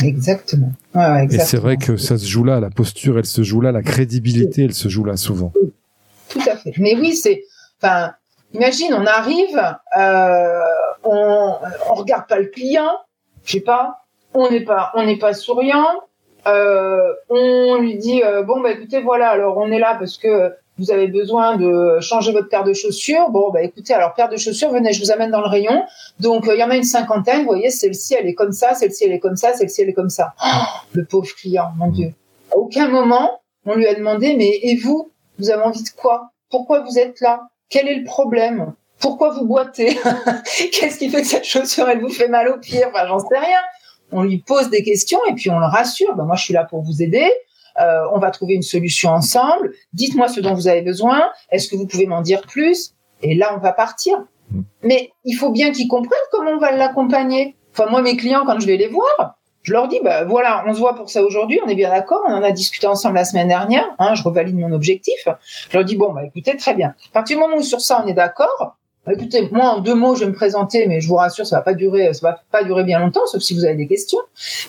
Exactement. 0.03 0.73
Ouais, 0.95 1.03
Et 1.03 1.23
exactement. 1.25 1.45
c'est 1.49 1.57
vrai 1.59 1.77
que 1.77 1.97
ça 1.97 2.17
se 2.17 2.27
joue 2.27 2.45
là, 2.45 2.61
la 2.61 2.71
posture, 2.71 3.19
elle 3.19 3.27
se 3.27 3.43
joue 3.43 3.61
là, 3.61 3.73
la 3.73 3.83
crédibilité, 3.83 4.65
elle 4.65 4.75
se 4.75 4.89
joue 4.89 5.05
là 5.05 5.17
souvent. 5.17 5.53
Tout 6.29 6.41
à 6.51 6.57
fait. 6.57 6.73
Mais 6.79 6.97
oui, 6.99 7.15
c'est. 7.15 7.43
Enfin, 7.83 8.13
imagine, 8.55 8.95
on 8.95 9.07
arrive, 9.07 9.61
euh, 9.99 10.61
on, 11.05 11.55
on 11.91 11.95
regarde 11.95 12.27
pas 12.29 12.39
le 12.39 12.47
client, 12.47 12.91
je 13.45 13.53
sais 13.53 13.61
pas, 13.61 13.99
on 14.35 14.51
n'est 14.51 14.65
pas, 14.65 14.93
on 14.95 15.05
n'est 15.05 15.19
pas 15.19 15.35
souriant. 15.35 15.89
Euh, 16.49 17.13
on 17.29 17.77
lui 17.77 17.99
dit 17.99 18.21
euh, 18.25 18.43
bon 18.43 18.61
bah 18.61 18.73
écoutez 18.73 19.01
voilà 19.01 19.31
alors 19.31 19.59
on 19.59 19.71
est 19.71 19.79
là 19.79 19.95
parce 19.97 20.19
que 20.19 20.53
vous 20.77 20.91
avez 20.91 21.07
besoin 21.07 21.57
de 21.57 22.01
changer 22.01 22.33
votre 22.33 22.49
paire 22.49 22.65
de 22.65 22.73
chaussures. 22.73 23.31
Bon 23.31 23.51
bah 23.51 23.63
écoutez 23.63 23.95
alors 23.95 24.13
paire 24.15 24.29
de 24.29 24.37
chaussures 24.37 24.73
venez 24.73 24.93
je 24.93 25.05
vous 25.05 25.13
amène 25.13 25.31
dans 25.31 25.41
le 25.41 25.47
rayon. 25.47 25.85
Donc 26.19 26.47
il 26.53 26.59
y 26.59 26.65
en 26.65 26.71
a 26.71 26.77
une 26.77 26.83
cinquantaine 26.83 27.43
vous 27.43 27.47
voyez 27.47 27.71
celle-ci 27.71 28.15
elle 28.19 28.27
est 28.27 28.35
comme 28.35 28.51
ça 28.51 28.75
celle-ci 28.75 29.05
elle 29.05 29.13
est 29.13 29.21
comme 29.21 29.37
ça 29.37 29.53
celle-ci 29.53 29.83
elle 29.83 29.91
est 29.91 29.93
comme 29.93 30.11
ça. 30.11 30.35
Oh, 30.45 30.65
le 30.95 31.05
pauvre 31.05 31.33
client 31.33 31.71
mon 31.79 31.87
dieu. 31.87 32.13
À 32.51 32.57
aucun 32.57 32.89
moment 32.89 33.41
on 33.65 33.77
lui 33.77 33.87
a 33.87 33.95
demandé 33.95 34.35
mais 34.37 34.51
et 34.63 34.77
vous 34.77 35.13
vous 35.39 35.51
avez 35.51 35.63
envie 35.63 35.85
de 35.85 35.91
quoi? 35.97 36.31
Pourquoi 36.51 36.81
vous 36.81 36.99
êtes 36.99 37.21
là? 37.21 37.43
Quel 37.69 37.89
est 37.89 37.97
le 37.97 38.05
problème? 38.05 38.75
Pourquoi 39.01 39.31
vous 39.31 39.47
boitez? 39.47 39.99
Qu'est-ce 40.73 40.99
qui 40.99 41.11
fait 41.11 41.23
que 41.23 41.27
cette 41.27 41.45
chaussure, 41.45 41.89
elle 41.89 42.01
vous 42.01 42.09
fait 42.09 42.29
mal 42.29 42.49
au 42.49 42.59
pied? 42.59 42.85
Enfin, 42.85 43.07
j'en 43.07 43.19
sais 43.19 43.39
rien. 43.39 43.59
On 44.13 44.23
lui 44.23 44.39
pose 44.39 44.71
des 44.71 44.83
questions 44.83 45.19
et 45.29 45.35
puis 45.35 45.51
on 45.51 45.59
le 45.59 45.67
rassure. 45.67 46.15
Ben, 46.15 46.25
moi, 46.25 46.37
je 46.37 46.45
suis 46.45 46.55
là 46.55 46.65
pour 46.65 46.83
vous 46.83 47.03
aider. 47.03 47.31
Euh, 47.81 48.01
on 48.13 48.19
va 48.19 48.31
trouver 48.31 48.55
une 48.55 48.63
solution 48.63 49.11
ensemble. 49.11 49.73
Dites-moi 49.93 50.29
ce 50.29 50.41
dont 50.41 50.55
vous 50.55 50.69
avez 50.69 50.83
besoin. 50.83 51.31
Est-ce 51.51 51.69
que 51.69 51.77
vous 51.77 51.87
pouvez 51.87 52.07
m'en 52.07 52.21
dire 52.21 52.43
plus? 52.43 52.95
Et 53.23 53.35
là, 53.35 53.55
on 53.57 53.59
va 53.59 53.73
partir. 53.73 54.23
Mais 54.83 55.11
il 55.25 55.35
faut 55.35 55.51
bien 55.51 55.73
qu'ils 55.73 55.89
comprennent 55.89 56.19
comment 56.31 56.53
on 56.53 56.59
va 56.59 56.73
l'accompagner. 56.73 57.57
Enfin, 57.73 57.91
moi, 57.91 58.03
mes 58.03 58.17
clients, 58.17 58.45
quand 58.45 58.61
je 58.61 58.67
vais 58.67 58.77
les 58.77 58.89
voir, 58.89 59.39
je 59.63 59.73
leur 59.73 59.89
dis, 59.89 60.01
bah 60.03 60.25
voilà, 60.25 60.65
on 60.67 60.75
se 60.75 60.79
voit 60.79 60.95
pour 60.95 61.09
ça 61.09 61.23
aujourd'hui, 61.23 61.61
on 61.65 61.69
est 61.69 61.75
bien 61.75 61.91
d'accord, 61.91 62.23
on 62.29 62.33
en 62.33 62.43
a 62.43 62.51
discuté 62.51 62.87
ensemble 62.87 63.15
la 63.15 63.25
semaine 63.25 63.49
dernière, 63.49 63.89
hein, 63.99 64.15
je 64.15 64.23
revalide 64.23 64.59
mon 64.59 64.73
objectif. 64.73 65.29
Je 65.71 65.77
leur 65.77 65.85
dis, 65.85 65.97
bon, 65.97 66.13
bah 66.13 66.25
écoutez, 66.25 66.57
très 66.57 66.75
bien. 66.75 66.89
À 66.89 67.13
partir 67.13 67.37
du 67.37 67.43
moment 67.43 67.57
où 67.57 67.63
sur 67.63 67.81
ça 67.81 68.03
on 68.05 68.09
est 68.09 68.15
d'accord, 68.15 68.77
bah, 69.07 69.13
écoutez, 69.15 69.49
moi 69.51 69.67
en 69.67 69.81
deux 69.81 69.95
mots 69.95 70.15
je 70.15 70.25
vais 70.25 70.31
me 70.31 70.35
présenter, 70.35 70.87
mais 70.87 71.01
je 71.01 71.09
vous 71.09 71.17
rassure, 71.17 71.47
ça 71.47 71.57
va 71.57 71.63
pas 71.63 71.75
durer, 71.75 72.13
ça 72.15 72.31
va 72.31 72.41
pas 72.51 72.65
durer 72.65 72.85
bien 72.85 73.01
longtemps, 73.01 73.27
sauf 73.27 73.43
si 73.43 73.55
vous 73.55 73.65
avez 73.65 73.75
des 73.75 73.87
questions. 73.87 74.21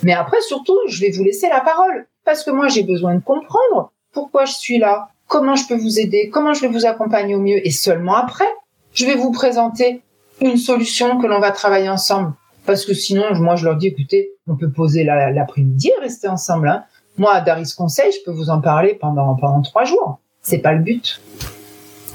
Mais 0.03 0.13
après, 0.13 0.41
surtout, 0.41 0.77
je 0.87 1.01
vais 1.01 1.11
vous 1.11 1.23
laisser 1.23 1.49
la 1.49 1.61
parole, 1.61 2.07
parce 2.25 2.43
que 2.43 2.51
moi 2.51 2.67
j'ai 2.67 2.83
besoin 2.83 3.15
de 3.15 3.21
comprendre 3.21 3.91
pourquoi 4.11 4.45
je 4.45 4.53
suis 4.53 4.77
là, 4.77 5.09
comment 5.27 5.55
je 5.55 5.67
peux 5.67 5.77
vous 5.77 5.99
aider, 5.99 6.29
comment 6.31 6.53
je 6.53 6.61
vais 6.61 6.67
vous 6.67 6.85
accompagner 6.85 7.35
au 7.35 7.39
mieux, 7.39 7.65
et 7.65 7.71
seulement 7.71 8.15
après, 8.15 8.47
je 8.93 9.05
vais 9.05 9.15
vous 9.15 9.31
présenter 9.31 10.01
une 10.41 10.57
solution 10.57 11.19
que 11.19 11.27
l'on 11.27 11.39
va 11.39 11.51
travailler 11.51 11.89
ensemble. 11.89 12.33
Parce 12.65 12.85
que 12.85 12.93
sinon, 12.93 13.25
moi, 13.35 13.55
je 13.55 13.65
leur 13.65 13.75
dis, 13.75 13.87
écoutez, 13.87 14.32
on 14.47 14.55
peut 14.55 14.69
poser 14.71 15.03
la- 15.03 15.31
l'après-midi 15.31 15.91
et 15.97 16.01
rester 16.01 16.27
ensemble. 16.27 16.67
Hein. 16.69 16.83
Moi, 17.17 17.33
à 17.33 17.41
Daris 17.41 17.73
Conseil, 17.77 18.11
je 18.11 18.17
peux 18.25 18.31
vous 18.35 18.49
en 18.49 18.59
parler 18.59 18.95
pendant, 18.99 19.35
pendant 19.35 19.61
trois 19.61 19.85
jours. 19.85 20.19
C'est 20.41 20.57
pas 20.59 20.73
le 20.73 20.83
but. 20.83 21.21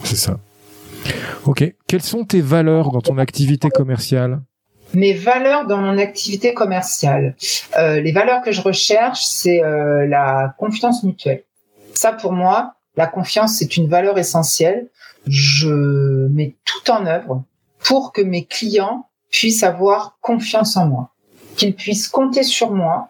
C'est 0.05 0.17
ça. 0.17 0.39
Ok. 1.45 1.65
Quelles 1.87 2.03
sont 2.03 2.25
tes 2.25 2.41
valeurs 2.41 2.91
dans 2.91 3.01
ton 3.01 3.19
activité 3.19 3.71
commerciale? 3.71 4.41
Mes 4.95 5.13
valeurs 5.15 5.67
dans 5.67 5.79
mon 5.79 5.99
activité 5.99 6.55
commerciale. 6.55 7.37
Euh, 7.79 8.01
les 8.01 8.13
valeurs 8.13 8.43
que 8.43 8.53
je 8.53 8.61
recherche, 8.61 9.23
c'est 9.25 9.63
euh, 9.63 10.07
la 10.07 10.55
confiance 10.59 11.05
mutuelle. 11.05 11.45
Ça, 11.95 12.13
pour 12.13 12.33
moi, 12.33 12.75
la 12.97 13.07
confiance, 13.07 13.57
c'est 13.57 13.77
une 13.77 13.89
valeur 13.89 14.19
essentielle. 14.19 14.89
Je 15.27 16.27
mets 16.29 16.57
tout 16.65 16.91
en 16.91 17.07
œuvre 17.07 17.45
pour 17.81 18.13
que 18.13 18.23
mes 18.23 18.45
clients 18.45 19.09
puissent 19.31 19.63
avoir 19.63 20.19
confiance 20.21 20.77
en 20.77 20.87
moi, 20.87 21.11
qu'ils 21.59 21.75
puissent 21.75 22.09
compter 22.09 22.43
sur 22.43 22.71
moi 22.71 23.09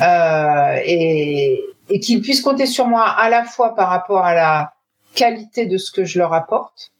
euh, 0.00 0.80
et, 0.84 1.62
et 1.88 2.00
qu'ils 2.00 2.20
puissent 2.20 2.40
compter 2.40 2.66
sur 2.66 2.86
moi 2.88 3.08
à 3.08 3.28
la 3.28 3.44
fois 3.44 3.74
par 3.74 3.88
rapport 3.88 4.24
à 4.24 4.34
la 4.34 4.72
qualité 5.14 5.66
de 5.66 5.76
ce 5.76 5.92
que 5.92 6.04
je 6.04 6.18
leur 6.18 6.32
apporte 6.32 6.90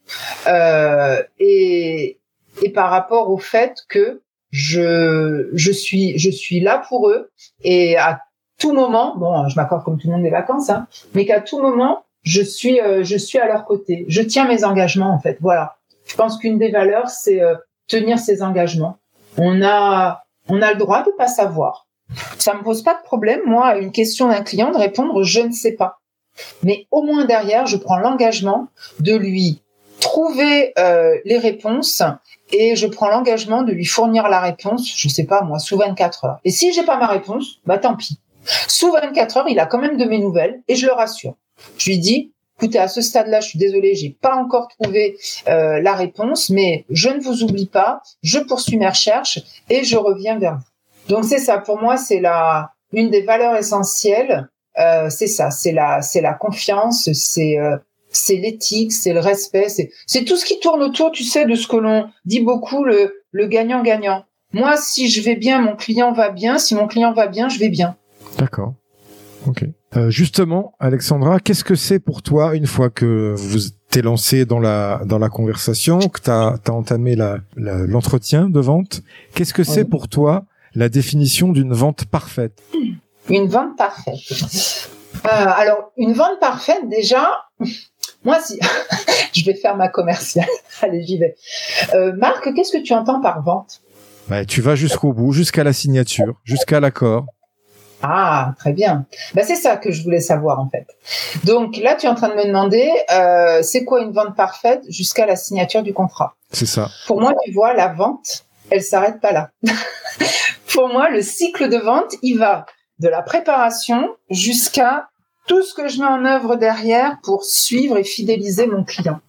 euh, 0.47 1.21
et, 1.39 2.19
et 2.61 2.69
par 2.69 2.89
rapport 2.89 3.29
au 3.29 3.37
fait 3.37 3.79
que 3.89 4.21
je, 4.51 5.49
je 5.53 5.71
suis 5.71 6.17
je 6.19 6.29
suis 6.29 6.59
là 6.59 6.83
pour 6.87 7.09
eux 7.09 7.31
et 7.63 7.97
à 7.97 8.21
tout 8.61 8.73
moment, 8.73 9.17
bon, 9.17 9.47
je 9.47 9.55
m'accorde 9.55 9.83
comme 9.83 9.97
tout 9.97 10.07
le 10.07 10.13
monde 10.13 10.23
des 10.23 10.29
vacances, 10.29 10.69
hein, 10.69 10.85
mais 11.15 11.25
qu'à 11.25 11.41
tout 11.41 11.59
moment, 11.59 12.05
je 12.21 12.43
suis 12.43 12.79
euh, 12.79 13.03
je 13.03 13.17
suis 13.17 13.39
à 13.39 13.47
leur 13.47 13.65
côté. 13.65 14.05
Je 14.07 14.21
tiens 14.21 14.47
mes 14.47 14.63
engagements 14.63 15.11
en 15.11 15.19
fait. 15.19 15.37
Voilà. 15.41 15.77
Je 16.05 16.15
pense 16.15 16.37
qu'une 16.37 16.59
des 16.59 16.69
valeurs, 16.69 17.09
c'est 17.09 17.41
euh, 17.41 17.55
tenir 17.87 18.19
ses 18.19 18.43
engagements. 18.43 18.99
On 19.37 19.63
a 19.63 20.23
on 20.51 20.61
a 20.61 20.71
le 20.71 20.77
droit 20.77 21.03
de 21.03 21.11
pas 21.11 21.27
savoir. 21.27 21.87
Ça 22.37 22.53
me 22.53 22.61
pose 22.61 22.83
pas 22.83 22.93
de 22.93 23.03
problème, 23.03 23.39
moi, 23.45 23.67
à 23.67 23.77
une 23.77 23.91
question 23.91 24.27
d'un 24.27 24.41
client 24.41 24.71
de 24.71 24.77
répondre 24.77 25.23
je 25.23 25.39
ne 25.39 25.51
sais 25.51 25.73
pas. 25.73 25.99
Mais 26.61 26.87
au 26.91 27.03
moins 27.03 27.25
derrière, 27.25 27.65
je 27.65 27.77
prends 27.77 27.97
l'engagement 27.97 28.67
de 28.99 29.15
lui 29.15 29.61
trouver 30.01 30.73
euh, 30.77 31.17
les 31.25 31.37
réponses 31.37 32.03
et 32.51 32.75
je 32.75 32.87
prends 32.87 33.07
l'engagement 33.07 33.61
de 33.61 33.71
lui 33.71 33.85
fournir 33.85 34.27
la 34.27 34.41
réponse, 34.41 34.91
je 34.93 35.07
sais 35.07 35.25
pas 35.25 35.41
moi, 35.41 35.57
sous 35.59 35.77
24 35.77 36.25
heures. 36.25 36.39
Et 36.43 36.51
si 36.51 36.73
j'ai 36.73 36.83
pas 36.83 36.97
ma 36.97 37.07
réponse, 37.07 37.59
bah 37.65 37.77
tant 37.77 37.95
pis. 37.95 38.19
Sous 38.67 38.91
24 38.91 39.37
heures, 39.37 39.47
il 39.47 39.59
a 39.59 39.65
quand 39.65 39.77
même 39.77 39.97
de 39.97 40.05
mes 40.05 40.19
nouvelles 40.19 40.61
et 40.67 40.75
je 40.75 40.85
le 40.85 40.91
rassure. 40.91 41.35
Je 41.77 41.91
lui 41.91 41.99
dis, 41.99 42.33
écoutez, 42.61 42.77
à 42.77 42.87
ce 42.87 43.01
stade-là, 43.01 43.39
je 43.39 43.49
suis 43.49 43.59
désolée, 43.59 43.95
j'ai 43.95 44.11
pas 44.21 44.35
encore 44.35 44.67
trouvé 44.67 45.17
euh, 45.47 45.81
la 45.81 45.95
réponse, 45.95 46.51
mais 46.51 46.85
je 46.91 47.09
ne 47.09 47.19
vous 47.19 47.43
oublie 47.43 47.65
pas, 47.65 48.01
je 48.21 48.37
poursuis 48.37 48.77
mes 48.77 48.87
recherches 48.87 49.39
et 49.69 49.83
je 49.83 49.97
reviens 49.97 50.37
vers 50.37 50.57
vous. 50.57 51.15
Donc 51.15 51.25
c'est 51.25 51.39
ça, 51.39 51.57
pour 51.57 51.81
moi, 51.81 51.97
c'est 51.97 52.19
la 52.19 52.71
une 52.93 53.09
des 53.09 53.21
valeurs 53.21 53.55
essentielles. 53.55 54.47
Euh, 54.77 55.09
c'est 55.09 55.27
ça, 55.27 55.49
c'est 55.49 55.71
la 55.71 56.01
c'est 56.01 56.21
la 56.21 56.33
confiance, 56.33 57.11
c'est 57.13 57.57
euh, 57.57 57.77
c'est 58.11 58.35
l'éthique, 58.35 58.91
c'est 58.91 59.13
le 59.13 59.19
respect, 59.19 59.69
c'est 59.69 59.89
c'est 60.05 60.23
tout 60.23 60.37
ce 60.37 60.45
qui 60.45 60.59
tourne 60.59 60.83
autour, 60.83 61.11
tu 61.11 61.23
sais, 61.23 61.45
de 61.45 61.55
ce 61.55 61.67
que 61.67 61.77
l'on 61.77 62.09
dit 62.25 62.41
beaucoup 62.41 62.83
le 62.83 63.23
le 63.31 63.47
gagnant-gagnant. 63.47 64.25
Moi, 64.53 64.77
si 64.77 65.09
je 65.09 65.21
vais 65.21 65.35
bien, 65.35 65.61
mon 65.61 65.75
client 65.75 66.11
va 66.11 66.29
bien. 66.29 66.59
Si 66.59 66.75
mon 66.75 66.87
client 66.87 67.13
va 67.13 67.27
bien, 67.27 67.49
je 67.49 67.57
vais 67.57 67.69
bien. 67.69 67.95
D'accord. 68.37 68.73
Ok. 69.47 69.63
Euh, 69.97 70.09
justement, 70.09 70.73
Alexandra, 70.79 71.39
qu'est-ce 71.39 71.63
que 71.65 71.75
c'est 71.75 71.99
pour 71.99 72.21
toi 72.21 72.55
une 72.55 72.65
fois 72.67 72.89
que 72.89 73.33
vous 73.37 73.59
t'es 73.89 74.01
lancé 74.01 74.45
dans 74.45 74.59
la 74.59 75.01
dans 75.05 75.19
la 75.19 75.27
conversation, 75.27 75.99
que 75.99 76.21
t'as 76.21 76.55
as 76.65 76.71
entamé 76.71 77.15
la 77.15 77.39
la- 77.57 77.85
l'entretien 77.85 78.49
de 78.49 78.59
vente 78.61 79.01
Qu'est-ce 79.35 79.53
que 79.53 79.63
c'est 79.65 79.83
Oui. 79.83 79.89
pour 79.89 80.07
toi 80.07 80.45
la 80.75 80.87
définition 80.87 81.49
d'une 81.49 81.73
vente 81.73 82.05
parfaite? 82.05 82.61
Une 83.29 83.47
vente 83.49 83.77
parfaite. 83.77 84.89
Euh, 85.25 85.27
alors, 85.29 85.91
une 85.97 86.13
vente 86.13 86.39
parfaite, 86.39 86.87
déjà, 86.89 87.27
moi, 88.23 88.39
si 88.39 88.57
je 89.33 89.43
vais 89.45 89.55
faire 89.55 89.75
ma 89.75 89.89
commerciale, 89.89 90.47
allez, 90.81 91.03
j'y 91.05 91.17
vais. 91.17 91.35
Euh, 91.93 92.13
Marc, 92.15 92.53
qu'est-ce 92.55 92.71
que 92.71 92.81
tu 92.81 92.93
entends 92.93 93.19
par 93.19 93.43
vente? 93.43 93.81
Bah, 94.29 94.45
Tu 94.45 94.61
vas 94.61 94.75
jusqu'au 94.75 95.11
bout, 95.11 95.33
jusqu'à 95.33 95.65
la 95.65 95.73
signature, 95.73 96.39
jusqu'à 96.45 96.79
l'accord. 96.79 97.25
Ah, 98.03 98.53
très 98.57 98.73
bien. 98.73 99.05
Bah, 99.33 99.43
c'est 99.43 99.55
ça 99.55 99.77
que 99.77 99.91
je 99.91 100.03
voulais 100.03 100.19
savoir 100.19 100.59
en 100.59 100.69
fait. 100.69 100.87
Donc 101.45 101.77
là, 101.77 101.95
tu 101.95 102.05
es 102.05 102.09
en 102.09 102.15
train 102.15 102.29
de 102.29 102.35
me 102.35 102.45
demander, 102.45 102.89
euh, 103.13 103.61
c'est 103.61 103.85
quoi 103.85 104.01
une 104.01 104.11
vente 104.11 104.35
parfaite 104.35 104.83
jusqu'à 104.89 105.25
la 105.25 105.35
signature 105.35 105.83
du 105.83 105.93
contrat? 105.93 106.35
C'est 106.51 106.65
ça. 106.65 106.89
Pour 107.07 107.21
moi, 107.21 107.33
tu 107.43 107.51
vois, 107.51 107.73
la 107.73 107.89
vente, 107.89 108.45
elle 108.69 108.83
s'arrête 108.83 109.19
pas 109.19 109.31
là. 109.31 109.51
Pour 110.73 110.87
moi, 110.87 111.09
le 111.09 111.21
cycle 111.21 111.69
de 111.69 111.77
vente, 111.77 112.15
il 112.21 112.37
va 112.37 112.65
de 112.99 113.09
la 113.09 113.21
préparation 113.21 114.15
jusqu'à 114.29 115.09
tout 115.47 115.63
ce 115.63 115.73
que 115.73 115.87
je 115.87 115.99
mets 115.99 116.07
en 116.07 116.23
œuvre 116.23 116.55
derrière 116.55 117.17
pour 117.23 117.43
suivre 117.43 117.97
et 117.97 118.03
fidéliser 118.03 118.67
mon 118.67 118.83
client. 118.83 119.19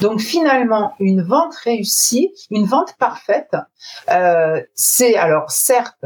Donc 0.00 0.20
finalement, 0.20 0.94
une 1.00 1.22
vente 1.22 1.54
réussie, 1.56 2.32
une 2.50 2.66
vente 2.66 2.94
parfaite, 2.98 3.56
euh, 4.10 4.62
c'est 4.74 5.16
alors 5.16 5.50
certes 5.50 6.04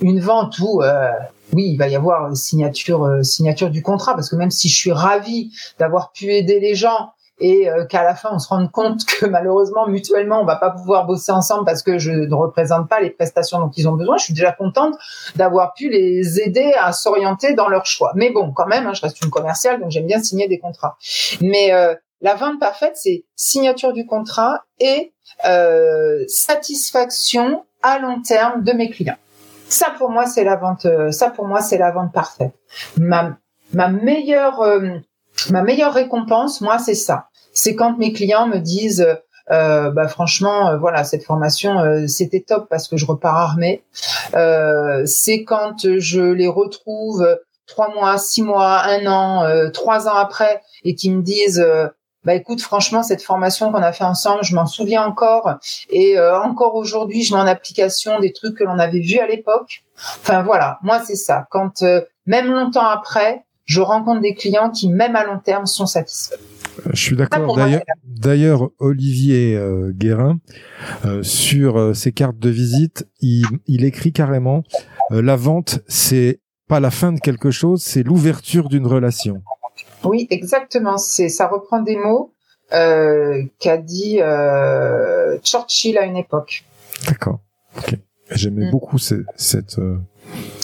une 0.00 0.20
vente 0.20 0.58
où 0.58 0.82
euh, 0.82 1.10
oui, 1.52 1.70
il 1.72 1.76
va 1.76 1.88
y 1.88 1.96
avoir 1.96 2.36
signature 2.36 3.04
euh, 3.04 3.22
signature 3.22 3.70
du 3.70 3.82
contrat 3.82 4.14
parce 4.14 4.28
que 4.28 4.36
même 4.36 4.50
si 4.50 4.68
je 4.68 4.76
suis 4.76 4.92
ravie 4.92 5.52
d'avoir 5.78 6.12
pu 6.12 6.32
aider 6.32 6.60
les 6.60 6.74
gens 6.74 7.12
et 7.38 7.68
euh, 7.68 7.84
qu'à 7.84 8.02
la 8.02 8.14
fin 8.14 8.30
on 8.32 8.38
se 8.38 8.48
rende 8.48 8.70
compte 8.70 9.04
que 9.04 9.26
malheureusement 9.26 9.86
mutuellement 9.86 10.40
on 10.40 10.44
va 10.44 10.56
pas 10.56 10.70
pouvoir 10.70 11.06
bosser 11.06 11.32
ensemble 11.32 11.64
parce 11.64 11.82
que 11.82 11.98
je 11.98 12.10
ne 12.10 12.34
représente 12.34 12.88
pas 12.88 13.00
les 13.00 13.10
prestations 13.10 13.58
dont 13.58 13.70
ils 13.76 13.88
ont 13.88 13.92
besoin. 13.92 14.16
Je 14.16 14.24
suis 14.24 14.34
déjà 14.34 14.52
contente 14.52 14.94
d'avoir 15.36 15.74
pu 15.74 15.88
les 15.88 16.40
aider 16.40 16.72
à 16.80 16.92
s'orienter 16.92 17.54
dans 17.54 17.68
leur 17.68 17.86
choix. 17.86 18.12
Mais 18.14 18.30
bon, 18.30 18.52
quand 18.52 18.66
même, 18.66 18.86
hein, 18.86 18.94
je 18.94 19.02
reste 19.02 19.22
une 19.22 19.30
commerciale 19.30 19.80
donc 19.80 19.90
j'aime 19.90 20.06
bien 20.06 20.22
signer 20.22 20.48
des 20.48 20.58
contrats. 20.58 20.96
Mais 21.40 21.72
euh, 21.72 21.94
la 22.22 22.34
vente 22.34 22.58
parfaite, 22.58 22.94
c'est 22.94 23.24
signature 23.36 23.92
du 23.92 24.06
contrat 24.06 24.64
et 24.80 25.12
euh, 25.44 26.24
satisfaction 26.28 27.64
à 27.82 27.98
long 27.98 28.22
terme 28.22 28.64
de 28.64 28.72
mes 28.72 28.90
clients. 28.90 29.18
Ça 29.68 29.92
pour 29.98 30.10
moi 30.10 30.26
c'est 30.26 30.44
la 30.44 30.56
vente. 30.56 30.86
Euh, 30.86 31.10
ça 31.10 31.30
pour 31.30 31.46
moi 31.46 31.60
c'est 31.60 31.78
la 31.78 31.90
vente 31.90 32.12
parfaite. 32.12 32.54
Ma 32.96 33.36
ma 33.72 33.88
meilleure 33.88 34.60
euh, 34.60 34.98
ma 35.50 35.62
meilleure 35.62 35.92
récompense, 35.92 36.60
moi 36.60 36.78
c'est 36.78 36.94
ça. 36.94 37.28
C'est 37.52 37.74
quand 37.74 37.98
mes 37.98 38.12
clients 38.12 38.46
me 38.46 38.58
disent 38.58 39.06
euh, 39.50 39.90
bah 39.90 40.08
franchement 40.08 40.76
voilà 40.78 41.04
cette 41.04 41.24
formation 41.24 42.06
c'était 42.08 42.40
top 42.40 42.68
parce 42.68 42.88
que 42.88 42.96
je 42.96 43.06
repars 43.06 43.36
armé 43.36 43.84
c'est 45.04 45.44
quand 45.44 45.98
je 45.98 46.20
les 46.20 46.48
retrouve 46.48 47.38
trois 47.66 47.94
mois 47.94 48.18
six 48.18 48.42
mois 48.42 48.82
un 48.84 49.06
an 49.06 49.70
trois 49.72 50.08
ans 50.08 50.16
après 50.16 50.62
et 50.84 50.96
qui 50.96 51.10
me 51.10 51.22
disent 51.22 51.64
bah 52.26 52.34
écoute 52.34 52.60
franchement 52.60 53.02
cette 53.02 53.22
formation 53.22 53.72
qu'on 53.72 53.82
a 53.82 53.92
fait 53.92 54.04
ensemble 54.04 54.40
je 54.42 54.54
m'en 54.54 54.66
souviens 54.66 55.04
encore. 55.04 55.54
Et 55.88 56.18
encore 56.18 56.74
aujourd'hui 56.74 57.22
je 57.22 57.34
mets 57.34 57.40
en 57.40 57.46
application 57.46 58.20
des 58.20 58.32
trucs 58.32 58.58
que 58.58 58.64
l'on 58.64 58.78
avait 58.78 59.00
vus 59.00 59.18
à 59.18 59.26
l'époque. 59.26 59.84
Enfin 60.20 60.42
voilà. 60.42 60.78
Moi 60.82 61.00
c'est 61.06 61.16
ça. 61.16 61.46
Quand 61.50 61.82
même 62.26 62.52
longtemps 62.52 62.86
après 62.86 63.46
je 63.66 63.80
rencontre 63.80 64.20
des 64.20 64.34
clients 64.34 64.70
qui 64.70 64.88
même 64.88 65.16
à 65.16 65.24
long 65.24 65.38
terme 65.38 65.66
sont 65.66 65.86
satisfaits. 65.86 66.36
Je 66.92 67.00
suis 67.00 67.16
d'accord. 67.16 67.58
D'ailleurs, 68.04 68.70
Olivier 68.78 69.56
euh, 69.56 69.92
Guérin, 69.92 70.38
euh, 71.04 71.22
sur 71.22 71.78
euh, 71.78 71.94
ses 71.94 72.12
cartes 72.12 72.38
de 72.38 72.48
visite, 72.48 73.06
il, 73.20 73.84
écrit 73.84 74.12
carrément 74.12 74.62
la 75.10 75.36
vente, 75.36 75.80
c'est 75.86 76.40
pas 76.68 76.80
la 76.80 76.90
fin 76.90 77.12
de 77.12 77.20
quelque 77.20 77.50
chose, 77.50 77.82
c'est 77.82 78.02
l'ouverture 78.02 78.68
d'une 78.68 78.86
relation. 78.86 79.42
Oui, 80.04 80.26
exactement. 80.30 80.98
C'est 80.98 81.28
ça 81.28 81.48
reprend 81.48 81.80
des 81.80 81.96
mots 81.96 82.32
qu'a 82.70 83.76
dit 83.78 84.18
Churchill 85.42 85.98
à 85.98 86.04
une 86.04 86.16
époque. 86.16 86.64
D'accord. 87.06 87.40
J'aimais 88.30 88.66
mm. 88.66 88.70
beaucoup 88.70 88.98
cette. 88.98 89.80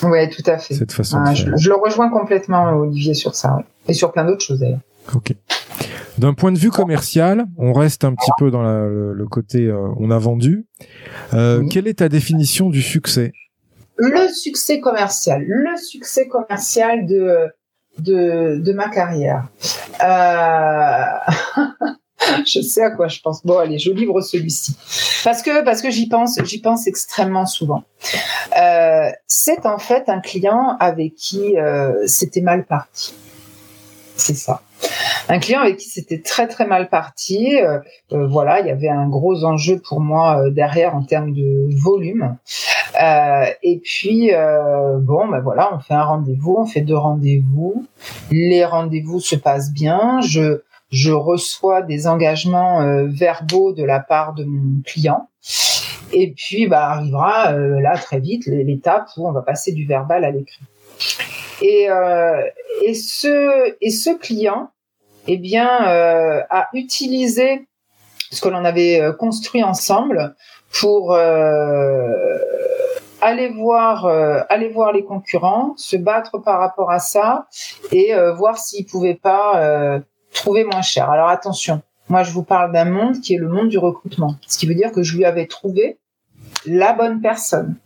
ouais, 0.02 0.28
tout 0.28 0.42
à 0.46 0.58
fait. 0.58 0.74
Cette 0.74 0.92
façon. 0.92 1.18
Ah, 1.24 1.34
je, 1.34 1.68
le 1.68 1.74
rejoins 1.74 2.10
complètement, 2.10 2.70
Olivier, 2.70 3.14
sur 3.14 3.34
ça, 3.34 3.58
et 3.88 3.94
sur 3.94 4.12
plein 4.12 4.24
d'autres 4.24 4.44
choses 4.44 4.60
d'ailleurs. 4.60 4.80
Ok. 5.14 5.34
D'un 6.18 6.34
point 6.34 6.52
de 6.52 6.58
vue 6.58 6.70
commercial, 6.70 7.46
on 7.56 7.72
reste 7.72 8.04
un 8.04 8.14
petit 8.14 8.30
peu 8.38 8.50
dans 8.50 8.62
le, 8.62 9.26
côté 9.30 9.66
euh, 9.66 9.88
on 9.98 10.10
a 10.10 10.18
vendu. 10.18 10.66
Euh, 11.32 11.66
quelle 11.68 11.88
est 11.88 11.98
ta 11.98 12.08
définition 12.08 12.68
du 12.68 12.82
succès? 12.82 13.32
Le 13.96 14.28
succès 14.28 14.80
commercial, 14.80 15.44
le 15.46 15.76
succès 15.76 16.28
commercial 16.28 17.06
de 17.06 17.48
de, 17.98 18.56
de 18.58 18.72
ma 18.72 18.88
carrière. 18.88 19.48
Euh... 20.02 21.32
je 22.46 22.60
sais 22.60 22.82
à 22.82 22.90
quoi 22.90 23.08
je 23.08 23.20
pense. 23.20 23.44
Bon, 23.44 23.58
allez, 23.58 23.78
je 23.78 23.90
livre 23.90 24.20
celui-ci 24.20 24.76
parce 25.24 25.42
que 25.42 25.64
parce 25.64 25.82
que 25.82 25.90
j'y 25.90 26.08
pense, 26.08 26.38
j'y 26.44 26.60
pense 26.60 26.86
extrêmement 26.86 27.46
souvent. 27.46 27.84
Euh, 28.58 29.10
c'est 29.26 29.66
en 29.66 29.78
fait 29.78 30.08
un 30.08 30.20
client 30.20 30.76
avec 30.80 31.14
qui 31.14 31.56
euh, 31.56 32.06
c'était 32.06 32.40
mal 32.40 32.64
parti. 32.64 33.14
C'est 34.16 34.34
ça 34.34 34.62
un 35.28 35.38
client 35.38 35.60
avec 35.60 35.76
qui 35.76 35.88
c'était 35.88 36.20
très 36.20 36.48
très 36.48 36.66
mal 36.66 36.88
parti. 36.88 37.60
Euh, 37.60 37.78
euh, 38.12 38.26
voilà, 38.26 38.60
il 38.60 38.66
y 38.66 38.70
avait 38.70 38.88
un 38.88 39.08
gros 39.08 39.44
enjeu 39.44 39.78
pour 39.78 40.00
moi 40.00 40.40
euh, 40.40 40.50
derrière 40.50 40.94
en 40.94 41.02
termes 41.02 41.32
de 41.32 41.68
volume. 41.76 42.36
et 43.62 43.80
puis 43.82 44.30
bon, 45.00 45.28
ben 45.28 45.40
voilà, 45.40 45.74
on 45.74 45.78
fait 45.78 45.94
un 45.94 46.04
rendez-vous, 46.04 46.56
on 46.58 46.66
fait 46.66 46.82
deux 46.82 46.96
rendez-vous. 46.96 47.86
Les 48.30 48.64
rendez-vous 48.64 49.20
se 49.20 49.36
passent 49.36 49.72
bien. 49.72 50.20
Je 50.20 50.62
je 50.90 51.10
reçois 51.10 51.80
des 51.80 52.06
engagements 52.06 53.06
verbaux 53.06 53.72
de 53.72 53.82
la 53.82 53.98
part 53.98 54.34
de 54.34 54.44
mon 54.44 54.82
client. 54.84 55.30
Et 56.12 56.34
puis, 56.36 56.66
bah, 56.66 56.90
arrivera 56.90 57.52
là 57.56 57.96
très 57.96 58.20
vite 58.20 58.44
l'étape 58.44 59.08
où 59.16 59.26
on 59.26 59.32
va 59.32 59.40
passer 59.40 59.72
du 59.72 59.86
verbal 59.86 60.22
à 60.22 60.30
l'écrit. 60.30 60.60
Et, 61.62 61.88
et 62.84 62.92
ce 62.92 63.74
et 63.80 63.90
ce 63.90 64.10
client, 64.18 64.68
eh 65.26 65.36
bien, 65.36 65.88
euh, 65.88 66.42
à 66.50 66.68
utiliser 66.72 67.66
ce 68.30 68.40
que 68.40 68.48
l'on 68.48 68.64
avait 68.64 69.00
euh, 69.00 69.12
construit 69.12 69.62
ensemble 69.62 70.34
pour 70.80 71.12
euh, 71.12 72.38
aller 73.20 73.48
voir 73.50 74.06
aller 74.48 74.68
voir 74.70 74.92
les 74.92 75.04
concurrents, 75.04 75.74
se 75.76 75.96
battre 75.96 76.38
par 76.38 76.58
rapport 76.58 76.90
à 76.90 76.98
ça 76.98 77.46
et 77.92 78.12
voir 78.34 78.58
s'ils 78.58 78.86
pouvaient 78.86 79.14
pas 79.14 80.00
trouver 80.32 80.64
moins 80.64 80.82
cher. 80.82 81.08
Alors 81.08 81.28
attention, 81.28 81.82
moi 82.08 82.24
je 82.24 82.32
vous 82.32 82.42
parle 82.42 82.72
d'un 82.72 82.86
monde 82.86 83.20
qui 83.20 83.34
est 83.34 83.38
le 83.38 83.48
monde 83.48 83.68
du 83.68 83.78
recrutement, 83.78 84.34
ce 84.48 84.58
qui 84.58 84.66
veut 84.66 84.74
dire 84.74 84.90
que 84.90 85.04
je 85.04 85.16
lui 85.16 85.24
avais 85.24 85.46
trouvé 85.46 85.98
la 86.66 86.94
bonne 86.94 87.20
personne. 87.20 87.76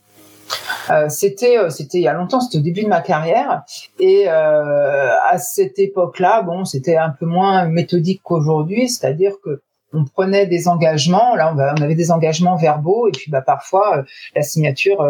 Euh, 0.91 1.09
c'était 1.09 1.59
euh, 1.59 1.71
c'était 1.71 1.99
il 1.99 2.03
y 2.03 2.09
a 2.09 2.13
longtemps, 2.13 2.41
c'était 2.41 2.59
au 2.59 2.63
début 2.63 2.83
de 2.83 2.89
ma 2.89 3.01
carrière 3.01 3.63
et 3.99 4.25
euh, 4.29 5.11
à 5.29 5.39
cette 5.39 5.79
époque-là, 5.79 6.43
bon, 6.43 6.65
c'était 6.65 6.97
un 6.97 7.11
peu 7.11 7.27
moins 7.27 7.67
méthodique 7.67 8.21
qu'aujourd'hui, 8.23 8.89
c'est-à-dire 8.89 9.33
que 9.45 9.63
on 9.93 10.05
prenait 10.05 10.47
des 10.47 10.69
engagements, 10.69 11.35
là 11.37 11.55
on, 11.55 11.83
avait 11.83 11.95
des 11.95 12.11
engagements 12.11 12.57
verbaux 12.57 13.09
et 13.09 13.13
puis 13.13 13.31
bah 13.31 13.41
parfois 13.41 14.05
la 14.35 14.43
signature 14.43 15.05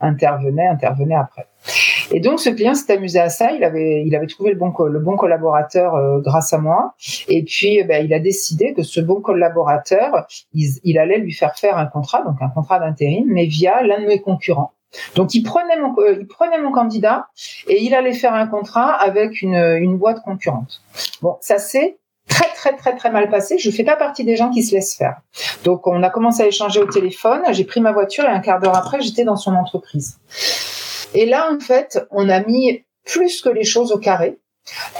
intervenait 0.00 0.66
intervenait 0.66 1.14
après. 1.14 1.46
Et 2.10 2.20
donc 2.20 2.40
ce 2.40 2.50
client 2.50 2.74
s'est 2.74 2.92
amusé 2.92 3.20
à 3.20 3.28
ça. 3.28 3.52
Il 3.52 3.62
avait, 3.62 4.04
il 4.04 4.14
avait 4.16 4.26
trouvé 4.26 4.50
le 4.50 4.56
bon, 4.56 4.72
le 4.84 4.98
bon 4.98 5.16
collaborateur 5.16 6.20
grâce 6.20 6.52
à 6.52 6.58
moi. 6.58 6.94
Et 7.28 7.44
puis, 7.44 7.82
ben, 7.84 8.04
il 8.04 8.12
a 8.12 8.18
décidé 8.18 8.74
que 8.74 8.82
ce 8.82 9.00
bon 9.00 9.20
collaborateur, 9.20 10.26
il, 10.52 10.68
il, 10.82 10.98
allait 10.98 11.18
lui 11.18 11.32
faire 11.32 11.56
faire 11.56 11.78
un 11.78 11.86
contrat, 11.86 12.22
donc 12.22 12.36
un 12.40 12.48
contrat 12.48 12.80
d'intérim, 12.80 13.26
mais 13.28 13.46
via 13.46 13.82
l'un 13.82 14.00
de 14.00 14.06
mes 14.06 14.20
concurrents. 14.20 14.72
Donc 15.14 15.34
il 15.34 15.42
prenait 15.42 15.78
mon 15.78 15.94
euh, 15.98 16.18
il 16.20 16.26
prenait 16.26 16.58
mon 16.58 16.72
candidat 16.72 17.28
et 17.68 17.82
il 17.82 17.94
allait 17.94 18.12
faire 18.12 18.34
un 18.34 18.46
contrat 18.46 18.92
avec 18.92 19.42
une, 19.42 19.54
une 19.54 19.96
boîte 19.96 20.22
concurrente. 20.22 20.82
Bon, 21.20 21.36
ça 21.40 21.58
s'est 21.58 21.98
très 22.28 22.48
très 22.54 22.76
très 22.76 22.96
très 22.96 23.10
mal 23.10 23.28
passé. 23.30 23.58
Je 23.58 23.70
fais 23.70 23.84
pas 23.84 23.96
partie 23.96 24.24
des 24.24 24.36
gens 24.36 24.50
qui 24.50 24.62
se 24.62 24.74
laissent 24.74 24.96
faire. 24.96 25.20
Donc 25.64 25.86
on 25.86 26.02
a 26.02 26.10
commencé 26.10 26.42
à 26.42 26.46
échanger 26.46 26.80
au 26.80 26.86
téléphone. 26.86 27.42
J'ai 27.50 27.64
pris 27.64 27.80
ma 27.80 27.92
voiture 27.92 28.24
et 28.24 28.28
un 28.28 28.40
quart 28.40 28.60
d'heure 28.60 28.76
après 28.76 29.00
j'étais 29.00 29.24
dans 29.24 29.36
son 29.36 29.54
entreprise. 29.54 30.18
Et 31.14 31.26
là 31.26 31.50
en 31.52 31.60
fait 31.60 32.06
on 32.10 32.28
a 32.28 32.40
mis 32.40 32.84
plus 33.04 33.40
que 33.42 33.48
les 33.48 33.64
choses 33.64 33.92
au 33.92 33.98
carré. 33.98 34.38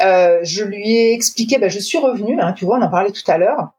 Euh, 0.04 0.40
je 0.42 0.64
lui 0.64 0.96
ai 0.96 1.12
expliqué, 1.12 1.58
ben, 1.58 1.70
je 1.70 1.78
suis 1.78 1.98
revenue, 1.98 2.40
hein, 2.40 2.52
tu 2.52 2.64
vois, 2.64 2.78
on 2.78 2.82
en 2.82 2.90
parlait 2.90 3.12
tout 3.12 3.28
à 3.30 3.38
l'heure. 3.38 3.70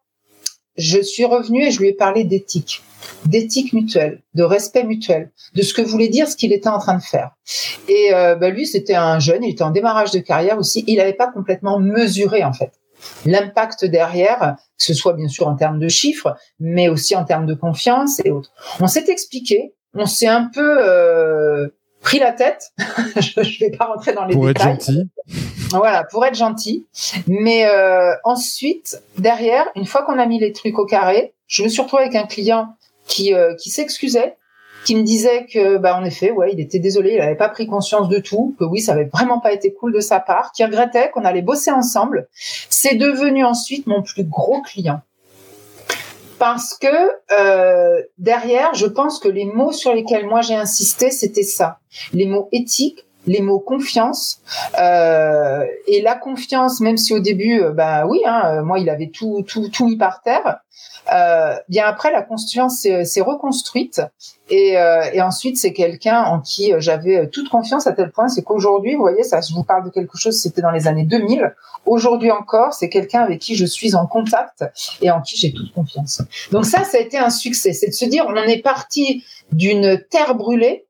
Je 0.75 1.01
suis 1.01 1.25
revenue 1.25 1.65
et 1.65 1.71
je 1.71 1.79
lui 1.79 1.89
ai 1.89 1.93
parlé 1.93 2.23
d'éthique 2.23 2.83
d'éthique 3.25 3.73
mutuelle, 3.73 4.21
de 4.33 4.43
respect 4.43 4.83
mutuel, 4.83 5.31
de 5.55 5.61
ce 5.61 5.73
que 5.73 5.81
voulait 5.81 6.07
dire 6.07 6.27
ce 6.27 6.35
qu'il 6.35 6.53
était 6.53 6.69
en 6.69 6.79
train 6.79 6.95
de 6.95 7.01
faire. 7.03 7.31
Et 7.87 8.13
euh, 8.13 8.35
bah, 8.35 8.49
lui, 8.49 8.65
c'était 8.65 8.95
un 8.95 9.19
jeune, 9.19 9.43
il 9.43 9.51
était 9.51 9.63
en 9.63 9.71
démarrage 9.71 10.11
de 10.11 10.19
carrière 10.19 10.57
aussi, 10.57 10.83
il 10.87 10.97
n'avait 10.97 11.13
pas 11.13 11.27
complètement 11.27 11.79
mesuré 11.79 12.43
en 12.43 12.53
fait 12.53 12.71
l'impact 13.25 13.83
derrière, 13.83 14.55
que 14.77 14.83
ce 14.83 14.93
soit 14.93 15.13
bien 15.13 15.27
sûr 15.27 15.47
en 15.47 15.55
termes 15.55 15.79
de 15.79 15.89
chiffres, 15.89 16.37
mais 16.59 16.87
aussi 16.87 17.15
en 17.17 17.25
termes 17.25 17.45
de 17.45 17.53
confiance 17.53 18.21
et 18.23 18.31
autres. 18.31 18.51
On 18.79 18.87
s'est 18.87 19.05
expliqué, 19.09 19.73
on 19.93 20.05
s'est 20.05 20.27
un 20.27 20.49
peu 20.53 20.77
euh, 20.79 21.67
pris 22.03 22.19
la 22.19 22.31
tête. 22.31 22.73
je 23.15 23.39
ne 23.39 23.59
vais 23.59 23.75
pas 23.75 23.85
rentrer 23.85 24.13
dans 24.13 24.25
les 24.25 24.35
pour 24.35 24.45
détails. 24.45 24.73
Être 24.73 24.85
gentil. 24.85 25.09
Voilà, 25.71 26.03
pour 26.03 26.23
être 26.25 26.35
gentil. 26.35 26.85
Mais 27.25 27.65
euh, 27.65 28.13
ensuite, 28.23 29.01
derrière, 29.17 29.65
une 29.75 29.85
fois 29.85 30.03
qu'on 30.03 30.19
a 30.19 30.25
mis 30.27 30.39
les 30.39 30.51
trucs 30.51 30.77
au 30.77 30.85
carré, 30.85 31.33
je 31.47 31.63
me 31.63 31.69
suis 31.69 31.81
retrouvée 31.81 32.03
avec 32.03 32.15
un 32.15 32.27
client 32.27 32.75
qui, 33.07 33.33
euh, 33.33 33.55
qui 33.55 33.71
s'excusait, 33.71 34.37
qui 34.85 34.95
me 34.95 35.03
disait 35.03 35.45
que, 35.45 35.77
bah, 35.77 35.97
en 35.97 36.03
effet, 36.03 36.31
ouais, 36.31 36.51
il 36.53 36.59
était 36.59 36.79
désolé, 36.79 37.13
il 37.13 37.17
n'avait 37.19 37.35
pas 37.35 37.49
pris 37.49 37.67
conscience 37.67 38.09
de 38.09 38.19
tout, 38.19 38.55
que 38.59 38.65
oui, 38.65 38.81
ça 38.81 38.91
avait 38.93 39.09
vraiment 39.11 39.39
pas 39.39 39.53
été 39.53 39.73
cool 39.73 39.93
de 39.93 39.99
sa 39.99 40.19
part, 40.19 40.51
qui 40.51 40.63
regrettait 40.63 41.09
qu'on 41.11 41.25
allait 41.25 41.41
bosser 41.41 41.71
ensemble. 41.71 42.27
C'est 42.33 42.95
devenu 42.95 43.43
ensuite 43.43 43.87
mon 43.87 44.03
plus 44.03 44.25
gros 44.25 44.61
client. 44.61 45.01
Parce 46.39 46.77
que 46.77 46.87
euh, 47.31 48.01
derrière, 48.17 48.73
je 48.73 48.85
pense 48.85 49.19
que 49.19 49.29
les 49.29 49.45
mots 49.45 49.71
sur 49.71 49.93
lesquels 49.93 50.27
moi 50.27 50.41
j'ai 50.41 50.55
insisté, 50.55 51.11
c'était 51.11 51.43
ça. 51.43 51.79
Les 52.13 52.25
mots 52.25 52.49
éthiques, 52.51 53.05
les 53.25 53.41
mots 53.41 53.59
confiance. 53.59 54.39
Euh, 54.79 55.65
et 55.87 56.01
la 56.01 56.15
confiance 56.15 56.79
même 56.79 56.97
si 56.97 57.13
au 57.13 57.19
début 57.19 57.61
euh, 57.61 57.71
bah 57.71 58.05
oui 58.05 58.21
hein, 58.25 58.61
moi 58.63 58.79
il 58.79 58.89
avait 58.89 59.09
tout 59.09 59.43
tout 59.47 59.69
tout 59.69 59.85
mis 59.85 59.97
par 59.97 60.21
terre 60.21 60.59
euh, 61.13 61.55
bien 61.69 61.85
après 61.85 62.11
la 62.11 62.21
confiance 62.21 62.79
s'est 62.81 63.21
reconstruite. 63.21 64.01
Et, 64.49 64.77
euh, 64.77 65.03
et 65.13 65.21
ensuite 65.21 65.57
c'est 65.57 65.73
quelqu'un 65.73 66.21
en 66.23 66.39
qui 66.39 66.73
j'avais 66.77 67.27
toute 67.29 67.49
confiance 67.49 67.87
à 67.87 67.93
tel 67.93 68.11
point 68.11 68.27
c'est 68.27 68.43
qu'aujourd'hui 68.43 68.95
vous 68.95 69.01
voyez 69.01 69.23
ça 69.23 69.39
je 69.41 69.53
vous 69.53 69.63
parle 69.63 69.85
de 69.85 69.89
quelque 69.89 70.17
chose 70.17 70.39
c'était 70.39 70.61
dans 70.61 70.71
les 70.71 70.87
années 70.87 71.05
2000 71.05 71.55
aujourd'hui 71.85 72.31
encore 72.31 72.73
c'est 72.73 72.89
quelqu'un 72.89 73.21
avec 73.21 73.39
qui 73.39 73.55
je 73.55 73.65
suis 73.65 73.95
en 73.95 74.05
contact 74.05 74.65
et 75.01 75.11
en 75.11 75.21
qui 75.21 75.37
j'ai 75.37 75.53
toute 75.53 75.73
confiance. 75.73 76.21
Donc 76.51 76.65
ça 76.65 76.83
ça 76.83 76.97
a 76.97 77.01
été 77.01 77.17
un 77.17 77.29
succès. 77.29 77.73
C'est 77.73 77.87
de 77.87 77.93
se 77.93 78.05
dire 78.05 78.25
on 78.27 78.35
est 78.35 78.61
parti 78.61 79.23
d'une 79.51 80.01
terre 80.09 80.35
brûlée 80.35 80.85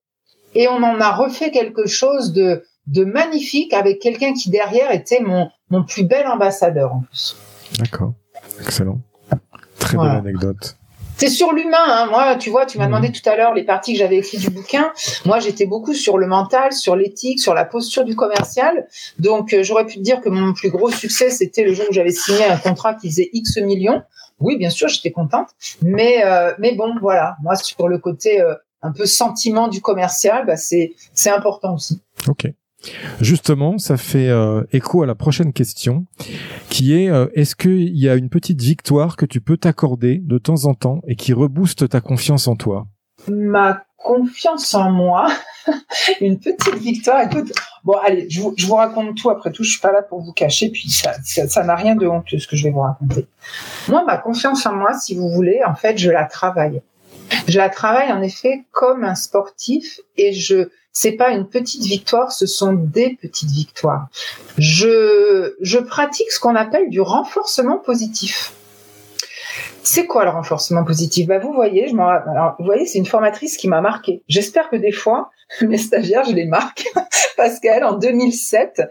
et 0.56 0.68
on 0.68 0.84
en 0.84 0.99
a 0.99 1.12
refait 1.12 1.51
quelque 1.51 1.88
chose 1.88 2.34
de, 2.34 2.64
de 2.88 3.04
magnifique 3.06 3.74
avec 3.74 3.99
quelqu'un 3.99 4.34
qui 4.34 4.49
derrière 4.49 4.91
était 4.91 5.22
mon, 5.22 5.49
mon 5.70 5.84
plus 5.84 6.04
bel 6.04 6.28
ambassadeur 6.28 6.93
en 6.93 7.01
plus. 7.01 7.36
D'accord. 7.80 8.14
Excellent. 8.62 8.99
Très 9.80 9.97
bonne 9.97 10.08
anecdote. 10.08 10.78
C'est 11.18 11.30
sur 11.30 11.54
l'humain. 11.54 11.78
Hein. 11.88 12.08
Moi, 12.08 12.36
tu 12.36 12.49
vois, 12.49 12.66
tu 12.66 12.78
m'as 12.78 12.86
mhm. 12.86 12.91
demandé 12.91 13.12
tout 13.12 13.28
à 13.30 13.36
l'heure 13.36 13.54
les 13.54 13.64
parties 13.64 13.93
que 13.93 13.99
j'avais 13.99 14.18
écrites 14.18 14.41
du 14.41 14.49
bouquin. 14.49 14.91
Moi, 15.26 15.39
j'étais 15.39 15.66
beaucoup 15.66 15.93
sur 15.93 16.18
le 16.18 16.28
mental, 16.28 16.74
sur 16.74 16.95
l'éthique, 16.95 17.39
sur 17.39 17.54
la 17.54 17.66
posture 17.66 18.04
du 18.04 18.16
commercial. 18.16 18.88
Donc, 19.20 19.54
euh, 19.54 19.64
j'aurais 19.64 19.86
pu 19.86 19.95
te 19.95 20.01
dire 20.01 20.22
que 20.22 20.30
mon 20.30 20.54
plus 20.54 20.70
gros 20.70 20.89
succès, 20.89 21.30
c'était 21.30 21.64
le 21.64 21.74
jour 21.74 21.86
où 21.89 21.93
j'avais 21.93 22.12
signé 22.12 22.43
un 22.45 22.58
contrat 22.58 22.95
qui 22.95 23.10
faisait 23.10 23.30
X 23.32 23.58
millions. 23.58 24.01
Oui, 24.39 24.58
bien 24.58 24.70
sûr, 24.70 24.89
j'étais 24.89 25.12
contente. 25.12 25.49
Mais, 25.82 26.26
euh, 26.26 26.51
mais 26.60 26.74
bon, 26.76 26.93
voilà. 26.99 27.38
Moi, 27.41 27.56
sur 27.56 27.88
le 27.88 27.99
côté 27.99 28.41
euh, 28.41 28.56
un 28.84 28.91
peu 28.91 29.05
sentiment 29.05 29.67
du 29.67 29.81
commercial, 29.81 30.45
bah, 30.45 30.57
c'est, 30.57 30.93
c'est 31.13 31.31
important 31.31 31.75
aussi. 31.75 32.01
Ok. 32.27 32.47
Justement, 33.21 33.77
ça 33.77 33.95
fait 33.95 34.27
euh, 34.27 34.63
écho 34.73 35.03
à 35.03 35.05
la 35.05 35.15
prochaine 35.15 35.53
question, 35.53 36.05
qui 36.69 36.93
est 36.93 37.09
euh, 37.09 37.27
est-ce 37.34 37.55
qu'il 37.55 37.97
y 37.97 38.09
a 38.09 38.15
une 38.15 38.29
petite 38.29 38.61
victoire 38.61 39.15
que 39.15 39.25
tu 39.25 39.39
peux 39.39 39.55
t'accorder 39.55 40.19
de 40.21 40.38
temps 40.38 40.65
en 40.65 40.73
temps 40.73 41.01
et 41.07 41.15
qui 41.15 41.31
rebooste 41.31 41.88
ta 41.88 42.01
confiance 42.01 42.47
en 42.49 42.57
toi? 42.57 42.88
Ma 43.29 43.84
confiance 43.95 44.73
en 44.73 44.91
moi, 44.91 45.31
une 46.21 46.38
petite 46.39 46.75
victoire. 46.75 47.21
Écoute, 47.21 47.53
bon, 47.86 47.93
allez, 48.05 48.29
je 48.29 48.41
vous, 48.41 48.75
raconte 48.75 49.15
tout. 49.15 49.29
Après 49.29 49.53
tout, 49.53 49.63
je 49.63 49.71
suis 49.71 49.79
pas 49.79 49.93
là 49.93 50.01
pour 50.01 50.21
vous 50.21 50.34
cacher, 50.34 50.69
puis 50.69 50.89
ça, 50.89 51.13
ça 51.23 51.63
n'a 51.63 51.75
rien 51.75 51.95
de 51.95 52.05
honteux 52.05 52.38
ce 52.38 52.47
que 52.49 52.57
je 52.57 52.65
vais 52.65 52.71
vous 52.71 52.81
raconter. 52.81 53.27
Moi, 53.88 54.03
ma 54.05 54.17
confiance 54.17 54.65
en 54.65 54.75
moi, 54.75 54.91
si 54.93 55.15
vous 55.15 55.29
voulez, 55.29 55.61
en 55.65 55.75
fait, 55.75 55.97
je 55.97 56.11
la 56.11 56.25
travaille. 56.25 56.81
Je 57.47 57.57
la 57.57 57.69
travaille 57.69 58.11
en 58.11 58.21
effet 58.21 58.65
comme 58.71 59.03
un 59.03 59.15
sportif 59.15 59.99
et 60.17 60.34
je 60.34 60.69
c'est 60.95 61.13
pas 61.13 61.31
une 61.31 61.47
petite 61.47 61.84
victoire, 61.84 62.31
ce 62.31 62.45
sont 62.45 62.73
des 62.73 63.17
petites 63.19 63.49
victoires. 63.49 64.07
Je, 64.59 65.55
je 65.59 65.79
pratique 65.79 66.31
ce 66.31 66.39
qu'on 66.39 66.55
appelle 66.55 66.89
du 66.89 67.01
renforcement 67.01 67.79
positif. 67.79 68.53
C'est 69.84 70.06
quoi 70.06 70.24
le 70.24 70.32
renforcement 70.32 70.84
positif? 70.84 71.28
Bah, 71.28 71.39
Vous 71.39 71.54
voyez, 71.54 71.88
je 71.88 71.93
Alors, 71.95 72.56
vous 72.60 72.66
voyez, 72.66 72.86
c'est 72.86 72.97
une 72.97 73.06
formatrice 73.06 73.58
qui 73.58 73.68
m'a 73.68 73.82
marqué. 73.82 74.24
J'espère 74.28 74.70
que 74.70 74.76
des 74.76 74.91
fois, 74.91 75.30
mes 75.62 75.78
stagiaires, 75.78 76.24
je 76.26 76.34
les 76.34 76.45
marque 76.45 76.86
parce 77.38 77.60
qu'elle, 77.60 77.84
en 77.84 77.93
2007, 77.93 78.82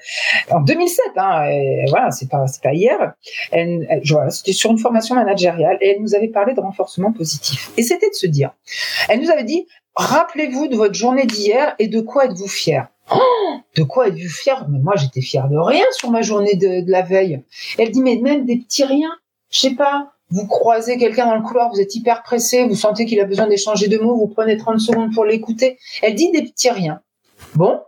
en 0.50 0.60
2007, 0.60 1.04
hein, 1.16 1.50
voilà, 1.88 2.10
c'est 2.10 2.28
pas, 2.28 2.46
c'est 2.46 2.62
pas 2.62 2.72
hier. 2.72 3.14
Elle, 3.50 4.02
voilà, 4.08 4.30
c'était 4.30 4.52
sur 4.52 4.70
une 4.70 4.78
formation 4.78 5.14
managériale 5.14 5.78
et 5.80 5.90
elle 5.90 6.02
nous 6.02 6.14
avait 6.14 6.28
parlé 6.28 6.54
de 6.54 6.60
renforcement 6.60 7.12
positif. 7.12 7.70
Et 7.76 7.82
c'était 7.82 8.08
de 8.08 8.14
se 8.14 8.26
dire, 8.26 8.52
elle 9.08 9.20
nous 9.20 9.30
avait 9.30 9.44
dit, 9.44 9.66
rappelez-vous 9.94 10.68
de 10.68 10.76
votre 10.76 10.94
journée 10.94 11.26
d'hier 11.26 11.74
et 11.78 11.88
de 11.88 12.00
quoi 12.00 12.26
êtes-vous 12.26 12.48
fier 12.48 12.88
de 13.76 13.82
quoi 13.82 14.08
êtes-vous 14.08 14.28
fier 14.28 14.66
Mais 14.70 14.78
moi, 14.78 14.94
j'étais 14.96 15.20
fier 15.20 15.48
de 15.48 15.56
rien 15.56 15.84
sur 15.92 16.10
ma 16.10 16.22
journée 16.22 16.54
de, 16.54 16.84
de 16.84 16.90
la 16.90 17.02
veille. 17.02 17.42
Elle 17.78 17.90
dit, 17.90 18.00
mais 18.00 18.16
même 18.16 18.44
des 18.44 18.58
petits 18.58 18.84
riens. 18.84 19.12
Je 19.50 19.58
sais 19.58 19.74
pas, 19.74 20.11
vous 20.32 20.46
croisez 20.46 20.96
quelqu'un 20.96 21.26
dans 21.26 21.36
le 21.36 21.42
couloir, 21.42 21.70
vous 21.70 21.80
êtes 21.80 21.94
hyper 21.94 22.22
pressé, 22.22 22.64
vous 22.64 22.74
sentez 22.74 23.04
qu'il 23.04 23.20
a 23.20 23.24
besoin 23.24 23.46
d'échanger 23.46 23.88
de 23.88 23.98
mots, 23.98 24.16
vous 24.16 24.28
prenez 24.28 24.56
30 24.56 24.80
secondes 24.80 25.12
pour 25.12 25.24
l'écouter. 25.24 25.78
Elle 26.02 26.14
dit 26.14 26.30
des 26.32 26.42
petits 26.42 26.70
riens. 26.70 27.00
Bon, 27.54 27.80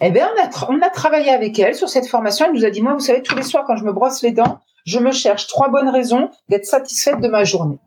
eh 0.00 0.10
bien, 0.10 0.28
on 0.36 0.42
a, 0.42 0.66
on 0.68 0.82
a 0.82 0.90
travaillé 0.90 1.30
avec 1.30 1.58
elle 1.58 1.74
sur 1.74 1.88
cette 1.88 2.06
formation. 2.06 2.46
Elle 2.46 2.52
nous 2.52 2.64
a 2.64 2.70
dit, 2.70 2.82
moi, 2.82 2.92
vous 2.92 3.00
savez, 3.00 3.22
tous 3.22 3.34
les 3.34 3.42
soirs, 3.42 3.64
quand 3.66 3.76
je 3.76 3.84
me 3.84 3.92
brosse 3.92 4.22
les 4.22 4.32
dents, 4.32 4.58
je 4.84 4.98
me 4.98 5.10
cherche 5.10 5.46
trois 5.46 5.70
bonnes 5.70 5.88
raisons 5.88 6.30
d'être 6.48 6.66
satisfaite 6.66 7.20
de 7.20 7.28
ma 7.28 7.44
journée. 7.44 7.78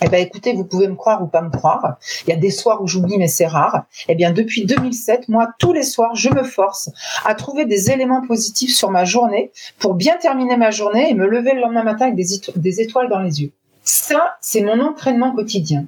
Eh 0.00 0.08
bien, 0.08 0.20
écoutez, 0.20 0.52
vous 0.52 0.64
pouvez 0.64 0.86
me 0.88 0.94
croire 0.94 1.22
ou 1.22 1.26
pas 1.26 1.42
me 1.42 1.50
croire. 1.50 1.98
Il 2.26 2.30
y 2.30 2.32
a 2.32 2.36
des 2.36 2.50
soirs 2.50 2.80
où 2.82 2.86
j'oublie, 2.86 3.18
mais 3.18 3.28
c'est 3.28 3.46
rare. 3.46 3.84
Eh 4.08 4.14
bien, 4.14 4.30
depuis 4.30 4.64
2007, 4.64 5.28
moi, 5.28 5.48
tous 5.58 5.72
les 5.72 5.82
soirs, 5.82 6.14
je 6.14 6.30
me 6.30 6.44
force 6.44 6.90
à 7.24 7.34
trouver 7.34 7.64
des 7.64 7.90
éléments 7.90 8.24
positifs 8.26 8.74
sur 8.74 8.90
ma 8.90 9.04
journée 9.04 9.50
pour 9.78 9.94
bien 9.94 10.16
terminer 10.16 10.56
ma 10.56 10.70
journée 10.70 11.10
et 11.10 11.14
me 11.14 11.26
lever 11.26 11.52
le 11.52 11.60
lendemain 11.60 11.82
matin 11.82 12.06
avec 12.06 12.16
des, 12.16 12.80
étoiles 12.80 13.08
dans 13.08 13.20
les 13.20 13.42
yeux. 13.42 13.52
Ça, 13.82 14.36
c'est 14.40 14.60
mon 14.60 14.80
entraînement 14.80 15.32
quotidien. 15.32 15.86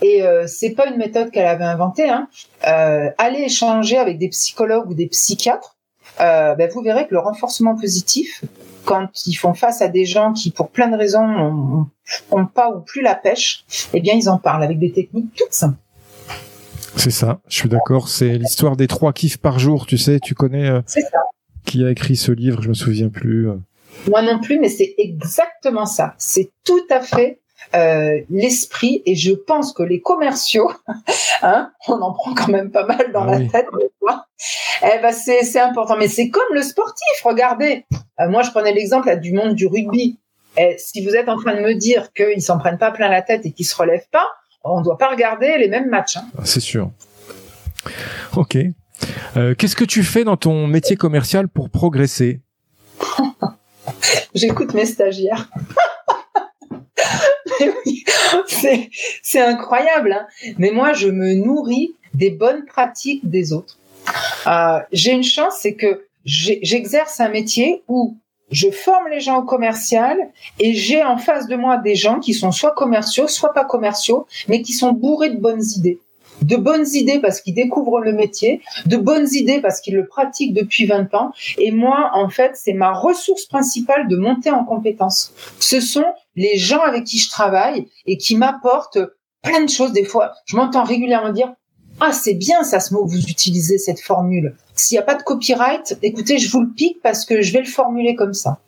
Et 0.00 0.22
euh, 0.22 0.46
c'est 0.46 0.70
pas 0.70 0.86
une 0.86 0.96
méthode 0.96 1.30
qu'elle 1.30 1.46
avait 1.46 1.64
inventée. 1.64 2.08
Hein. 2.08 2.28
Euh, 2.66 3.10
allez 3.18 3.42
échanger 3.42 3.98
avec 3.98 4.18
des 4.18 4.28
psychologues 4.28 4.88
ou 4.88 4.94
des 4.94 5.06
psychiatres. 5.06 5.76
Euh, 6.20 6.54
ben, 6.54 6.70
vous 6.72 6.80
verrez 6.82 7.06
que 7.06 7.14
le 7.14 7.20
renforcement 7.20 7.76
positif, 7.76 8.42
quand 8.84 9.08
ils 9.26 9.34
font 9.34 9.54
face 9.54 9.82
à 9.82 9.88
des 9.88 10.04
gens 10.04 10.32
qui, 10.32 10.50
pour 10.50 10.70
plein 10.70 10.88
de 10.88 10.96
raisons, 10.96 11.86
ont, 12.30 12.46
pas 12.46 12.70
ou 12.70 12.80
plus 12.80 13.02
la 13.02 13.14
pêche, 13.14 13.64
eh 13.92 14.00
bien, 14.00 14.14
ils 14.14 14.28
en 14.28 14.38
parlent 14.38 14.62
avec 14.62 14.78
des 14.78 14.92
techniques 14.92 15.34
toutes 15.36 15.52
simples. 15.52 15.78
C'est 16.96 17.10
ça, 17.10 17.40
je 17.48 17.56
suis 17.56 17.68
d'accord. 17.68 18.08
C'est 18.08 18.38
l'histoire 18.38 18.76
des 18.76 18.86
trois 18.86 19.12
kiffs 19.12 19.38
par 19.38 19.58
jour, 19.58 19.86
tu 19.86 19.98
sais, 19.98 20.20
tu 20.20 20.34
connais. 20.34 20.68
Euh, 20.68 20.80
c'est 20.86 21.00
ça. 21.00 21.18
Qui 21.64 21.84
a 21.84 21.90
écrit 21.90 22.16
ce 22.16 22.32
livre, 22.32 22.62
je 22.62 22.68
me 22.68 22.74
souviens 22.74 23.08
plus. 23.08 23.48
Euh. 23.48 23.56
Moi 24.08 24.22
non 24.22 24.40
plus, 24.40 24.58
mais 24.58 24.68
c'est 24.68 24.94
exactement 24.98 25.86
ça. 25.86 26.14
C'est 26.18 26.50
tout 26.64 26.84
à 26.90 27.00
fait 27.00 27.41
euh, 27.74 28.20
l'esprit 28.30 29.02
et 29.06 29.14
je 29.14 29.32
pense 29.32 29.72
que 29.72 29.82
les 29.82 30.00
commerciaux, 30.00 30.70
hein, 31.42 31.70
on 31.88 32.00
en 32.00 32.12
prend 32.12 32.34
quand 32.34 32.48
même 32.48 32.70
pas 32.70 32.86
mal 32.86 33.12
dans 33.12 33.22
ah 33.22 33.38
la 33.38 33.48
tête 33.48 33.66
Eh 34.82 34.98
ben 35.00 35.12
c'est 35.12 35.42
c'est 35.42 35.60
important, 35.60 35.96
mais 35.98 36.08
c'est 36.08 36.28
comme 36.28 36.54
le 36.54 36.62
sportif. 36.62 37.22
Regardez, 37.24 37.84
euh, 38.20 38.28
moi 38.28 38.42
je 38.42 38.50
prenais 38.50 38.72
l'exemple 38.72 39.14
du 39.18 39.32
monde 39.32 39.54
du 39.54 39.66
rugby. 39.66 40.18
Et 40.56 40.76
si 40.78 41.04
vous 41.04 41.16
êtes 41.16 41.28
en 41.28 41.38
train 41.38 41.54
de 41.54 41.60
me 41.60 41.74
dire 41.74 42.12
qu'ils 42.12 42.42
s'en 42.42 42.58
prennent 42.58 42.78
pas 42.78 42.90
plein 42.90 43.08
la 43.08 43.22
tête 43.22 43.46
et 43.46 43.52
qu'ils 43.52 43.66
se 43.66 43.74
relèvent 43.74 44.08
pas, 44.10 44.26
on 44.64 44.80
ne 44.80 44.84
doit 44.84 44.98
pas 44.98 45.08
regarder 45.08 45.56
les 45.58 45.68
mêmes 45.68 45.88
matchs. 45.88 46.18
Hein. 46.18 46.26
Ah, 46.38 46.42
c'est 46.44 46.60
sûr. 46.60 46.90
Ok. 48.36 48.58
Euh, 49.36 49.54
qu'est-ce 49.54 49.76
que 49.76 49.84
tu 49.84 50.02
fais 50.02 50.24
dans 50.24 50.36
ton 50.36 50.66
métier 50.66 50.96
commercial 50.96 51.48
pour 51.48 51.70
progresser? 51.70 52.40
J'écoute 54.34 54.74
mes 54.74 54.86
stagiaires. 54.86 55.48
c'est 59.22 59.40
incroyable. 59.40 60.12
Hein. 60.12 60.26
Mais 60.58 60.70
moi, 60.70 60.92
je 60.92 61.08
me 61.08 61.34
nourris 61.34 61.94
des 62.14 62.30
bonnes 62.30 62.64
pratiques 62.64 63.28
des 63.28 63.52
autres. 63.52 63.78
Euh, 64.46 64.80
j'ai 64.92 65.12
une 65.12 65.22
chance, 65.22 65.58
c'est 65.60 65.74
que 65.74 66.06
j'exerce 66.24 67.20
un 67.20 67.28
métier 67.28 67.82
où 67.88 68.16
je 68.50 68.70
forme 68.70 69.08
les 69.08 69.20
gens 69.20 69.38
au 69.38 69.44
commercial 69.44 70.18
et 70.58 70.74
j'ai 70.74 71.02
en 71.02 71.16
face 71.16 71.46
de 71.46 71.56
moi 71.56 71.78
des 71.78 71.94
gens 71.94 72.20
qui 72.20 72.34
sont 72.34 72.52
soit 72.52 72.74
commerciaux, 72.74 73.26
soit 73.26 73.54
pas 73.54 73.64
commerciaux, 73.64 74.26
mais 74.48 74.62
qui 74.62 74.72
sont 74.72 74.92
bourrés 74.92 75.30
de 75.30 75.40
bonnes 75.40 75.64
idées 75.76 75.98
de 76.42 76.56
bonnes 76.56 76.86
idées 76.94 77.20
parce 77.20 77.40
qu'ils 77.40 77.54
découvrent 77.54 78.00
le 78.00 78.12
métier, 78.12 78.60
de 78.86 78.96
bonnes 78.96 79.28
idées 79.32 79.60
parce 79.60 79.80
qu'ils 79.80 79.94
le 79.94 80.06
pratiquent 80.06 80.54
depuis 80.54 80.86
20 80.86 81.14
ans. 81.14 81.32
Et 81.58 81.70
moi, 81.70 82.10
en 82.14 82.28
fait, 82.28 82.52
c'est 82.54 82.72
ma 82.72 82.92
ressource 82.92 83.46
principale 83.46 84.08
de 84.08 84.16
monter 84.16 84.50
en 84.50 84.64
compétences. 84.64 85.32
Ce 85.58 85.80
sont 85.80 86.04
les 86.36 86.56
gens 86.58 86.80
avec 86.80 87.04
qui 87.04 87.18
je 87.18 87.30
travaille 87.30 87.88
et 88.06 88.16
qui 88.16 88.36
m'apportent 88.36 88.98
plein 89.42 89.62
de 89.62 89.70
choses. 89.70 89.92
Des 89.92 90.04
fois, 90.04 90.32
je 90.46 90.56
m'entends 90.56 90.84
régulièrement 90.84 91.32
dire 91.32 91.52
ah, 92.00 92.12
c'est 92.12 92.34
bien 92.34 92.64
ça 92.64 92.80
ce 92.80 92.94
mot 92.94 93.04
vous 93.04 93.24
utilisez, 93.28 93.78
cette 93.78 94.00
formule. 94.00 94.56
S'il 94.74 94.96
n'y 94.96 95.00
a 95.00 95.04
pas 95.04 95.14
de 95.14 95.22
copyright, 95.22 95.98
écoutez, 96.02 96.38
je 96.38 96.50
vous 96.50 96.62
le 96.62 96.70
pique 96.70 97.00
parce 97.02 97.24
que 97.24 97.42
je 97.42 97.52
vais 97.52 97.60
le 97.60 97.66
formuler 97.66 98.14
comme 98.14 98.32
ça. 98.32 98.58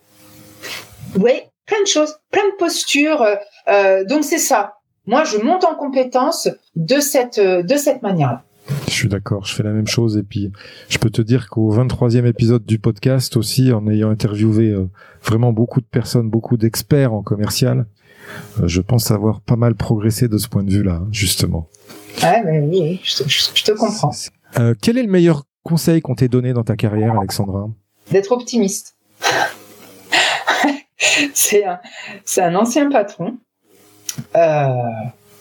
Oui, 1.19 1.33
plein 1.67 1.81
de 1.81 1.87
choses, 1.87 2.19
plein 2.31 2.45
de 2.45 2.57
postures. 2.57 3.23
Euh, 3.23 3.37
euh, 3.69 4.05
donc 4.05 4.25
c'est 4.25 4.39
ça 4.39 4.75
moi, 5.07 5.25
je 5.25 5.39
monte 5.39 5.65
en 5.65 5.75
compétence 5.75 6.49
de 6.77 7.01
cette, 7.01 7.39
euh, 7.39 7.63
de 7.63 7.77
cette 7.77 8.03
manière-là. 8.03 8.43
Je 8.87 8.93
suis 8.93 9.09
d'accord, 9.09 9.45
je 9.45 9.55
fais 9.55 9.63
la 9.63 9.73
même 9.73 9.87
chose 9.87 10.17
et 10.17 10.23
puis 10.23 10.53
je 10.89 10.99
peux 10.99 11.11
te 11.11 11.23
dire 11.23 11.49
qu'au 11.49 11.75
23e 11.75 12.27
épisode 12.27 12.65
du 12.65 12.79
podcast 12.79 13.37
aussi, 13.37 13.73
en 13.73 13.89
ayant 13.89 14.11
interviewé 14.11 14.71
euh, 14.71 14.89
vraiment 15.23 15.53
beaucoup 15.53 15.81
de 15.81 15.87
personnes, 15.87 16.31
beaucoup 16.31 16.57
d'experts 16.57 17.13
en 17.13 17.23
commercial, 17.23 17.87
euh, 18.61 18.69
je 18.69 18.81
pense 18.81 19.11
avoir 19.11 19.41
pas 19.41 19.57
mal 19.57 19.75
progressé 19.75 20.29
de 20.29 20.39
ce 20.39 20.49
point 20.49 20.63
de 20.63 20.71
vue-là, 20.71 21.03
justement. 21.11 21.69
Ouais, 22.23 22.43
mais 22.45 22.61
oui, 22.61 23.01
je 23.03 23.23
te, 23.23 23.29
je 23.29 23.65
te 23.65 23.73
comprends. 23.73 24.13
quel 24.81 24.99
est 24.99 25.03
le 25.03 25.11
meilleur 25.11 25.45
conseil 25.63 26.01
qu'on 26.01 26.15
t'ait 26.15 26.29
donné 26.29 26.53
dans 26.53 26.65
ta 26.65 26.77
carrière, 26.77 27.19
Alexandra? 27.19 27.69
D'être 28.11 28.33
optimiste. 28.33 28.97
c'est 31.35 31.65
un, 31.65 32.55
ancien 32.55 32.91
patron 32.91 33.37
euh, 34.37 34.69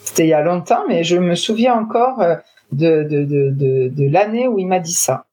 c'était 0.03 0.25
il 0.25 0.29
y 0.29 0.33
a 0.33 0.41
longtemps, 0.41 0.83
mais 0.87 1.03
je 1.03 1.15
me 1.15 1.35
souviens 1.35 1.75
encore 1.75 2.21
euh, 2.21 2.35
de, 2.73 3.03
de, 3.03 3.23
de, 3.23 3.89
de, 3.89 4.09
l'année 4.11 4.47
où 4.47 4.59
il 4.59 4.67
m'a 4.67 4.79
dit 4.79 4.93
ça. 4.93 5.25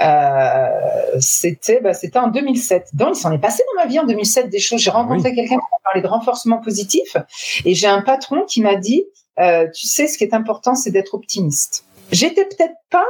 Euh, 0.00 1.16
c'était 1.20 1.80
bah, 1.80 1.94
c'était 1.94 2.18
en 2.18 2.28
2007. 2.28 2.90
Donc, 2.94 3.16
il 3.16 3.20
s'en 3.20 3.32
est 3.32 3.38
passé 3.38 3.62
dans 3.74 3.82
ma 3.82 3.88
vie 3.88 3.98
en 3.98 4.04
2007 4.04 4.48
des 4.48 4.58
choses. 4.58 4.80
J'ai 4.80 4.90
rencontré 4.90 5.34
quelqu'un 5.34 5.56
qui 5.56 5.62
m'a 5.62 5.78
parlé 5.84 6.02
de 6.02 6.06
renforcement 6.08 6.58
positif 6.58 7.16
et 7.64 7.74
j'ai 7.74 7.86
un 7.86 8.02
patron 8.02 8.44
qui 8.46 8.62
m'a 8.62 8.76
dit, 8.76 9.04
euh, 9.38 9.68
tu 9.74 9.86
sais, 9.86 10.06
ce 10.06 10.18
qui 10.18 10.24
est 10.24 10.34
important, 10.34 10.74
c'est 10.74 10.90
d'être 10.90 11.14
optimiste. 11.14 11.84
J'étais 12.12 12.44
peut-être 12.44 12.76
pas, 12.90 13.06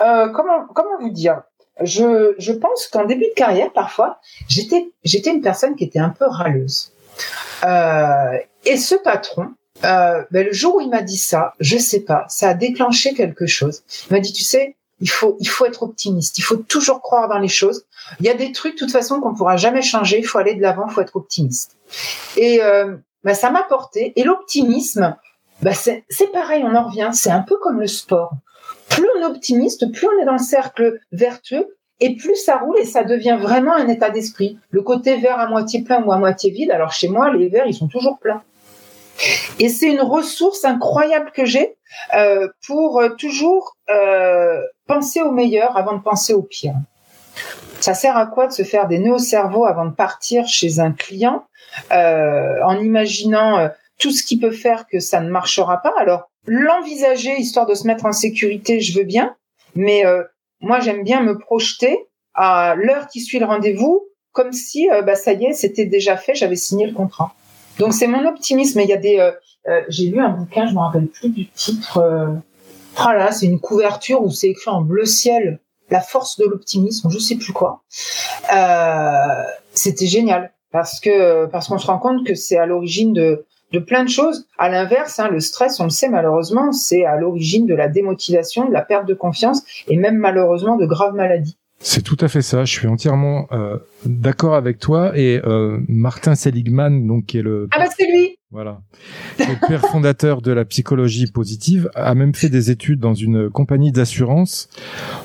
euh, 0.00 0.28
comment 0.28 0.66
comment 0.74 0.98
vous 1.00 1.10
dire, 1.10 1.42
je, 1.80 2.34
je 2.38 2.52
pense 2.52 2.86
qu'en 2.88 3.04
début 3.04 3.26
de 3.28 3.34
carrière, 3.34 3.72
parfois, 3.72 4.18
j'étais 4.48 4.90
j'étais 5.04 5.30
une 5.30 5.40
personne 5.40 5.74
qui 5.76 5.84
était 5.84 5.98
un 5.98 6.10
peu 6.10 6.26
râleuse. 6.26 6.92
Euh, 7.64 8.38
et 8.64 8.76
ce 8.76 8.94
patron, 8.94 9.48
euh, 9.84 10.22
ben, 10.30 10.46
le 10.46 10.52
jour 10.52 10.76
où 10.76 10.80
il 10.80 10.90
m'a 10.90 11.02
dit 11.02 11.18
ça, 11.18 11.54
je 11.60 11.78
sais 11.78 12.00
pas, 12.00 12.26
ça 12.28 12.50
a 12.50 12.54
déclenché 12.54 13.14
quelque 13.14 13.46
chose. 13.46 13.82
Il 14.08 14.14
m'a 14.14 14.20
dit, 14.20 14.32
tu 14.32 14.44
sais, 14.44 14.76
il 15.00 15.08
faut, 15.08 15.36
il 15.40 15.48
faut 15.48 15.64
être 15.64 15.82
optimiste. 15.82 16.38
Il 16.38 16.42
faut 16.42 16.56
toujours 16.56 17.00
croire 17.00 17.28
dans 17.28 17.38
les 17.38 17.48
choses. 17.48 17.86
Il 18.20 18.26
y 18.26 18.28
a 18.28 18.34
des 18.34 18.52
trucs, 18.52 18.74
de 18.74 18.78
toute 18.78 18.92
façon, 18.92 19.20
qu'on 19.20 19.34
pourra 19.34 19.56
jamais 19.56 19.82
changer. 19.82 20.18
Il 20.18 20.26
faut 20.26 20.38
aller 20.38 20.54
de 20.54 20.60
l'avant. 20.60 20.86
Il 20.88 20.92
faut 20.92 21.00
être 21.00 21.16
optimiste. 21.16 21.76
Et 22.36 22.62
euh, 22.62 22.96
bah, 23.24 23.34
ça 23.34 23.50
m'a 23.50 23.62
porté. 23.62 24.12
Et 24.16 24.24
l'optimisme, 24.24 25.16
bah, 25.62 25.72
c'est 25.72 26.04
pareil. 26.32 26.62
On 26.64 26.74
en 26.74 26.84
revient. 26.84 27.10
C'est 27.12 27.30
un 27.30 27.40
peu 27.40 27.56
comme 27.62 27.80
le 27.80 27.86
sport. 27.86 28.32
Plus 28.90 29.06
on 29.16 29.22
est 29.22 29.26
optimiste, 29.26 29.90
plus 29.92 30.08
on 30.08 30.22
est 30.22 30.26
dans 30.26 30.32
le 30.32 30.38
cercle 30.38 30.98
vertueux, 31.12 31.76
et 32.00 32.16
plus 32.16 32.36
ça 32.36 32.58
roule 32.58 32.78
et 32.78 32.84
ça 32.84 33.04
devient 33.04 33.38
vraiment 33.40 33.74
un 33.74 33.88
état 33.88 34.10
d'esprit. 34.10 34.58
Le 34.70 34.82
côté 34.82 35.16
vert 35.18 35.38
à 35.38 35.46
moitié 35.46 35.82
plein 35.82 36.02
ou 36.02 36.12
à 36.12 36.18
moitié 36.18 36.50
vide. 36.50 36.70
Alors 36.70 36.92
chez 36.92 37.08
moi, 37.08 37.32
les 37.32 37.48
verres, 37.48 37.66
ils 37.66 37.74
sont 37.74 37.88
toujours 37.88 38.18
pleins. 38.18 38.42
Et 39.58 39.68
c'est 39.68 39.86
une 39.86 40.00
ressource 40.00 40.64
incroyable 40.64 41.30
que 41.32 41.44
j'ai 41.44 41.76
euh, 42.14 42.48
pour 42.66 43.02
toujours 43.18 43.76
euh, 43.90 44.60
penser 44.86 45.20
au 45.22 45.30
meilleur 45.30 45.76
avant 45.76 45.94
de 45.94 46.02
penser 46.02 46.32
au 46.32 46.42
pire. 46.42 46.74
Ça 47.80 47.94
sert 47.94 48.16
à 48.16 48.26
quoi 48.26 48.46
de 48.46 48.52
se 48.52 48.62
faire 48.62 48.86
des 48.86 48.98
nœuds 48.98 49.14
au 49.14 49.18
cerveau 49.18 49.64
avant 49.64 49.86
de 49.86 49.94
partir 49.94 50.46
chez 50.46 50.80
un 50.80 50.92
client 50.92 51.44
euh, 51.92 52.62
en 52.64 52.78
imaginant 52.78 53.58
euh, 53.58 53.68
tout 53.98 54.10
ce 54.10 54.22
qui 54.22 54.38
peut 54.38 54.50
faire 54.50 54.86
que 54.86 55.00
ça 55.00 55.20
ne 55.20 55.30
marchera 55.30 55.80
pas? 55.82 55.94
Alors 55.98 56.30
l'envisager 56.46 57.34
histoire 57.38 57.66
de 57.66 57.74
se 57.74 57.86
mettre 57.86 58.04
en 58.04 58.12
sécurité, 58.12 58.80
je 58.80 58.98
veux 58.98 59.04
bien, 59.04 59.34
mais 59.74 60.04
euh, 60.04 60.22
moi 60.60 60.80
j'aime 60.80 61.04
bien 61.04 61.22
me 61.22 61.38
projeter 61.38 62.06
à 62.34 62.74
l'heure 62.76 63.08
qui 63.08 63.20
suit 63.20 63.38
le 63.38 63.46
rendez-vous 63.46 64.06
comme 64.32 64.52
si 64.52 64.88
bah 65.04 65.16
ça 65.16 65.32
y 65.32 65.46
est 65.46 65.52
c'était 65.52 65.86
déjà 65.86 66.16
fait, 66.16 66.34
j'avais 66.34 66.56
signé 66.56 66.86
le 66.86 66.92
contrat. 66.92 67.34
Donc 67.80 67.94
c'est 67.94 68.06
mon 68.06 68.26
optimisme. 68.28 68.78
Il 68.80 68.88
y 68.88 68.92
a 68.92 68.98
des, 68.98 69.18
euh, 69.18 69.32
euh, 69.68 69.80
j'ai 69.88 70.10
lu 70.10 70.20
un 70.20 70.28
bouquin, 70.28 70.66
je 70.68 70.74
me 70.74 70.78
rappelle 70.78 71.06
plus 71.06 71.30
du 71.30 71.48
titre. 71.48 71.96
Euh, 71.96 72.28
ah 72.96 73.32
c'est 73.32 73.46
une 73.46 73.58
couverture 73.58 74.22
où 74.22 74.30
c'est 74.30 74.48
écrit 74.48 74.70
en 74.70 74.82
bleu 74.82 75.06
ciel, 75.06 75.60
la 75.88 76.00
force 76.00 76.38
de 76.38 76.44
l'optimisme, 76.44 77.08
je 77.10 77.18
sais 77.18 77.36
plus 77.36 77.52
quoi. 77.52 77.82
C'était 79.72 80.06
génial 80.06 80.52
parce 80.72 81.00
que 81.00 81.46
parce 81.46 81.68
qu'on 81.68 81.78
se 81.78 81.86
rend 81.86 81.98
compte 81.98 82.26
que 82.26 82.34
c'est 82.34 82.58
à 82.58 82.66
l'origine 82.66 83.12
de 83.12 83.46
de 83.72 83.78
plein 83.78 84.04
de 84.04 84.10
choses. 84.10 84.46
À 84.58 84.68
l'inverse, 84.68 85.18
hein, 85.20 85.28
le 85.28 85.40
stress, 85.40 85.80
on 85.80 85.84
le 85.84 85.90
sait 85.90 86.08
malheureusement, 86.08 86.72
c'est 86.72 87.04
à 87.04 87.16
l'origine 87.16 87.66
de 87.66 87.74
la 87.74 87.88
démotivation, 87.88 88.68
de 88.68 88.72
la 88.72 88.82
perte 88.82 89.06
de 89.06 89.14
confiance 89.14 89.62
et 89.88 89.96
même 89.96 90.16
malheureusement 90.16 90.76
de 90.76 90.84
graves 90.84 91.14
maladies. 91.14 91.56
C'est 91.82 92.02
tout 92.02 92.18
à 92.20 92.28
fait 92.28 92.42
ça. 92.42 92.66
Je 92.66 92.72
suis 92.72 92.86
entièrement 92.86 93.48
euh, 93.52 93.78
d'accord 94.04 94.54
avec 94.54 94.78
toi. 94.78 95.16
Et 95.18 95.40
euh, 95.44 95.78
Martin 95.88 96.34
Seligman, 96.34 97.06
donc 97.06 97.26
qui 97.26 97.38
est 97.38 97.42
le 97.42 97.68
ah 97.72 97.78
bah 97.78 97.90
c'est 97.96 98.06
lui. 98.06 98.36
Voilà, 98.52 98.80
le 99.38 99.68
père 99.68 99.80
fondateur 99.86 100.42
de 100.42 100.50
la 100.50 100.64
psychologie 100.64 101.30
positive, 101.30 101.88
a 101.94 102.16
même 102.16 102.34
fait 102.34 102.48
des 102.48 102.72
études 102.72 102.98
dans 102.98 103.14
une 103.14 103.48
compagnie 103.48 103.92
d'assurance 103.92 104.68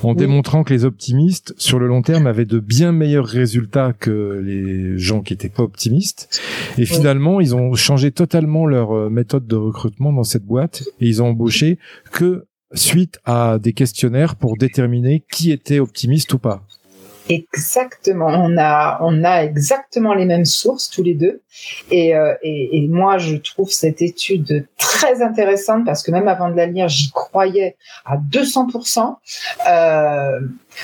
en 0.03 0.14
démontrant 0.14 0.64
que 0.64 0.72
les 0.72 0.86
optimistes, 0.86 1.56
sur 1.58 1.80
le 1.80 1.88
long 1.88 2.03
terme, 2.03 2.28
avaient 2.28 2.45
de 2.45 2.60
bien 2.60 2.91
meilleurs 2.91 3.26
résultats 3.26 3.93
que 3.93 4.39
les 4.45 4.99
gens 4.99 5.22
qui 5.22 5.34
étaient 5.34 5.49
pas 5.49 5.64
optimistes. 5.64 6.39
Et 6.78 6.86
finalement, 6.86 7.41
ils 7.41 7.56
ont 7.56 7.74
changé 7.74 8.12
totalement 8.12 8.68
leur 8.68 8.95
euh, 8.95 9.10
méthode 9.10 9.47
de 9.47 9.56
recrutement 9.56 10.14
dans 10.14 10.24
cette 10.24 10.45
boîte 10.45 10.84
et 11.01 11.08
ils 11.08 11.24
ont 11.24 11.30
embauché 11.30 11.80
que 12.12 12.45
suite 12.74 13.20
à 13.26 13.57
des 13.59 13.74
questionnaires 13.74 14.36
pour 14.36 14.57
déterminer 14.57 15.24
qui 15.32 15.51
était 15.51 15.80
optimiste 15.80 16.34
ou 16.34 16.39
pas. 16.39 16.66
Exactement, 17.28 18.28
on 18.28 18.55
a 18.57 18.99
on 19.01 19.23
a 19.23 19.43
exactement 19.43 20.13
les 20.13 20.26
mêmes 20.26 20.45
sources 20.45 20.89
tous 20.91 21.01
les 21.01 21.15
deux, 21.15 21.41
et, 21.89 22.15
euh, 22.15 22.36
et, 22.43 22.78
et, 22.78 22.88
moi 22.88 23.17
je 23.17 23.36
trouve 23.38 23.71
cette 23.71 24.03
étude 24.03 24.67
très 24.78 25.21
intéressante 25.23 25.86
parce 25.86 26.03
que 26.03 26.11
même 26.11 26.28
avant 26.28 26.49
de 26.49 26.55
la 26.55 26.67
lire, 26.67 26.88
j'y 26.88 27.11
croyais 27.11 27.78
à 28.05 28.17
200%. 28.17 29.15
Euh, 29.67 30.39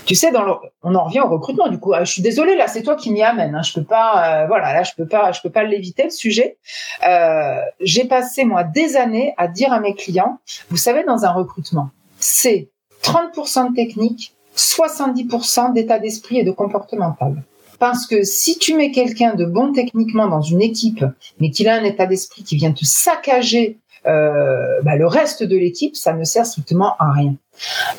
tu 0.05 0.15
sais, 0.15 0.31
dans 0.31 0.43
le, 0.43 0.53
on 0.83 0.95
en 0.95 1.03
revient 1.05 1.21
au 1.21 1.29
recrutement. 1.29 1.67
Du 1.67 1.77
coup, 1.77 1.93
ah, 1.93 2.03
je 2.03 2.11
suis 2.11 2.21
désolée 2.21 2.55
là, 2.55 2.67
c'est 2.67 2.81
toi 2.81 2.95
qui 2.95 3.11
m'y 3.11 3.21
amène. 3.21 3.55
Hein, 3.55 3.61
je 3.61 3.73
peux 3.73 3.83
pas, 3.83 4.43
euh, 4.43 4.47
voilà, 4.47 4.73
là 4.73 4.83
je 4.83 4.91
peux 4.97 5.07
pas, 5.07 5.31
je 5.31 5.41
peux 5.41 5.49
pas 5.49 5.63
l'éviter 5.63 6.03
le 6.05 6.09
sujet. 6.09 6.57
Euh, 7.07 7.59
J'ai 7.81 8.05
passé 8.05 8.45
moi 8.45 8.63
des 8.63 8.97
années 8.97 9.33
à 9.37 9.47
dire 9.47 9.71
à 9.73 9.79
mes 9.79 9.93
clients, 9.93 10.39
vous 10.69 10.77
savez, 10.77 11.03
dans 11.03 11.25
un 11.25 11.31
recrutement, 11.31 11.89
c'est 12.19 12.69
30% 13.03 13.71
de 13.71 13.75
technique, 13.75 14.35
70% 14.55 15.73
d'état 15.73 15.99
d'esprit 15.99 16.39
et 16.39 16.43
de 16.43 16.51
comportemental. 16.51 17.43
Parce 17.79 18.05
que 18.05 18.23
si 18.23 18.59
tu 18.59 18.75
mets 18.75 18.91
quelqu'un 18.91 19.33
de 19.33 19.45
bon 19.45 19.71
techniquement 19.71 20.27
dans 20.27 20.41
une 20.41 20.61
équipe, 20.61 21.03
mais 21.39 21.49
qu'il 21.49 21.67
a 21.67 21.75
un 21.75 21.83
état 21.83 22.05
d'esprit 22.05 22.43
qui 22.43 22.55
vient 22.55 22.71
te 22.71 22.85
saccager 22.85 23.79
euh, 24.05 24.81
bah, 24.83 24.95
le 24.95 25.07
reste 25.07 25.43
de 25.43 25.57
l'équipe, 25.57 25.95
ça 25.95 26.13
ne 26.13 26.23
sert 26.23 26.45
strictement 26.45 26.95
à 26.99 27.11
rien. 27.11 27.35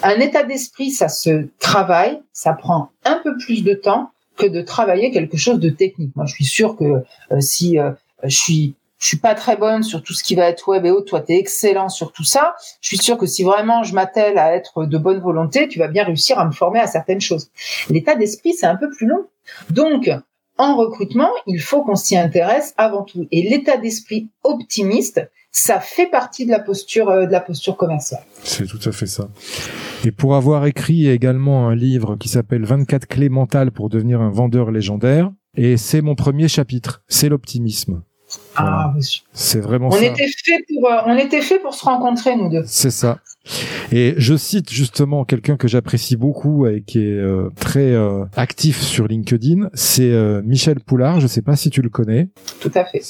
Un 0.02 0.20
état 0.20 0.42
d'esprit, 0.42 0.90
ça 0.90 1.08
se 1.08 1.48
travaille, 1.58 2.20
ça 2.32 2.52
prend 2.52 2.90
un 3.04 3.20
peu 3.22 3.36
plus 3.36 3.62
de 3.62 3.74
temps 3.74 4.10
que 4.36 4.46
de 4.46 4.62
travailler 4.62 5.10
quelque 5.10 5.36
chose 5.36 5.58
de 5.58 5.70
technique. 5.70 6.14
Moi, 6.16 6.26
je 6.26 6.34
suis 6.34 6.44
sûr 6.44 6.76
que 6.76 6.84
euh, 7.32 7.40
si 7.40 7.78
euh, 7.78 7.90
je 8.24 8.36
suis 8.36 8.74
je 9.02 9.08
suis 9.08 9.16
pas 9.16 9.34
très 9.34 9.56
bonne 9.56 9.82
sur 9.82 10.00
tout 10.00 10.12
ce 10.12 10.22
qui 10.22 10.36
va 10.36 10.48
être 10.48 10.68
web 10.68 10.86
et 10.86 10.92
autres. 10.92 11.06
Toi, 11.06 11.20
tu 11.22 11.32
es 11.32 11.36
excellent 11.36 11.88
sur 11.88 12.12
tout 12.12 12.22
ça. 12.22 12.54
Je 12.80 12.86
suis 12.86 12.98
sûre 12.98 13.18
que 13.18 13.26
si 13.26 13.42
vraiment 13.42 13.82
je 13.82 13.94
m'attelle 13.94 14.38
à 14.38 14.54
être 14.54 14.86
de 14.86 14.96
bonne 14.96 15.18
volonté, 15.18 15.66
tu 15.66 15.80
vas 15.80 15.88
bien 15.88 16.04
réussir 16.04 16.38
à 16.38 16.46
me 16.46 16.52
former 16.52 16.78
à 16.78 16.86
certaines 16.86 17.20
choses. 17.20 17.50
L'état 17.90 18.14
d'esprit, 18.14 18.54
c'est 18.54 18.66
un 18.66 18.76
peu 18.76 18.88
plus 18.90 19.08
long. 19.08 19.24
Donc, 19.70 20.08
en 20.56 20.76
recrutement, 20.76 21.30
il 21.48 21.60
faut 21.60 21.82
qu'on 21.82 21.96
s'y 21.96 22.16
intéresse 22.16 22.74
avant 22.76 23.02
tout. 23.02 23.26
Et 23.32 23.42
l'état 23.42 23.76
d'esprit 23.76 24.28
optimiste, 24.44 25.28
ça 25.50 25.80
fait 25.80 26.06
partie 26.06 26.46
de 26.46 26.52
la 26.52 26.60
posture 26.60 27.10
euh, 27.10 27.26
de 27.26 27.32
la 27.32 27.40
posture 27.40 27.76
commerciale. 27.76 28.22
C'est 28.44 28.66
tout 28.66 28.88
à 28.88 28.92
fait 28.92 29.06
ça. 29.06 29.28
Et 30.04 30.12
pour 30.12 30.36
avoir 30.36 30.64
écrit 30.66 31.08
également 31.08 31.68
un 31.68 31.74
livre 31.74 32.14
qui 32.14 32.28
s'appelle 32.28 32.64
24 32.64 33.06
clés 33.06 33.28
mentales 33.28 33.72
pour 33.72 33.88
devenir 33.88 34.20
un 34.20 34.30
vendeur 34.30 34.70
légendaire, 34.70 35.32
et 35.56 35.76
c'est 35.76 36.02
mon 36.02 36.14
premier 36.14 36.46
chapitre, 36.46 37.02
c'est 37.08 37.28
l'optimisme. 37.28 38.04
Ah. 38.56 38.92
C'est 39.32 39.60
vraiment 39.60 39.88
on 39.88 39.92
ça. 39.92 40.04
Était 40.04 40.26
fait 40.26 40.64
pour, 40.68 40.90
euh, 40.90 40.98
on 41.06 41.16
était 41.16 41.40
fait 41.40 41.58
pour 41.58 41.74
se 41.74 41.84
rencontrer, 41.84 42.36
nous 42.36 42.50
deux. 42.50 42.64
C'est 42.66 42.90
ça. 42.90 43.18
Et 43.90 44.14
je 44.18 44.36
cite 44.36 44.70
justement 44.70 45.24
quelqu'un 45.24 45.56
que 45.56 45.66
j'apprécie 45.66 46.16
beaucoup 46.16 46.66
et 46.66 46.82
qui 46.82 47.00
est 47.00 47.18
euh, 47.18 47.50
très 47.58 47.92
euh, 47.92 48.24
actif 48.36 48.80
sur 48.80 49.08
LinkedIn, 49.08 49.68
c'est 49.74 50.12
Michel 50.44 50.80
Poulard. 50.80 51.20
Je 51.20 51.26
sais 51.26 51.42
pas 51.42 51.56
si 51.56 51.70
tu 51.70 51.82
le 51.82 51.88
connais. 51.88 52.28
Tout 52.60 52.70
à 52.74 52.84
fait. 52.84 53.02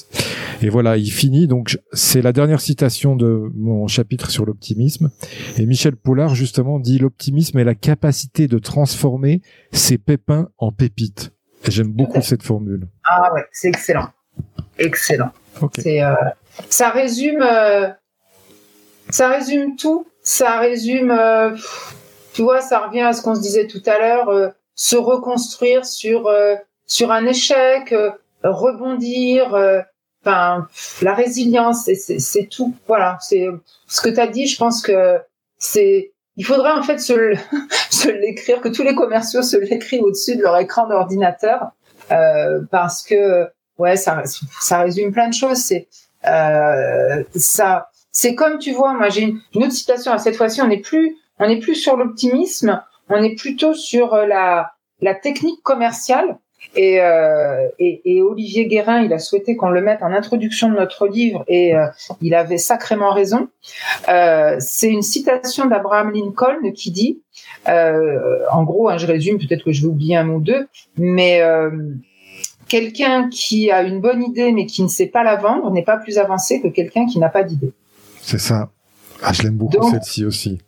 Et 0.62 0.70
voilà, 0.70 0.96
il 0.96 1.10
finit. 1.10 1.46
Donc 1.46 1.78
c'est 1.92 2.22
la 2.22 2.32
dernière 2.32 2.60
citation 2.60 3.16
de 3.16 3.50
mon 3.54 3.86
chapitre 3.88 4.30
sur 4.30 4.46
l'optimisme. 4.46 5.10
Et 5.58 5.66
Michel 5.66 5.96
Poulard 5.96 6.34
justement 6.34 6.78
dit 6.78 6.98
l'optimisme 6.98 7.58
est 7.58 7.64
la 7.64 7.74
capacité 7.74 8.48
de 8.48 8.58
transformer 8.58 9.42
ses 9.72 9.98
pépins 9.98 10.48
en 10.56 10.72
pépites. 10.72 11.32
Et 11.66 11.70
j'aime 11.70 11.92
beaucoup 11.92 12.22
cette 12.22 12.42
formule. 12.42 12.88
Ah 13.04 13.32
ouais, 13.34 13.44
c'est 13.52 13.68
excellent 13.68 14.08
excellent. 14.78 15.30
C'est, 15.78 16.02
euh, 16.02 16.14
ça 16.68 16.90
résume, 16.90 17.42
euh, 17.42 17.88
ça 19.10 19.28
résume 19.28 19.76
tout. 19.76 20.06
Ça 20.22 20.58
résume, 20.58 21.10
euh, 21.10 21.50
tu 22.32 22.42
vois, 22.42 22.60
ça 22.60 22.86
revient 22.86 23.00
à 23.00 23.12
ce 23.12 23.22
qu'on 23.22 23.34
se 23.34 23.40
disait 23.40 23.66
tout 23.66 23.82
à 23.86 23.98
l'heure, 23.98 24.52
se 24.74 24.96
reconstruire 24.96 25.84
sur 25.84 26.30
sur 26.86 27.10
un 27.10 27.26
échec, 27.26 27.92
rebondir. 28.44 29.84
Enfin, 30.24 30.68
la 31.02 31.14
résilience, 31.14 31.90
c'est 31.96 32.48
tout. 32.48 32.76
Voilà, 32.86 33.18
c'est 33.20 33.48
ce 33.88 34.00
que 34.00 34.10
tu 34.10 34.20
as 34.20 34.28
dit. 34.28 34.46
Je 34.46 34.56
pense 34.56 34.80
que 34.80 35.18
c'est 35.58 36.12
il 36.36 36.44
faudrait 36.44 36.72
en 36.72 36.82
fait 36.82 36.98
se, 36.98 37.34
se 37.90 38.08
l'écrire, 38.08 38.60
que 38.60 38.68
tous 38.68 38.82
les 38.82 38.94
commerciaux 38.94 39.42
se 39.42 39.56
l'écrivent 39.56 40.02
au-dessus 40.02 40.36
de 40.36 40.42
leur 40.42 40.56
écran 40.58 40.88
d'ordinateur, 40.88 41.70
euh, 42.10 42.60
parce 42.70 43.02
que 43.02 43.48
ouais, 43.82 43.96
ça, 43.96 44.22
ça 44.60 44.80
résume 44.80 45.12
plein 45.12 45.28
de 45.28 45.34
choses. 45.34 45.58
C'est 45.58 45.88
euh, 46.26 47.22
ça, 47.34 47.88
c'est 48.12 48.34
comme 48.34 48.58
tu 48.58 48.72
vois, 48.72 48.94
moi 48.94 49.08
j'ai 49.08 49.22
une, 49.22 49.40
autre 49.62 49.72
citation. 49.72 50.12
À 50.12 50.18
cette 50.18 50.36
fois-ci, 50.36 50.62
on 50.62 50.68
n'est 50.68 50.80
plus, 50.80 51.16
on 51.38 51.48
n'est 51.48 51.58
plus 51.58 51.74
sur 51.74 51.96
l'optimisme, 51.96 52.82
on 53.08 53.22
est 53.22 53.34
plutôt 53.34 53.74
sur 53.74 54.14
euh, 54.14 54.26
la 54.26 54.72
la 55.00 55.14
technique 55.14 55.62
commerciale. 55.62 56.38
Et, 56.76 57.00
euh, 57.00 57.66
et, 57.80 58.00
et, 58.04 58.22
Olivier 58.22 58.66
Guérin, 58.66 59.02
il 59.02 59.12
a 59.12 59.18
souhaité 59.18 59.56
qu'on 59.56 59.70
le 59.70 59.82
mette 59.82 60.00
en 60.00 60.12
introduction 60.12 60.68
de 60.68 60.76
notre 60.76 61.08
livre 61.08 61.44
et 61.48 61.74
il 62.20 62.34
avait 62.36 62.56
sacrément 62.56 63.12
raison. 63.12 63.48
C'est 64.06 64.88
une 64.88 65.02
citation 65.02 65.66
d'Abraham 65.66 66.12
Lincoln 66.12 66.72
qui 66.72 66.92
dit, 66.92 67.20
en 67.66 68.62
gros, 68.62 68.88
hein, 68.88 68.96
je 68.96 69.08
résume, 69.08 69.38
peut-être 69.38 69.64
que 69.64 69.72
je 69.72 69.82
vais 69.82 69.88
oublier 69.88 70.16
un 70.16 70.22
mot 70.22 70.36
ou 70.36 70.40
deux, 70.40 70.68
mais 70.96 71.42
quelqu'un 72.72 73.28
qui 73.28 73.70
a 73.70 73.82
une 73.82 74.00
bonne 74.00 74.22
idée 74.22 74.50
mais 74.50 74.64
qui 74.64 74.82
ne 74.82 74.88
sait 74.88 75.06
pas 75.06 75.22
la 75.22 75.36
vendre 75.36 75.70
n'est 75.70 75.84
pas 75.84 75.98
plus 75.98 76.16
avancé 76.16 76.62
que 76.62 76.68
quelqu'un 76.68 77.04
qui 77.04 77.18
n'a 77.18 77.28
pas 77.28 77.42
d'idée. 77.42 77.74
C'est 78.22 78.38
ça. 78.38 78.70
Ah, 79.22 79.34
je 79.34 79.42
l'aime 79.42 79.56
beaucoup 79.56 79.90
celle-ci 79.90 80.24
aussi. 80.24 80.58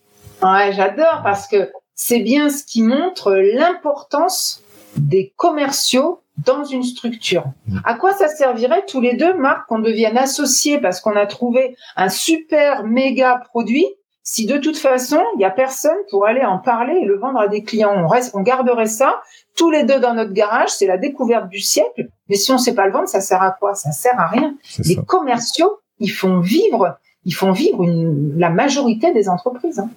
Ouais, 0.42 0.74
j'adore 0.74 1.22
parce 1.24 1.48
que 1.48 1.70
c'est 1.94 2.20
bien 2.20 2.50
ce 2.50 2.62
qui 2.62 2.82
montre 2.82 3.32
l'importance 3.32 4.62
des 4.98 5.32
commerciaux 5.36 6.20
dans 6.36 6.64
une 6.64 6.82
structure. 6.82 7.46
Mm. 7.68 7.78
À 7.86 7.94
quoi 7.94 8.12
ça 8.12 8.28
servirait 8.28 8.84
tous 8.86 9.00
les 9.00 9.16
deux, 9.16 9.32
Marc, 9.32 9.66
qu'on 9.66 9.78
devienne 9.78 10.18
associés 10.18 10.78
parce 10.78 11.00
qu'on 11.00 11.16
a 11.16 11.24
trouvé 11.24 11.74
un 11.96 12.10
super 12.10 12.84
méga 12.84 13.40
produit 13.48 13.86
si 14.26 14.46
de 14.46 14.56
toute 14.56 14.78
façon, 14.78 15.22
il 15.36 15.42
y 15.42 15.44
a 15.44 15.50
personne 15.50 15.96
pour 16.10 16.26
aller 16.26 16.42
en 16.42 16.58
parler 16.58 16.94
et 17.02 17.04
le 17.04 17.18
vendre 17.18 17.38
à 17.38 17.46
des 17.46 17.62
clients. 17.62 17.92
On, 17.94 18.08
reste, 18.08 18.34
on 18.34 18.40
garderait 18.40 18.86
ça 18.86 19.20
tous 19.54 19.70
les 19.70 19.84
deux 19.84 20.00
dans 20.00 20.14
notre 20.14 20.32
garage, 20.32 20.70
c'est 20.70 20.86
la 20.86 20.96
découverte 20.96 21.50
du 21.50 21.60
siècle. 21.60 22.08
Mais 22.28 22.36
si 22.36 22.50
on 22.50 22.54
ne 22.54 22.58
sait 22.58 22.74
pas 22.74 22.86
le 22.86 22.92
vendre, 22.92 23.06
ça 23.06 23.20
sert 23.20 23.42
à 23.42 23.52
quoi? 23.52 23.74
Ça 23.74 23.92
sert 23.92 24.18
à 24.18 24.26
rien. 24.26 24.56
Les 24.84 24.96
commerciaux, 24.96 25.78
ils 25.98 26.08
font 26.08 26.40
vivre, 26.40 26.98
ils 27.24 27.34
font 27.34 27.52
vivre 27.52 27.84
la 28.36 28.48
majorité 28.48 29.12
des 29.12 29.28
entreprises. 29.28 29.78
Hein. 29.78 29.90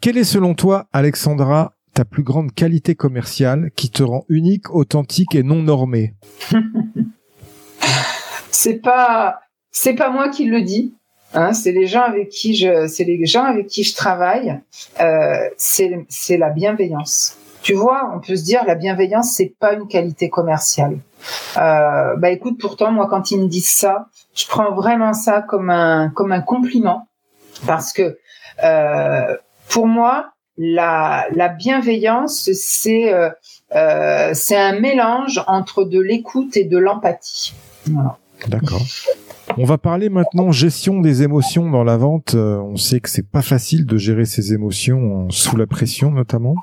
Quelle 0.00 0.16
est 0.16 0.24
selon 0.24 0.54
toi, 0.54 0.86
Alexandra, 0.92 1.72
ta 1.92 2.04
plus 2.04 2.22
grande 2.22 2.52
qualité 2.54 2.94
commerciale 2.94 3.70
qui 3.74 3.90
te 3.90 4.04
rend 4.04 4.24
unique, 4.28 4.72
authentique 4.72 5.34
et 5.34 5.42
non 5.42 5.62
normée? 5.62 6.14
C'est 8.52 8.80
pas, 8.80 9.40
c'est 9.70 9.94
pas 9.94 10.10
moi 10.10 10.28
qui 10.28 10.44
le 10.44 10.60
dis. 10.60 10.94
Hein, 11.32 11.52
c'est 11.52 11.72
les 11.72 11.86
gens 11.86 12.02
avec 12.02 12.28
qui 12.28 12.54
je, 12.56 12.86
c'est 12.88 13.04
les 13.04 13.24
gens 13.26 13.44
avec 13.44 13.68
qui 13.68 13.84
je 13.84 13.94
travaille. 13.94 14.58
Euh, 15.00 15.48
c'est, 15.56 16.04
c'est 16.08 16.36
la 16.36 16.50
bienveillance. 16.50 17.36
Tu 17.62 17.74
vois, 17.74 18.10
on 18.14 18.20
peut 18.20 18.36
se 18.36 18.44
dire 18.44 18.64
la 18.66 18.74
bienveillance, 18.74 19.34
c'est 19.36 19.54
pas 19.58 19.74
une 19.74 19.86
qualité 19.86 20.30
commerciale. 20.30 20.98
Euh, 21.56 22.16
bah 22.16 22.30
écoute, 22.30 22.58
pourtant 22.58 22.90
moi, 22.90 23.06
quand 23.08 23.30
ils 23.30 23.40
me 23.40 23.48
disent 23.48 23.68
ça, 23.68 24.08
je 24.34 24.46
prends 24.46 24.74
vraiment 24.74 25.12
ça 25.12 25.42
comme 25.42 25.68
un 25.70 26.10
comme 26.10 26.32
un 26.32 26.40
compliment 26.40 27.06
parce 27.66 27.92
que 27.92 28.18
euh, 28.64 29.36
pour 29.68 29.86
moi, 29.86 30.32
la, 30.56 31.26
la 31.32 31.48
bienveillance, 31.48 32.50
c'est 32.52 33.12
euh, 33.12 33.30
euh, 33.74 34.30
c'est 34.34 34.56
un 34.56 34.80
mélange 34.80 35.42
entre 35.46 35.84
de 35.84 36.00
l'écoute 36.00 36.56
et 36.56 36.64
de 36.64 36.78
l'empathie. 36.78 37.54
Voilà. 37.86 38.18
D'accord. 38.46 38.80
On 39.58 39.64
va 39.64 39.78
parler 39.78 40.08
maintenant 40.08 40.52
gestion 40.52 41.00
des 41.00 41.22
émotions 41.22 41.70
dans 41.70 41.84
la 41.84 41.96
vente. 41.96 42.34
Euh, 42.34 42.58
on 42.58 42.76
sait 42.76 43.00
que 43.00 43.08
c'est 43.08 43.26
pas 43.26 43.42
facile 43.42 43.84
de 43.86 43.96
gérer 43.96 44.24
ses 44.24 44.52
émotions 44.52 45.28
sous 45.30 45.56
la 45.56 45.66
pression 45.66 46.10
notamment. 46.10 46.54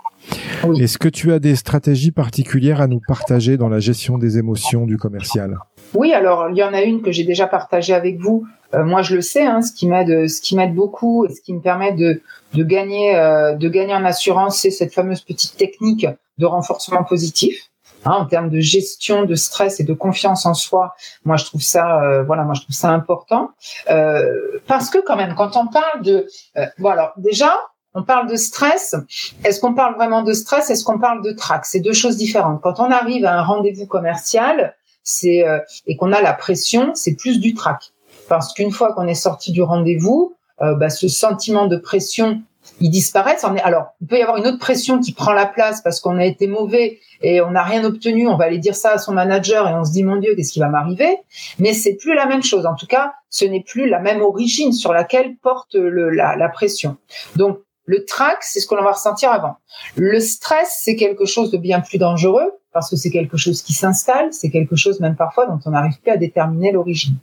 Est-ce 0.80 0.98
que 0.98 1.10
tu 1.10 1.32
as 1.32 1.40
des 1.40 1.56
stratégies 1.56 2.12
particulières 2.12 2.82
à 2.82 2.88
nous 2.88 3.00
partager 3.08 3.58
dans 3.58 3.70
la 3.70 3.80
gestion 3.80 4.18
des 4.18 4.38
émotions 4.38 4.86
du 4.86 4.98
commercial? 4.98 5.58
Oui, 5.94 6.14
alors 6.14 6.50
il 6.50 6.58
y 6.58 6.64
en 6.64 6.74
a 6.74 6.82
une 6.82 7.02
que 7.02 7.12
j'ai 7.12 7.24
déjà 7.24 7.48
partagée 7.48 7.94
avec 7.94 8.20
vous. 8.20 8.46
Euh, 8.74 8.84
moi, 8.84 9.02
je 9.02 9.16
le 9.16 9.22
sais, 9.22 9.46
hein, 9.46 9.62
ce 9.62 9.72
qui 9.72 9.88
m'aide, 9.88 10.28
ce 10.28 10.42
qui 10.42 10.56
m'aide 10.56 10.76
beaucoup 10.76 11.26
et 11.26 11.34
ce 11.34 11.42
qui 11.42 11.54
me 11.54 11.62
permet 11.62 11.94
de, 11.94 12.22
de 12.54 12.64
gagner, 12.64 13.16
euh, 13.16 13.56
de 13.56 13.70
gagner 13.70 13.94
en 13.94 14.04
assurance, 14.04 14.60
c'est 14.60 14.72
cette 14.72 14.94
fameuse 14.94 15.22
petite 15.22 15.56
technique 15.56 16.06
de 16.38 16.46
renforcement 16.46 17.04
positif. 17.04 17.67
Hein, 18.08 18.14
en 18.20 18.26
termes 18.26 18.50
de 18.50 18.62
gestion 18.62 19.26
de 19.26 19.36
stress 19.36 19.82
et 19.82 19.84
de 19.84 19.94
confiance 19.94 20.46
en 20.46 20.54
soi, 20.54 20.96
moi 21.26 21.36
je 21.36 21.44
trouve 21.44 21.62
ça, 21.62 22.02
euh, 22.02 22.24
voilà, 22.24 22.44
moi 22.44 22.54
je 22.54 22.62
trouve 22.62 22.76
ça 22.76 22.90
important 22.90 23.52
euh, 23.90 24.62
parce 24.66 24.90
que 24.90 25.00
quand 25.00 25.18
même, 25.18 25.36
quand 25.36 25.58
on 25.58 25.68
parle 25.68 26.04
de, 26.04 26.26
euh, 26.56 26.66
bon 26.80 26.94
déjà, 27.18 27.54
on 27.94 28.04
parle 28.04 28.30
de 28.30 28.36
stress. 28.36 28.96
Est-ce 29.44 29.60
qu'on 29.60 29.74
parle 29.74 29.96
vraiment 29.96 30.22
de 30.22 30.32
stress? 30.32 30.70
Est-ce 30.70 30.86
qu'on 30.86 31.00
parle 31.00 31.22
de 31.22 31.32
trac? 31.32 31.66
C'est 31.66 31.80
deux 31.80 31.94
choses 31.94 32.16
différentes. 32.16 32.62
Quand 32.62 32.80
on 32.80 32.92
arrive 32.92 33.26
à 33.26 33.38
un 33.38 33.44
rendez-vous 33.44 33.88
commercial, 33.88 34.76
c'est 35.04 35.44
et 35.88 35.98
qu'on 35.98 36.12
a 36.12 36.22
la 36.22 36.34
pression, 36.34 36.92
c'est 36.94 37.16
plus 37.16 37.40
du 37.40 37.56
trac. 37.56 37.92
Parce 38.30 38.54
qu'une 38.54 38.72
fois 38.72 38.94
qu'on 38.94 39.08
est 39.08 39.16
sorti 39.16 39.52
du 39.52 39.64
rendez-vous, 39.64 40.36
bah, 40.60 40.92
ce 40.92 41.08
sentiment 41.08 41.66
de 41.66 41.78
pression 41.78 42.44
ils 42.80 42.90
disparaissent. 42.90 43.44
Alors, 43.64 43.88
il 44.02 44.08
peut 44.08 44.18
y 44.18 44.22
avoir 44.22 44.38
une 44.38 44.48
autre 44.48 44.60
pression 44.60 45.00
qui 45.00 45.14
prend 45.14 45.34
la 45.34 45.46
place 45.46 45.82
parce 45.82 46.00
qu'on 46.00 46.18
a 46.18 46.26
été 46.26 46.48
mauvais 46.48 47.00
et 47.22 47.42
on 47.42 47.52
n'a 47.52 47.64
rien 47.64 47.84
obtenu. 47.84 48.28
On 48.28 48.38
va 48.38 48.46
aller 48.46 48.60
dire 48.60 48.76
ça 48.76 48.92
à 48.92 48.98
son 48.98 49.14
manager 49.14 49.68
et 49.68 49.74
on 49.74 49.84
se 49.84 49.92
dit 49.92 50.04
mon 50.04 50.18
Dieu, 50.18 50.36
qu'est-ce 50.36 50.54
qui 50.54 50.60
va 50.60 50.70
m'arriver? 50.70 51.18
Mais 51.60 51.74
c'est 51.74 51.96
plus 51.96 52.14
la 52.14 52.26
même 52.26 52.44
chose. 52.44 52.66
En 52.66 52.76
tout 52.76 52.88
cas, 52.88 53.14
ce 53.30 53.46
n'est 53.46 53.64
plus 53.64 53.90
la 53.90 54.00
même 54.00 54.22
origine 54.22 54.74
sur 54.74 54.94
laquelle 54.94 55.36
porte 55.42 55.76
le, 55.76 56.10
la, 56.10 56.36
la 56.36 56.50
pression. 56.50 56.98
Donc, 57.36 57.60
le 57.86 58.04
trac, 58.04 58.40
c'est 58.42 58.60
ce 58.60 58.68
que 58.68 58.76
l'on 58.76 58.84
va 58.84 58.92
ressentir 58.92 59.32
avant. 59.32 59.56
Le 59.96 60.20
stress, 60.20 60.82
c'est 60.84 60.98
quelque 60.98 61.26
chose 61.26 61.52
de 61.52 61.58
bien 61.58 61.80
plus 61.80 61.98
dangereux 61.98 62.52
parce 62.74 62.90
que 62.90 62.96
c'est 62.96 63.10
quelque 63.10 63.38
chose 63.38 63.64
qui 63.64 63.74
s'installe, 63.74 64.34
c'est 64.34 64.52
quelque 64.52 64.76
chose 64.76 65.00
même 65.00 65.16
parfois 65.16 65.48
dont 65.48 65.60
on 65.66 65.72
n'arrive 65.72 66.00
plus 66.02 66.12
à 66.12 66.18
déterminer 66.18 66.72
l'origine. 66.72 67.16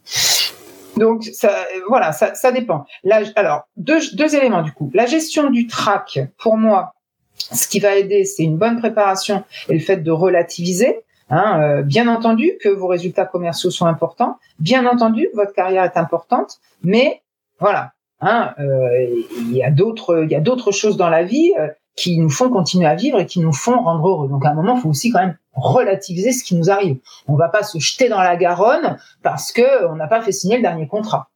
Donc 0.97 1.25
ça, 1.25 1.53
voilà, 1.89 2.13
ça, 2.13 2.35
ça 2.35 2.53
dépend. 2.53 2.85
Là, 3.03 3.21
alors 3.37 3.69
deux, 3.77 4.01
deux 4.15 4.35
éléments 4.35 4.63
du 4.63 4.73
coup. 4.73 4.91
La 4.95 5.07
gestion 5.07 5.51
du 5.51 5.67
trac, 5.67 6.21
pour 6.39 6.57
moi, 6.57 6.95
ce 7.37 7.67
qui 7.69 7.81
va 7.81 7.97
aider, 7.97 8.25
c'est 8.25 8.45
une 8.45 8.57
bonne 8.57 8.79
préparation 8.79 9.45
et 9.69 9.75
le 9.75 9.81
fait 9.81 9.99
de 9.99 10.11
relativiser. 10.11 11.01
Hein, 11.31 11.61
euh, 11.63 11.83
bien 11.83 12.07
entendu 12.07 12.53
que 12.61 12.69
vos 12.69 12.87
résultats 12.87 13.25
commerciaux 13.25 13.71
sont 13.71 13.87
importants, 13.87 14.37
bien 14.59 14.87
entendu 14.87 15.29
que 15.33 15.37
votre 15.37 15.55
carrière 15.55 15.85
est 15.85 15.97
importante, 15.97 16.59
mais 16.83 17.23
voilà, 17.59 17.93
hein, 18.21 18.53
euh, 18.59 19.25
y 19.51 19.63
a 19.63 19.71
d'autres, 19.71 20.25
il 20.25 20.31
y 20.31 20.35
a 20.35 20.41
d'autres 20.41 20.71
choses 20.71 20.99
dans 20.99 21.09
la 21.09 21.23
vie. 21.23 21.53
Qui 21.97 22.19
nous 22.19 22.31
font 22.31 22.51
continuer 22.51 22.87
à 22.87 22.95
vivre 22.95 23.21
et 23.21 23.27
qui 23.27 23.41
nous 23.41 23.53
font 23.53 23.81
rendre 23.81 24.09
heureux. 24.09 24.29
Donc 24.29 24.45
à 24.45 24.51
un 24.51 24.55
moment, 24.55 24.77
il 24.77 24.81
faut 24.81 24.89
aussi 24.89 25.11
quand 25.11 25.21
même 25.21 25.37
relativiser 25.53 26.33
ce 26.33 26.43
qui 26.43 26.57
nous 26.57 26.71
arrive. 26.71 26.99
On 27.29 27.37
va 27.37 27.49
pas 27.49 27.63
se 27.63 27.79
jeter 27.79 28.09
dans 28.09 28.21
la 28.21 28.37
Garonne 28.37 28.99
parce 29.23 29.53
que 29.53 29.87
on 29.87 29.97
n'a 29.97 30.09
pas 30.09 30.21
fait 30.21 30.33
signer 30.33 30.57
le 30.57 30.63
dernier 30.63 30.89
contrat. 30.89 31.29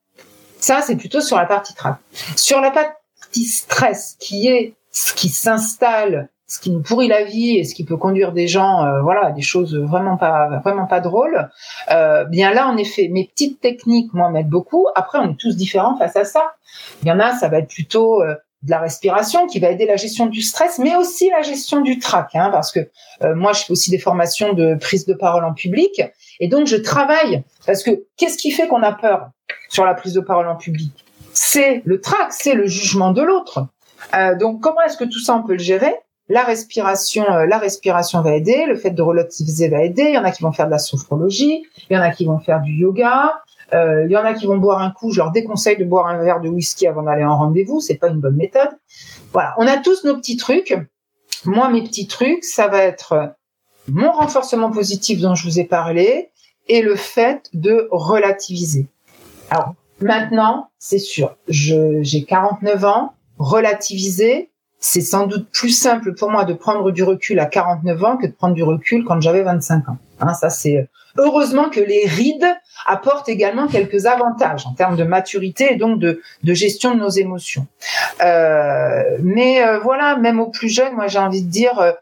Ça, 0.58 0.80
c'est 0.82 0.96
plutôt 0.96 1.20
sur 1.20 1.36
la 1.36 1.46
partie 1.46 1.74
track. 1.74 1.96
Sur 2.36 2.60
la 2.60 2.70
partie 2.70 3.44
stress, 3.44 4.16
qui 4.18 4.48
est 4.48 4.74
ce 4.90 5.14
qui 5.14 5.28
s'installe, 5.28 6.28
ce 6.48 6.58
qui 6.58 6.70
nous 6.70 6.80
pourrit 6.80 7.08
la 7.08 7.24
vie 7.24 7.58
et 7.58 7.64
ce 7.64 7.74
qui 7.74 7.84
peut 7.84 7.98
conduire 7.98 8.32
des 8.32 8.48
gens, 8.48 8.82
euh, 8.82 9.02
voilà, 9.02 9.26
à 9.26 9.30
des 9.32 9.42
choses 9.42 9.76
vraiment 9.76 10.16
pas, 10.16 10.60
vraiment 10.64 10.86
pas 10.86 11.00
drôles. 11.00 11.50
Euh, 11.90 12.24
bien 12.24 12.52
là, 12.52 12.66
en 12.68 12.76
effet, 12.76 13.08
mes 13.08 13.26
petites 13.26 13.60
techniques, 13.60 14.12
moi, 14.14 14.30
m'aident 14.30 14.48
beaucoup. 14.48 14.88
Après, 14.94 15.18
on 15.18 15.30
est 15.30 15.38
tous 15.38 15.56
différents 15.56 15.96
face 15.98 16.16
à 16.16 16.24
ça. 16.24 16.54
Il 17.02 17.08
y 17.08 17.12
en 17.12 17.20
a, 17.20 17.34
ça 17.34 17.48
va 17.48 17.58
être 17.58 17.68
plutôt 17.68 18.22
euh, 18.22 18.34
de 18.62 18.70
la 18.70 18.80
respiration 18.80 19.46
qui 19.46 19.60
va 19.60 19.70
aider 19.70 19.86
la 19.86 19.96
gestion 19.96 20.26
du 20.26 20.42
stress, 20.42 20.78
mais 20.78 20.96
aussi 20.96 21.30
la 21.30 21.42
gestion 21.42 21.80
du 21.80 21.98
trac, 21.98 22.30
hein, 22.34 22.50
parce 22.50 22.72
que 22.72 22.80
euh, 23.22 23.34
moi 23.34 23.52
je 23.52 23.64
fais 23.64 23.72
aussi 23.72 23.90
des 23.90 23.98
formations 23.98 24.52
de 24.52 24.74
prise 24.74 25.06
de 25.06 25.14
parole 25.14 25.44
en 25.44 25.54
public, 25.54 26.02
et 26.40 26.48
donc 26.48 26.66
je 26.66 26.76
travaille 26.76 27.44
parce 27.66 27.82
que 27.82 28.04
qu'est-ce 28.16 28.36
qui 28.36 28.50
fait 28.50 28.66
qu'on 28.66 28.82
a 28.82 28.92
peur 28.92 29.30
sur 29.68 29.84
la 29.84 29.94
prise 29.94 30.12
de 30.12 30.20
parole 30.20 30.48
en 30.48 30.56
public? 30.56 30.92
C'est 31.32 31.82
le 31.84 32.00
trac, 32.00 32.32
c'est 32.32 32.54
le 32.54 32.66
jugement 32.66 33.12
de 33.12 33.22
l'autre. 33.22 33.66
Euh, 34.14 34.36
donc 34.36 34.60
comment 34.60 34.80
est-ce 34.82 34.96
que 34.96 35.04
tout 35.04 35.20
ça 35.20 35.36
on 35.36 35.42
peut 35.42 35.52
le 35.52 35.58
gérer? 35.58 35.94
La 36.28 36.42
respiration, 36.42 37.24
euh, 37.30 37.46
la 37.46 37.58
respiration 37.58 38.20
va 38.20 38.34
aider, 38.34 38.66
le 38.66 38.76
fait 38.76 38.90
de 38.90 39.00
relativiser 39.00 39.68
va 39.68 39.82
aider. 39.82 40.02
Il 40.02 40.14
y 40.14 40.18
en 40.18 40.24
a 40.24 40.30
qui 40.30 40.42
vont 40.42 40.52
faire 40.52 40.66
de 40.66 40.72
la 40.72 40.78
sophrologie, 40.78 41.62
il 41.88 41.96
y 41.96 41.98
en 41.98 42.02
a 42.02 42.10
qui 42.10 42.26
vont 42.26 42.38
faire 42.38 42.60
du 42.60 42.72
yoga, 42.72 43.40
il 43.72 44.10
y 44.10 44.16
en 44.16 44.24
a 44.24 44.34
qui 44.34 44.46
vont 44.46 44.56
boire 44.56 44.80
un 44.80 44.90
coup, 44.90 45.12
je 45.12 45.18
leur 45.18 45.30
déconseille 45.30 45.76
de 45.76 45.84
boire 45.84 46.06
un 46.06 46.22
verre 46.22 46.40
de 46.40 46.48
whisky 46.48 46.86
avant 46.86 47.02
d'aller 47.02 47.24
en 47.24 47.36
rendez-vous, 47.36 47.80
c'est 47.80 47.96
pas 47.96 48.08
une 48.08 48.20
bonne 48.20 48.36
méthode. 48.36 48.70
Voilà, 49.32 49.54
on 49.58 49.66
a 49.66 49.76
tous 49.76 50.04
nos 50.04 50.16
petits 50.16 50.36
trucs. 50.36 50.74
Moi, 51.44 51.68
mes 51.68 51.82
petits 51.82 52.06
trucs, 52.06 52.44
ça 52.44 52.68
va 52.68 52.82
être 52.82 53.34
mon 53.88 54.10
renforcement 54.10 54.70
positif 54.70 55.20
dont 55.20 55.34
je 55.34 55.44
vous 55.44 55.60
ai 55.60 55.64
parlé 55.64 56.30
et 56.68 56.82
le 56.82 56.96
fait 56.96 57.48
de 57.54 57.88
relativiser. 57.90 58.86
Alors, 59.50 59.74
maintenant, 60.00 60.70
c'est 60.78 60.98
sûr, 60.98 61.36
j'ai 61.48 62.24
49 62.24 62.84
ans, 62.84 63.14
relativiser, 63.38 64.50
c'est 64.80 65.00
sans 65.00 65.26
doute 65.26 65.48
plus 65.50 65.70
simple 65.70 66.14
pour 66.14 66.30
moi 66.30 66.44
de 66.44 66.52
prendre 66.52 66.90
du 66.90 67.02
recul 67.02 67.40
à 67.40 67.46
49 67.46 68.04
ans 68.04 68.16
que 68.16 68.26
de 68.26 68.32
prendre 68.32 68.54
du 68.54 68.62
recul 68.62 69.04
quand 69.04 69.20
j'avais 69.20 69.42
25 69.42 69.88
ans. 69.88 69.98
Hein, 70.20 70.34
ça 70.34 70.50
c'est 70.50 70.88
heureusement 71.16 71.68
que 71.68 71.80
les 71.80 72.06
rides 72.06 72.46
apportent 72.86 73.28
également 73.28 73.66
quelques 73.66 74.06
avantages 74.06 74.66
en 74.66 74.72
termes 74.72 74.96
de 74.96 75.04
maturité 75.04 75.72
et 75.72 75.76
donc 75.76 75.98
de, 75.98 76.20
de 76.42 76.54
gestion 76.54 76.94
de 76.94 77.00
nos 77.00 77.08
émotions. 77.08 77.66
Euh, 78.22 79.02
mais 79.22 79.62
euh, 79.62 79.78
voilà, 79.78 80.16
même 80.16 80.40
aux 80.40 80.50
plus 80.50 80.68
jeunes, 80.68 80.94
moi 80.94 81.06
j'ai 81.06 81.18
envie 81.18 81.42
de 81.42 81.50
dire, 81.50 81.78
euh, 81.80 81.92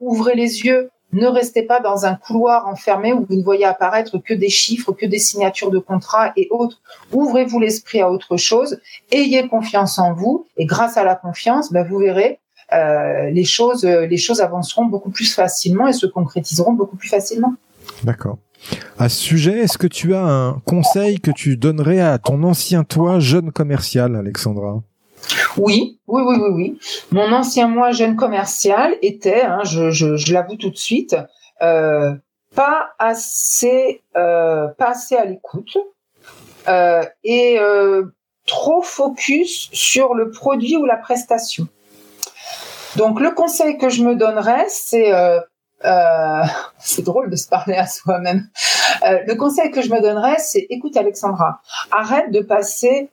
ouvrez 0.00 0.34
les 0.34 0.62
yeux, 0.62 0.90
ne 1.12 1.28
restez 1.28 1.62
pas 1.62 1.78
dans 1.78 2.06
un 2.06 2.16
couloir 2.16 2.66
enfermé 2.66 3.12
où 3.12 3.24
vous 3.28 3.36
ne 3.36 3.42
voyez 3.42 3.64
apparaître 3.64 4.18
que 4.18 4.34
des 4.34 4.48
chiffres, 4.48 4.92
que 4.92 5.06
des 5.06 5.20
signatures 5.20 5.70
de 5.70 5.78
contrats 5.78 6.32
et 6.36 6.48
autres. 6.50 6.80
Ouvrez-vous 7.12 7.60
l'esprit 7.60 8.00
à 8.00 8.10
autre 8.10 8.36
chose, 8.36 8.80
ayez 9.12 9.46
confiance 9.46 9.98
en 9.98 10.12
vous 10.12 10.46
et 10.56 10.66
grâce 10.66 10.96
à 10.96 11.04
la 11.04 11.14
confiance, 11.14 11.72
ben, 11.72 11.86
vous 11.86 11.98
verrez, 11.98 12.40
euh, 12.72 13.30
les 13.30 13.44
choses, 13.44 13.84
les 13.84 14.16
choses 14.16 14.40
avanceront 14.40 14.86
beaucoup 14.86 15.10
plus 15.10 15.32
facilement 15.32 15.86
et 15.86 15.92
se 15.92 16.06
concrétiseront 16.06 16.72
beaucoup 16.72 16.96
plus 16.96 17.08
facilement. 17.08 17.54
D'accord. 18.02 18.38
À 18.98 19.08
ce 19.08 19.20
sujet, 19.20 19.58
est-ce 19.58 19.78
que 19.78 19.86
tu 19.86 20.14
as 20.14 20.22
un 20.22 20.60
conseil 20.64 21.20
que 21.20 21.30
tu 21.30 21.56
donnerais 21.56 22.00
à 22.00 22.18
ton 22.18 22.42
ancien 22.44 22.84
toi, 22.84 23.18
jeune 23.18 23.52
commercial, 23.52 24.16
Alexandra? 24.16 24.82
Oui, 25.56 25.98
oui, 26.06 26.22
oui, 26.26 26.36
oui, 26.40 26.48
oui. 26.52 26.78
Mon 27.10 27.32
ancien 27.32 27.68
moi 27.68 27.92
jeune 27.92 28.16
commercial 28.16 28.96
était, 29.02 29.42
hein, 29.42 29.60
je, 29.64 30.32
l'avoue 30.32 30.56
tout 30.56 30.70
de 30.70 30.76
suite, 30.76 31.16
euh, 31.62 32.12
pas 32.54 32.90
assez, 32.98 34.02
euh, 34.16 34.68
pas 34.78 34.90
assez 34.90 35.16
à 35.16 35.24
l'écoute 35.24 35.76
euh, 36.68 37.04
et 37.24 37.58
trop 38.46 38.82
focus 38.82 39.70
sur 39.72 40.14
le 40.14 40.30
produit 40.30 40.76
ou 40.76 40.84
la 40.84 40.96
prestation. 40.96 41.66
Donc 42.96 43.20
le 43.20 43.30
conseil 43.30 43.78
que 43.78 43.88
je 43.88 44.04
me 44.04 44.14
donnerais, 44.14 44.66
c'est 44.68 45.10
c'est 46.78 47.02
drôle 47.02 47.30
de 47.30 47.36
se 47.36 47.48
parler 47.48 47.76
à 47.76 47.86
soi-même. 47.86 48.48
le 49.02 49.34
conseil 49.34 49.70
que 49.70 49.82
je 49.82 49.90
me 49.90 50.00
donnerais, 50.00 50.36
c'est 50.38 50.66
écoute 50.70 50.96
Alexandra, 50.96 51.60
arrête 51.90 52.30
de 52.30 52.40
passer 52.40 53.10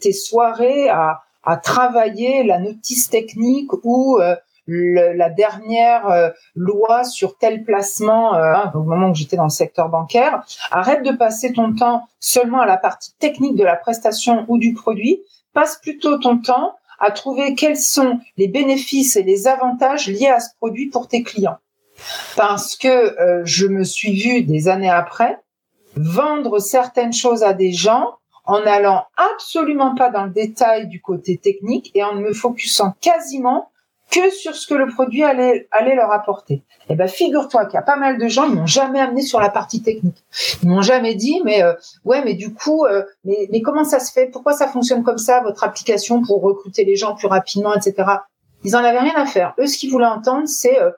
tes 0.00 0.12
soirées 0.12 0.88
à 0.88 1.22
à 1.42 1.56
travailler 1.56 2.44
la 2.44 2.58
notice 2.58 3.08
technique 3.08 3.70
ou 3.84 4.18
euh, 4.20 4.36
la 4.68 5.30
dernière 5.30 6.08
euh, 6.08 6.30
loi 6.54 7.04
sur 7.04 7.36
tel 7.38 7.64
placement 7.64 8.34
euh, 8.34 8.52
hein, 8.54 8.70
au 8.74 8.82
moment 8.82 9.10
où 9.10 9.14
j'étais 9.14 9.36
dans 9.36 9.44
le 9.44 9.48
secteur 9.48 9.88
bancaire. 9.88 10.44
Arrête 10.70 11.02
de 11.02 11.12
passer 11.12 11.52
ton 11.52 11.74
temps 11.74 12.06
seulement 12.20 12.60
à 12.60 12.66
la 12.66 12.76
partie 12.76 13.12
technique 13.18 13.56
de 13.56 13.64
la 13.64 13.76
prestation 13.76 14.44
ou 14.48 14.58
du 14.58 14.74
produit. 14.74 15.22
Passe 15.54 15.80
plutôt 15.80 16.18
ton 16.18 16.38
temps 16.38 16.76
à 17.00 17.10
trouver 17.10 17.54
quels 17.54 17.78
sont 17.78 18.20
les 18.36 18.46
bénéfices 18.46 19.16
et 19.16 19.22
les 19.22 19.48
avantages 19.48 20.06
liés 20.06 20.28
à 20.28 20.38
ce 20.38 20.50
produit 20.58 20.88
pour 20.88 21.08
tes 21.08 21.22
clients. 21.22 21.58
Parce 22.36 22.76
que 22.76 22.88
euh, 22.88 23.42
je 23.44 23.66
me 23.66 23.84
suis 23.84 24.20
vue 24.20 24.42
des 24.42 24.68
années 24.68 24.90
après 24.90 25.38
vendre 25.96 26.58
certaines 26.58 27.12
choses 27.12 27.42
à 27.42 27.52
des 27.52 27.72
gens 27.72 28.14
en 28.44 28.62
allant 28.66 29.04
absolument 29.16 29.94
pas 29.94 30.10
dans 30.10 30.24
le 30.24 30.30
détail 30.30 30.88
du 30.88 31.00
côté 31.00 31.36
technique 31.36 31.90
et 31.94 32.02
en 32.02 32.14
me 32.14 32.32
focusant 32.32 32.94
quasiment 33.00 33.70
que 34.10 34.30
sur 34.30 34.56
ce 34.56 34.66
que 34.66 34.74
le 34.74 34.88
produit 34.88 35.22
allait, 35.22 35.68
allait 35.70 35.94
leur 35.94 36.10
apporter. 36.10 36.64
Eh 36.88 36.96
ben, 36.96 37.06
figure-toi 37.06 37.66
qu'il 37.66 37.74
y 37.74 37.78
a 37.78 37.82
pas 37.82 37.96
mal 37.96 38.18
de 38.18 38.26
gens, 38.26 38.44
ils 38.44 38.54
m'ont 38.56 38.66
jamais 38.66 38.98
amené 38.98 39.22
sur 39.22 39.38
la 39.38 39.50
partie 39.50 39.82
technique. 39.82 40.24
Ils 40.62 40.68
m'ont 40.68 40.82
jamais 40.82 41.14
dit, 41.14 41.40
mais 41.44 41.62
euh, 41.62 41.74
ouais, 42.04 42.24
mais 42.24 42.34
du 42.34 42.52
coup, 42.52 42.84
euh, 42.86 43.04
mais, 43.24 43.48
mais 43.52 43.62
comment 43.62 43.84
ça 43.84 44.00
se 44.00 44.10
fait? 44.12 44.26
Pourquoi 44.26 44.52
ça 44.52 44.66
fonctionne 44.66 45.04
comme 45.04 45.18
ça, 45.18 45.40
votre 45.42 45.62
application 45.62 46.22
pour 46.22 46.42
recruter 46.42 46.84
les 46.84 46.96
gens 46.96 47.14
plus 47.14 47.28
rapidement, 47.28 47.72
etc. 47.72 47.94
Ils 48.64 48.74
en 48.74 48.80
avaient 48.80 48.98
rien 48.98 49.14
à 49.14 49.26
faire. 49.26 49.54
Eux, 49.60 49.68
ce 49.68 49.78
qu'ils 49.78 49.90
voulaient 49.90 50.06
entendre, 50.06 50.48
c'est 50.48 50.80
euh, 50.80 50.90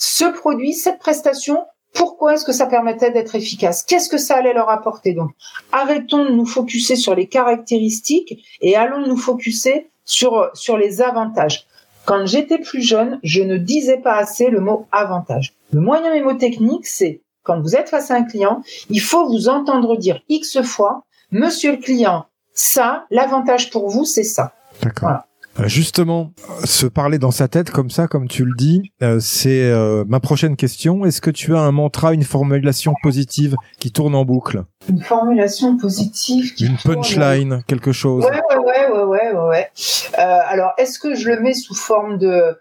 ce 0.00 0.24
produit, 0.24 0.72
cette 0.72 0.98
prestation. 0.98 1.66
Pourquoi 1.92 2.34
est-ce 2.34 2.46
que 2.46 2.52
ça 2.52 2.66
permettait 2.66 3.10
d'être 3.10 3.34
efficace? 3.34 3.82
Qu'est-ce 3.82 4.08
que 4.08 4.16
ça 4.16 4.36
allait 4.36 4.54
leur 4.54 4.70
apporter? 4.70 5.12
Donc, 5.12 5.32
arrêtons 5.72 6.24
de 6.24 6.30
nous 6.30 6.46
focuser 6.46 6.96
sur 6.96 7.14
les 7.14 7.26
caractéristiques 7.26 8.42
et 8.62 8.76
allons 8.76 9.06
nous 9.06 9.16
focuser 9.16 9.90
sur 10.06 10.50
sur 10.54 10.78
les 10.78 11.02
avantages. 11.02 11.66
Quand 12.06 12.24
j'étais 12.24 12.58
plus 12.58 12.80
jeune, 12.80 13.20
je 13.22 13.42
ne 13.42 13.58
disais 13.58 13.98
pas 13.98 14.14
assez 14.14 14.48
le 14.48 14.60
mot 14.60 14.86
avantage. 14.90 15.52
Le 15.72 15.80
moyen 15.80 16.10
mémotechnique, 16.12 16.86
c'est 16.86 17.20
quand 17.42 17.60
vous 17.60 17.76
êtes 17.76 17.90
face 17.90 18.10
à 18.10 18.14
un 18.14 18.24
client, 18.24 18.62
il 18.88 19.00
faut 19.00 19.28
vous 19.28 19.48
entendre 19.48 19.96
dire 19.96 20.22
X 20.30 20.62
fois, 20.62 21.04
monsieur 21.30 21.72
le 21.72 21.78
client, 21.78 22.24
ça, 22.54 23.04
l'avantage 23.10 23.70
pour 23.70 23.90
vous, 23.90 24.06
c'est 24.06 24.24
ça. 24.24 24.54
D'accord. 24.82 25.00
Voilà. 25.02 25.26
Euh, 25.60 25.68
justement, 25.68 26.32
se 26.64 26.86
parler 26.86 27.18
dans 27.18 27.30
sa 27.30 27.46
tête 27.48 27.70
comme 27.70 27.90
ça, 27.90 28.06
comme 28.08 28.28
tu 28.28 28.44
le 28.44 28.54
dis, 28.56 28.92
euh, 29.02 29.18
c'est 29.20 29.70
euh, 29.70 30.04
ma 30.06 30.20
prochaine 30.20 30.56
question. 30.56 31.04
Est-ce 31.04 31.20
que 31.20 31.30
tu 31.30 31.54
as 31.54 31.60
un 31.60 31.72
mantra, 31.72 32.14
une 32.14 32.22
formulation 32.22 32.94
positive 33.02 33.56
qui 33.78 33.92
tourne 33.92 34.14
en 34.14 34.24
boucle? 34.24 34.64
Une 34.88 35.02
formulation 35.02 35.76
positive 35.76 36.52
Une 36.60 36.78
punchline, 36.78 37.62
quelque 37.66 37.92
chose 37.92 38.24
Ouais, 38.24 38.30
ouais, 38.30 38.56
ouais, 38.58 38.88
ouais, 39.04 39.32
ouais. 39.32 39.38
ouais. 39.48 39.68
alors, 40.16 40.72
est-ce 40.78 40.98
que 40.98 41.14
je 41.14 41.28
le 41.28 41.40
mets 41.40 41.54
sous 41.54 41.74
forme 41.74 42.16
de, 42.18 42.56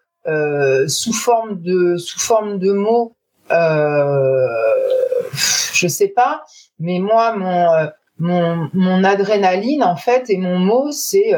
sous 0.88 1.14
forme 1.14 1.62
de, 1.62 1.96
sous 1.98 2.20
forme 2.20 2.60
de 2.60 2.74
mots? 2.74 3.16
Je 5.74 5.88
sais 5.88 6.10
pas. 6.10 6.44
Mais 6.80 7.00
moi, 7.00 7.36
mon, 7.38 7.68
mon, 8.18 8.70
mon 8.74 9.04
adrénaline, 9.04 9.84
en 9.84 9.96
fait, 9.96 10.30
et 10.30 10.38
mon 10.38 10.60
mot, 10.60 10.92
c'est 10.92 11.34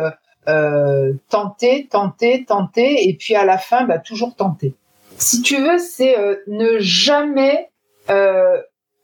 euh, 0.47 1.13
tenter, 1.29 1.87
tenter, 1.89 2.45
tenter, 2.45 3.07
et 3.07 3.15
puis 3.15 3.35
à 3.35 3.45
la 3.45 3.57
fin, 3.57 3.85
bah, 3.85 3.99
toujours 3.99 4.35
tenter. 4.35 4.75
Si 5.17 5.41
tu 5.41 5.57
veux, 5.57 5.77
c'est 5.77 6.17
euh, 6.17 6.37
ne 6.47 6.79
jamais 6.79 7.69
euh, 8.09 8.59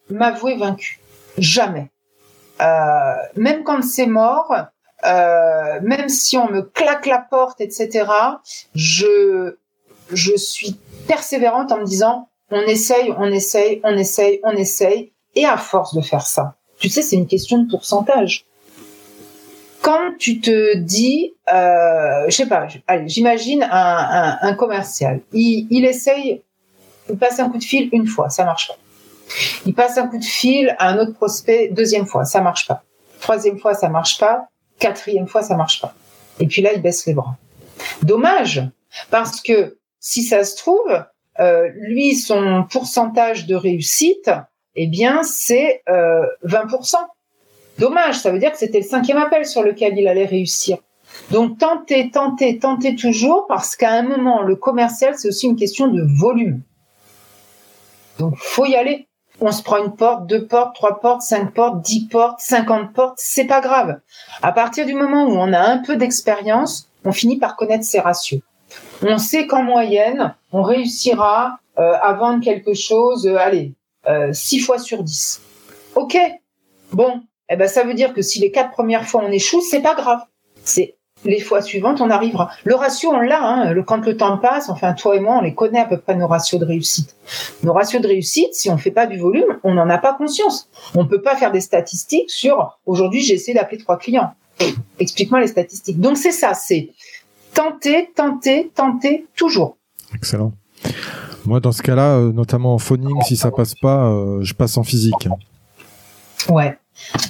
m'avouer 0.09 0.55
vaincu. 0.55 0.99
Jamais. 1.37 1.91
Euh, 2.61 3.13
même 3.35 3.63
quand 3.63 3.83
c'est 3.83 4.07
mort, 4.07 4.51
euh, 5.05 5.79
même 5.81 6.09
si 6.09 6.37
on 6.37 6.49
me 6.49 6.61
claque 6.61 7.05
la 7.05 7.19
porte, 7.19 7.61
etc., 7.61 8.09
je, 8.73 9.57
je 10.11 10.35
suis 10.35 10.79
persévérante 11.07 11.71
en 11.71 11.77
me 11.77 11.85
disant, 11.85 12.29
on 12.49 12.61
essaye, 12.61 13.13
on 13.17 13.25
essaye, 13.25 13.79
on 13.83 13.95
essaye, 13.95 14.39
on 14.43 14.51
essaye, 14.51 15.11
et 15.35 15.45
à 15.45 15.57
force 15.57 15.93
de 15.93 16.01
faire 16.01 16.25
ça, 16.25 16.55
tu 16.79 16.89
sais, 16.89 17.03
c'est 17.03 17.15
une 17.15 17.27
question 17.27 17.59
de 17.59 17.69
pourcentage 17.69 18.46
quand 19.87 20.17
tu 20.19 20.41
te 20.41 20.75
dis, 20.75 21.33
euh, 21.49 22.25
je 22.27 22.35
sais 22.35 22.45
pas, 22.45 22.67
j'imagine 23.05 23.63
un, 23.63 24.37
un, 24.41 24.53
commercial, 24.53 25.21
il, 25.31 25.65
il 25.69 25.85
essaye, 25.85 26.41
il 27.09 27.17
passe 27.17 27.39
un 27.39 27.49
coup 27.49 27.57
de 27.57 27.63
fil 27.63 27.87
une 27.93 28.05
fois, 28.05 28.27
ça 28.29 28.43
marche 28.43 28.67
pas. 28.67 28.75
Il 29.65 29.73
passe 29.73 29.97
un 29.97 30.07
coup 30.07 30.17
de 30.17 30.25
fil 30.25 30.75
à 30.77 30.89
un 30.89 30.97
autre 30.97 31.13
prospect 31.13 31.69
deuxième 31.69 32.05
fois, 32.05 32.25
ça 32.25 32.41
marche 32.41 32.67
pas. 32.67 32.83
Troisième 33.21 33.59
fois, 33.59 33.75
ça 33.75 33.87
marche 33.87 34.17
pas. 34.17 34.49
Quatrième 34.77 35.25
fois, 35.25 35.41
ça 35.41 35.55
marche 35.55 35.79
pas. 35.79 35.93
Et 36.41 36.47
puis 36.47 36.61
là, 36.61 36.73
il 36.73 36.81
baisse 36.81 37.05
les 37.05 37.13
bras. 37.13 37.37
Dommage, 38.03 38.67
parce 39.09 39.39
que 39.39 39.77
si 40.01 40.21
ça 40.21 40.43
se 40.43 40.57
trouve, 40.57 41.01
euh, 41.39 41.69
lui, 41.75 42.13
son 42.17 42.65
pourcentage 42.69 43.45
de 43.45 43.55
réussite, 43.55 44.31
eh 44.75 44.87
bien, 44.87 45.23
c'est 45.23 45.81
euh, 45.87 46.25
20%. 46.43 46.97
Dommage, 47.79 48.19
ça 48.19 48.31
veut 48.31 48.39
dire 48.39 48.51
que 48.51 48.57
c'était 48.57 48.79
le 48.79 48.85
cinquième 48.85 49.17
appel 49.17 49.45
sur 49.45 49.63
lequel 49.63 49.97
il 49.97 50.07
allait 50.07 50.25
réussir. 50.25 50.77
Donc 51.31 51.57
tenter, 51.57 52.09
tenter, 52.11 52.59
tenter 52.59 52.95
toujours, 52.95 53.45
parce 53.47 53.75
qu'à 53.75 53.91
un 53.91 54.03
moment, 54.03 54.41
le 54.41 54.55
commercial, 54.55 55.13
c'est 55.17 55.27
aussi 55.27 55.47
une 55.47 55.55
question 55.55 55.87
de 55.87 56.03
volume. 56.19 56.61
Donc 58.19 58.35
faut 58.37 58.65
y 58.65 58.75
aller. 58.75 59.07
On 59.39 59.51
se 59.51 59.61
prend 59.61 59.77
une 59.77 59.95
porte, 59.95 60.25
deux 60.25 60.47
portes, 60.47 60.73
trois 60.73 60.99
portes, 60.99 61.21
cinq 61.21 61.53
portes, 61.53 61.81
dix 61.81 62.07
portes, 62.07 62.39
cinquante 62.39 62.91
portes, 62.93 63.17
c'est 63.17 63.45
pas 63.45 63.61
grave. 63.61 63.99
À 64.41 64.51
partir 64.51 64.87
du 64.87 64.95
moment 64.95 65.25
où 65.25 65.33
on 65.33 65.53
a 65.53 65.59
un 65.59 65.77
peu 65.77 65.95
d'expérience, 65.95 66.89
on 67.05 67.11
finit 67.11 67.37
par 67.37 67.55
connaître 67.55 67.85
ses 67.85 67.99
ratios. 67.99 68.41
On 69.03 69.19
sait 69.19 69.45
qu'en 69.45 69.61
moyenne, 69.61 70.33
on 70.51 70.63
réussira 70.63 71.59
euh, 71.77 71.93
à 72.01 72.13
vendre 72.13 72.43
quelque 72.43 72.73
chose, 72.73 73.27
euh, 73.27 73.37
allez, 73.37 73.73
euh, 74.07 74.33
six 74.33 74.59
fois 74.59 74.79
sur 74.79 75.03
dix. 75.03 75.39
Ok, 75.95 76.17
bon, 76.91 77.21
eh 77.49 77.55
ben 77.55 77.67
ça 77.67 77.83
veut 77.83 77.93
dire 77.93 78.13
que 78.13 78.21
si 78.21 78.39
les 78.39 78.51
quatre 78.51 78.71
premières 78.71 79.05
fois 79.05 79.23
on 79.23 79.31
échoue, 79.31 79.61
c'est 79.61 79.81
pas 79.81 79.95
grave. 79.95 80.19
C'est 80.63 80.97
les 81.25 81.39
fois 81.39 81.61
suivantes, 81.61 82.01
on 82.01 82.09
arrivera. 82.09 82.51
Le 82.63 82.75
ratio, 82.75 83.09
on 83.11 83.19
l'a. 83.19 83.41
Hein. 83.41 83.73
Le, 83.73 83.83
quand 83.83 84.05
le 84.05 84.17
temps 84.17 84.37
passe, 84.37 84.69
enfin 84.69 84.93
toi 84.93 85.15
et 85.15 85.19
moi, 85.19 85.37
on 85.37 85.41
les 85.41 85.53
connaît 85.53 85.79
à 85.79 85.85
peu 85.85 85.97
près 85.97 86.15
nos 86.15 86.27
ratios 86.27 86.59
de 86.59 86.65
réussite. 86.65 87.15
Nos 87.63 87.73
ratios 87.73 88.01
de 88.01 88.07
réussite, 88.07 88.53
si 88.53 88.69
on 88.69 88.77
fait 88.77 88.91
pas 88.91 89.07
du 89.07 89.17
volume, 89.17 89.57
on 89.63 89.73
n'en 89.73 89.89
a 89.89 89.97
pas 89.97 90.13
conscience. 90.13 90.69
On 90.95 91.05
peut 91.05 91.21
pas 91.21 91.35
faire 91.35 91.51
des 91.51 91.61
statistiques 91.61 92.29
sur 92.29 92.79
aujourd'hui 92.85 93.21
j'ai 93.21 93.33
essayé 93.33 93.53
d'appeler 93.53 93.77
trois 93.77 93.97
clients. 93.97 94.31
Explique-moi 94.99 95.41
les 95.41 95.47
statistiques. 95.47 95.99
Donc 95.99 96.17
c'est 96.17 96.31
ça, 96.31 96.53
c'est 96.53 96.89
tenter, 97.53 98.09
tenter, 98.15 98.71
tenter 98.73 99.25
toujours. 99.35 99.77
Excellent. 100.15 100.53
Moi, 101.45 101.59
dans 101.59 101.71
ce 101.71 101.81
cas-là, 101.81 102.17
euh, 102.17 102.31
notamment 102.33 102.73
en 102.73 102.77
phoning, 102.77 103.21
si 103.23 103.37
ça 103.37 103.51
passe 103.51 103.73
pas, 103.75 104.09
euh, 104.09 104.39
je 104.41 104.53
passe 104.53 104.77
en 104.77 104.83
physique. 104.83 105.29
Ouais. 106.49 106.77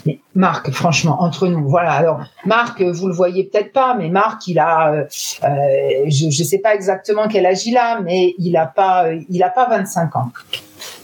Mais 0.06 0.20
Marc, 0.34 0.72
franchement, 0.72 1.22
entre 1.22 1.48
nous, 1.48 1.68
voilà. 1.68 1.92
Alors, 1.92 2.22
Marc, 2.46 2.82
vous 2.82 3.08
le 3.08 3.14
voyez 3.14 3.44
peut-être 3.44 3.74
pas, 3.74 3.96
mais 3.96 4.10
Marc, 4.10 4.48
il 4.48 4.60
a, 4.60 4.94
euh, 4.94 5.04
euh 5.44 6.06
je 6.08 6.26
ne 6.26 6.32
sais 6.32 6.60
pas 6.60 6.74
exactement 6.74 7.28
quel 7.28 7.46
âge 7.46 7.66
il 7.66 7.78
a, 7.78 8.00
mais 8.00 8.34
il 8.38 8.56
a 8.56 8.66
pas, 8.66 9.08
il 9.30 9.44
a 9.44 9.50
pas 9.50 9.68
25 9.68 10.16
ans. 10.16 10.32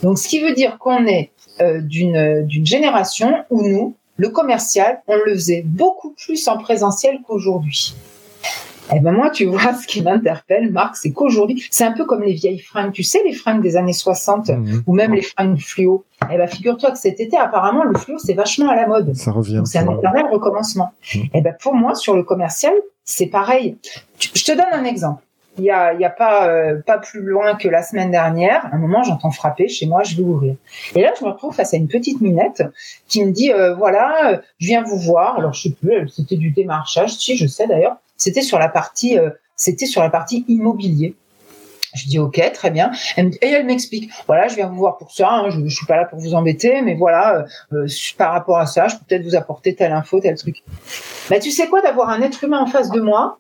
Donc, 0.02 0.18
ce 0.18 0.28
qui 0.28 0.40
veut 0.40 0.54
dire 0.54 0.78
qu'on 0.78 1.06
est 1.06 1.32
euh, 1.62 1.82
d'une 1.82 2.46
d'une 2.46 2.66
génération 2.66 3.44
où 3.50 3.68
nous, 3.68 3.96
le 4.18 4.30
commercial, 4.30 5.02
on 5.08 5.16
le 5.16 5.34
faisait 5.34 5.64
beaucoup 5.66 6.12
plus 6.12 6.48
en 6.48 6.58
présentiel 6.58 7.20
qu'aujourd'hui. 7.28 7.96
Eh 8.92 9.00
ben 9.00 9.12
moi, 9.12 9.30
tu 9.30 9.46
vois, 9.46 9.74
ce 9.82 9.88
qui 9.88 10.02
m'interpelle, 10.02 10.72
Marc, 10.72 10.96
c'est 10.96 11.12
qu'aujourd'hui, 11.12 11.64
c'est 11.72 11.86
un 11.86 11.94
peu 11.94 12.06
comme 12.06 12.24
les 12.24 12.34
vieilles 12.34 12.60
fringues. 12.60 12.92
Tu 12.92 13.04
sais, 13.04 13.22
les 13.26 13.34
fringues 13.34 13.62
des 13.62 13.78
années 13.78 13.94
60 13.94 14.50
mhm. 14.50 14.84
ou 14.86 14.94
même 14.94 15.14
les 15.14 15.22
fringues 15.22 15.60
fluo. 15.60 16.04
Eh 16.32 16.38
ben, 16.38 16.48
figure-toi 16.48 16.92
que 16.92 16.98
cet 16.98 17.20
été, 17.20 17.38
apparemment, 17.38 17.84
le 17.84 17.98
fluo, 17.98 18.18
c'est 18.18 18.34
vachement 18.34 18.70
à 18.70 18.76
la 18.76 18.88
mode. 18.88 19.16
Ça 19.16 19.32
revient. 19.32 19.62
C'est 19.66 19.80
un 19.80 19.98
éternel 19.98 20.26
recommencement. 20.32 20.92
Mhm. 21.16 21.24
Eh 21.34 21.42
ben, 21.42 21.56
pour 21.62 21.76
moi, 21.76 21.96
sur 21.96 22.16
le 22.16 22.24
commercial, 22.24 22.74
c'est 23.04 23.28
pareil. 23.28 23.78
Je 24.20 24.44
te 24.44 24.52
donne 24.52 24.72
un 24.72 24.86
exemple. 24.86 25.24
Il 25.60 25.66
y 25.66 25.70
a, 25.70 25.94
il 25.94 26.00
y 26.00 26.06
a 26.06 26.10
pas, 26.10 26.48
euh, 26.48 26.82
pas 26.82 26.98
plus 26.98 27.22
loin 27.22 27.54
que 27.54 27.68
la 27.68 27.84
semaine 27.84 28.10
dernière, 28.10 28.68
un 28.72 28.80
moment, 28.80 29.04
j'entends 29.04 29.30
frapper 29.30 29.68
chez 29.68 29.86
moi, 29.86 30.02
je 30.02 30.16
vais 30.16 30.24
ouvrir. 30.24 30.56
Et 30.96 31.02
là, 31.02 31.12
je 31.20 31.24
me 31.24 31.30
retrouve 31.30 31.54
face 31.54 31.76
à 31.76 31.78
une 31.78 31.88
petite 31.88 32.22
minette 32.22 32.64
qui 33.08 33.24
me 33.24 33.32
dit, 33.32 33.54
euh, 33.54 33.76
voilà, 33.76 34.42
je 34.58 34.66
viens 34.66 34.82
vous 34.82 34.98
voir. 34.98 35.38
Alors, 35.38 35.54
je 35.54 35.64
sais 35.64 35.70
plus, 35.70 36.10
c'était 36.10 36.38
du 36.38 36.50
démarchage, 36.50 37.12
si, 37.12 37.38
je 37.38 37.46
sais 37.46 37.68
d'ailleurs. 37.68 37.98
C'était 38.24 38.42
sur 38.42 38.58
la 38.58 38.70
partie, 38.70 39.20
euh, 39.20 39.32
c'était 39.58 39.86
sur 39.86 40.02
la 40.02 40.10
partie 40.10 40.46
immobilier. 40.48 41.18
Je 41.94 42.08
dis 42.08 42.20
ok, 42.20 42.42
très 42.54 42.72
bien. 42.72 42.90
et 43.18 43.48
elle 43.50 43.66
m'explique, 43.66 44.10
voilà, 44.28 44.48
je 44.48 44.56
viens 44.56 44.70
vous 44.70 44.78
voir 44.78 44.98
pour 44.98 45.12
ça. 45.12 45.30
Hein, 45.30 45.50
je, 45.50 45.60
je 45.68 45.76
suis 45.76 45.86
pas 45.86 45.98
là 45.98 46.06
pour 46.06 46.20
vous 46.20 46.34
embêter, 46.34 46.82
mais 46.82 46.96
voilà, 46.96 47.46
euh, 47.74 47.84
euh, 47.84 47.88
par 48.18 48.32
rapport 48.32 48.60
à 48.60 48.66
ça, 48.66 48.88
je 48.88 48.96
peux 48.96 49.04
peut-être 49.10 49.26
vous 49.26 49.36
apporter 49.36 49.76
telle 49.76 49.92
info, 49.92 50.22
tel 50.22 50.38
truc. 50.38 50.64
Mais 51.30 51.42
tu 51.42 51.52
sais 51.52 51.68
quoi, 51.68 51.82
d'avoir 51.82 52.08
un 52.12 52.22
être 52.22 52.46
humain 52.46 52.62
en 52.62 52.66
face 52.66 52.92
de 52.92 53.02
moi, 53.02 53.40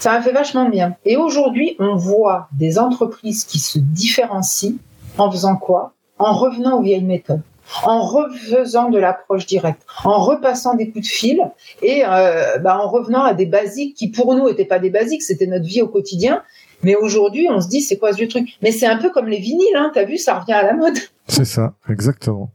ça 0.00 0.10
m'a 0.10 0.20
fait 0.20 0.32
vachement 0.32 0.68
bien. 0.68 0.96
Et 1.04 1.16
aujourd'hui, 1.16 1.76
on 1.78 1.94
voit 1.94 2.48
des 2.58 2.80
entreprises 2.80 3.44
qui 3.44 3.60
se 3.60 3.78
différencient 3.78 4.78
en 5.16 5.30
faisant 5.30 5.54
quoi? 5.54 5.92
En 6.18 6.34
revenant 6.34 6.78
aux 6.78 6.82
vieilles 6.82 7.04
méthodes. 7.04 7.42
En 7.82 8.02
refaisant 8.02 8.90
de 8.90 8.98
l'approche 8.98 9.46
directe, 9.46 9.82
en 10.04 10.22
repassant 10.22 10.74
des 10.74 10.90
coups 10.90 11.06
de 11.06 11.10
fil 11.10 11.40
et 11.82 12.02
euh, 12.06 12.58
bah, 12.58 12.78
en 12.78 12.88
revenant 12.88 13.22
à 13.22 13.34
des 13.34 13.46
basiques 13.46 13.96
qui 13.96 14.08
pour 14.10 14.34
nous 14.34 14.48
n'étaient 14.48 14.64
pas 14.64 14.78
des 14.78 14.90
basiques, 14.90 15.22
c'était 15.22 15.46
notre 15.46 15.66
vie 15.66 15.82
au 15.82 15.88
quotidien. 15.88 16.42
Mais 16.82 16.96
aujourd'hui, 16.96 17.48
on 17.50 17.60
se 17.60 17.68
dit, 17.68 17.80
c'est 17.80 17.96
quoi 17.96 18.12
ce 18.12 18.18
vieux 18.18 18.28
truc? 18.28 18.48
Mais 18.62 18.70
c'est 18.70 18.86
un 18.86 18.98
peu 18.98 19.10
comme 19.10 19.26
les 19.26 19.38
vinyles, 19.38 19.76
hein, 19.76 19.90
t'as 19.94 20.04
vu, 20.04 20.18
ça 20.18 20.38
revient 20.38 20.52
à 20.52 20.62
la 20.62 20.74
mode. 20.74 20.98
C'est 21.26 21.46
ça, 21.46 21.74
exactement. 21.88 22.52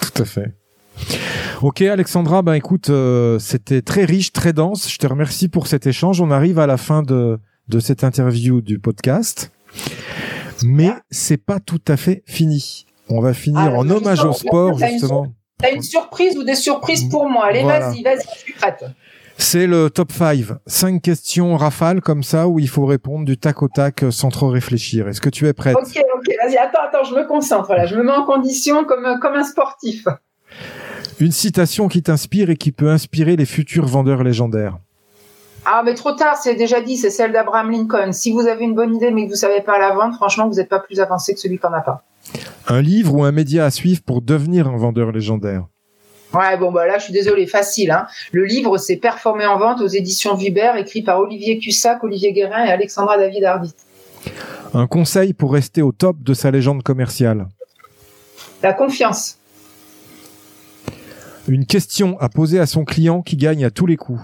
Tout 0.00 0.22
à 0.22 0.24
fait. 0.24 0.52
Ok 1.62 1.82
Alexandra, 1.82 2.42
ben 2.42 2.54
écoute, 2.54 2.90
euh, 2.90 3.38
c'était 3.38 3.82
très 3.82 4.04
riche, 4.04 4.32
très 4.32 4.52
dense. 4.52 4.90
Je 4.90 4.98
te 4.98 5.06
remercie 5.06 5.48
pour 5.48 5.68
cet 5.68 5.86
échange. 5.86 6.20
On 6.20 6.32
arrive 6.32 6.58
à 6.58 6.66
la 6.66 6.76
fin 6.76 7.02
de, 7.02 7.38
de 7.68 7.78
cette 7.78 8.02
interview 8.02 8.60
du 8.60 8.80
podcast. 8.80 9.52
Mais 10.64 10.90
c'est 11.10 11.36
pas 11.36 11.60
tout 11.60 11.82
à 11.86 11.96
fait 11.96 12.24
fini. 12.26 12.86
On 13.10 13.20
va 13.20 13.34
finir 13.34 13.72
Ah, 13.74 13.78
en 13.78 13.90
hommage 13.90 14.24
au 14.24 14.32
sport, 14.32 14.78
justement. 14.78 15.26
T'as 15.58 15.72
une 15.72 15.82
surprise 15.82 16.36
ou 16.38 16.44
des 16.44 16.54
surprises 16.54 17.08
pour 17.10 17.28
moi 17.28 17.46
Allez, 17.46 17.62
Voilà. 17.62 17.90
vas-y, 17.90 18.02
vas-y, 18.02 18.22
je 18.34 18.38
suis 18.38 18.52
prête. 18.54 18.84
C'est 19.36 19.66
le 19.66 19.88
top 19.90 20.12
5. 20.12 20.44
Cinq 20.66 21.02
questions 21.02 21.56
rafales 21.56 22.00
comme 22.02 22.22
ça 22.22 22.46
où 22.48 22.58
il 22.58 22.68
faut 22.68 22.84
répondre 22.86 23.24
du 23.24 23.36
tac 23.38 23.62
au 23.62 23.68
tac 23.68 24.02
euh, 24.02 24.10
sans 24.10 24.28
trop 24.28 24.48
réfléchir. 24.48 25.08
Est-ce 25.08 25.20
que 25.20 25.30
tu 25.30 25.46
es 25.48 25.52
prête? 25.54 25.76
Ok, 25.76 25.86
ok, 26.14 26.34
vas-y, 26.44 26.56
attends, 26.58 26.80
attends, 26.86 27.04
je 27.04 27.14
me 27.14 27.26
concentre 27.26 27.72
là, 27.74 27.86
je 27.86 27.94
me 27.96 28.02
mets 28.02 28.12
en 28.12 28.24
condition 28.24 28.84
comme, 28.84 29.04
un- 29.06 29.18
comme 29.18 29.34
un 29.34 29.44
sportif. 29.44 30.04
Une 31.20 31.32
citation 31.32 31.88
qui 31.88 32.02
t'inspire 32.02 32.50
et 32.50 32.56
qui 32.56 32.70
peut 32.72 32.90
inspirer 32.90 33.36
les 33.36 33.46
futurs 33.46 33.86
vendeurs 33.86 34.22
légendaires. 34.24 34.78
Ah, 35.66 35.82
mais 35.84 35.94
trop 35.94 36.12
tard, 36.12 36.36
c'est 36.36 36.54
déjà 36.54 36.80
dit, 36.80 36.96
c'est 36.96 37.10
celle 37.10 37.32
d'Abraham 37.32 37.70
Lincoln. 37.70 38.12
Si 38.12 38.32
vous 38.32 38.46
avez 38.46 38.64
une 38.64 38.74
bonne 38.74 38.94
idée 38.94 39.10
mais 39.10 39.24
que 39.26 39.30
vous 39.30 39.36
savez 39.36 39.60
pas 39.60 39.78
la 39.78 39.94
vendre, 39.94 40.14
franchement, 40.14 40.48
vous 40.48 40.54
n'êtes 40.56 40.68
pas 40.70 40.80
plus 40.80 41.00
avancé 41.00 41.34
que 41.34 41.40
celui 41.40 41.58
qui 41.58 41.66
en 41.66 41.72
a 41.72 41.80
pas. 41.82 42.02
Un 42.68 42.82
livre 42.82 43.14
ou 43.14 43.24
un 43.24 43.32
média 43.32 43.64
à 43.64 43.70
suivre 43.70 44.02
pour 44.02 44.22
devenir 44.22 44.68
un 44.68 44.76
vendeur 44.76 45.12
légendaire? 45.12 45.66
Ouais, 46.32 46.56
bon, 46.56 46.70
bah 46.70 46.86
là, 46.86 46.98
je 46.98 47.04
suis 47.04 47.12
désolée, 47.12 47.46
facile. 47.46 47.90
Hein. 47.90 48.06
Le 48.30 48.44
livre, 48.44 48.78
c'est 48.78 48.96
Performer 48.96 49.46
en 49.46 49.58
vente 49.58 49.80
aux 49.80 49.88
éditions 49.88 50.36
Vibert, 50.36 50.76
écrit 50.76 51.02
par 51.02 51.18
Olivier 51.18 51.58
Cussac, 51.58 52.04
Olivier 52.04 52.32
Guérin 52.32 52.64
et 52.64 52.70
Alexandra 52.70 53.18
David 53.18 53.44
Hardy. 53.44 53.74
Un 54.72 54.86
conseil 54.86 55.32
pour 55.32 55.52
rester 55.52 55.82
au 55.82 55.90
top 55.90 56.22
de 56.22 56.32
sa 56.32 56.52
légende 56.52 56.84
commerciale? 56.84 57.48
La 58.62 58.72
confiance. 58.72 59.38
Une 61.48 61.66
question 61.66 62.16
à 62.20 62.28
poser 62.28 62.60
à 62.60 62.66
son 62.66 62.84
client 62.84 63.22
qui 63.22 63.36
gagne 63.36 63.64
à 63.64 63.70
tous 63.70 63.86
les 63.86 63.96
coups. 63.96 64.20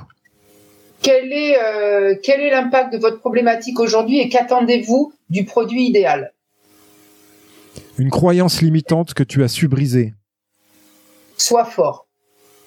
Quel 1.02 1.32
est, 1.32 1.56
euh, 1.60 2.14
quel 2.22 2.40
est 2.40 2.50
l'impact 2.50 2.92
de 2.92 2.98
votre 2.98 3.18
problématique 3.18 3.80
aujourd'hui 3.80 4.20
et 4.20 4.28
qu'attendez-vous 4.28 5.12
du 5.28 5.44
produit 5.44 5.86
idéal? 5.86 6.32
Une 7.98 8.10
croyance 8.10 8.60
limitante 8.60 9.14
que 9.14 9.22
tu 9.22 9.42
as 9.42 9.48
su 9.48 9.68
briser. 9.68 10.14
Sois 11.36 11.64
fort. 11.64 12.06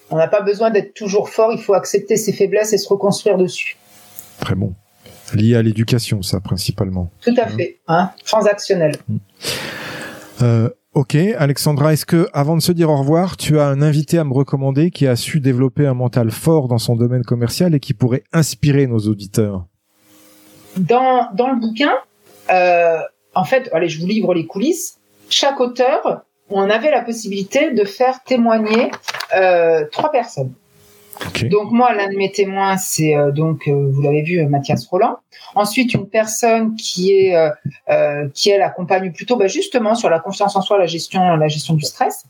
On 0.10 0.18
n'a 0.18 0.28
pas 0.28 0.42
besoin 0.42 0.72
d'être 0.72 0.94
toujours 0.96 1.30
fort, 1.30 1.52
il 1.52 1.60
faut 1.60 1.76
accepter 1.76 2.18
ses 2.18 2.34
faiblesses 2.34 2.74
et 2.74 2.78
se 2.80 2.90
reconstruire 2.90 3.38
dessus. 3.38 3.78
Très 4.40 4.56
bon. 4.56 4.74
Lié 5.34 5.56
à 5.56 5.62
l'éducation, 5.62 6.24
ça, 6.24 6.40
principalement. 6.40 7.12
Tout 7.22 7.36
à 7.38 7.48
fait. 7.48 7.80
Hein 7.88 8.12
Transactionnel. 8.26 8.96
Euh, 10.42 10.70
ok, 10.94 11.16
Alexandra, 11.38 11.94
est-ce 11.94 12.08
que, 12.08 12.28
avant 12.34 12.56
de 12.58 12.62
se 12.62 12.72
dire 12.72 12.90
au 12.90 12.98
revoir, 12.98 13.38
tu 13.38 13.60
as 13.60 13.68
un 13.68 13.84
invité 13.84 14.18
à 14.18 14.24
me 14.24 14.34
recommander 14.34 14.90
qui 14.90 15.06
a 15.06 15.16
su 15.16 15.40
développer 15.40 15.86
un 15.86 15.94
mental 15.94 16.32
fort 16.32 16.68
dans 16.68 16.80
son 16.80 16.96
domaine 16.96 17.24
commercial 17.24 17.76
et 17.76 17.80
qui 17.80 17.94
pourrait 17.94 18.24
inspirer 18.34 18.88
nos 18.88 19.00
auditeurs? 19.00 19.68
Dans, 20.78 21.30
dans 21.36 21.52
le 21.52 21.60
bouquin, 21.60 21.92
euh, 22.52 23.00
en 23.36 23.44
fait, 23.44 23.70
allez, 23.74 23.90
je 23.90 24.00
vous 24.00 24.08
livre 24.08 24.34
les 24.34 24.48
coulisses. 24.48 24.99
Chaque 25.30 25.60
auteur, 25.60 26.24
on 26.50 26.70
avait 26.70 26.92
la 26.92 27.02
possibilité 27.02 27.72
de 27.72 27.84
faire 27.86 28.24
témoigner 28.24 28.92
euh, 29.36 29.86
trois 29.92 30.12
personnes. 30.12 30.54
Donc 31.44 31.72
moi, 31.72 31.94
l'un 31.94 32.10
de 32.10 32.16
mes 32.16 32.32
témoins, 32.32 32.78
c'est 32.78 33.14
euh, 33.16 33.32
donc 33.32 33.68
euh, 33.68 33.90
vous 33.92 34.02
l'avez 34.02 34.22
vu, 34.22 34.40
euh, 34.40 34.48
Mathias 34.48 34.88
Roland. 34.88 35.18
Ensuite, 35.54 35.94
une 35.94 36.08
personne 36.08 36.76
qui 36.76 37.12
est 37.12 37.36
euh, 37.36 37.50
euh, 37.90 38.30
qui 38.34 38.50
elle 38.50 38.62
accompagne 38.62 39.12
plutôt 39.12 39.36
bah, 39.36 39.48
justement 39.48 39.96
sur 39.96 40.10
la 40.10 40.20
confiance 40.20 40.56
en 40.56 40.62
soi, 40.62 40.78
la 40.78 40.86
gestion 40.86 41.36
la 41.36 41.48
gestion 41.48 41.74
du 41.74 41.86
stress. 41.86 42.24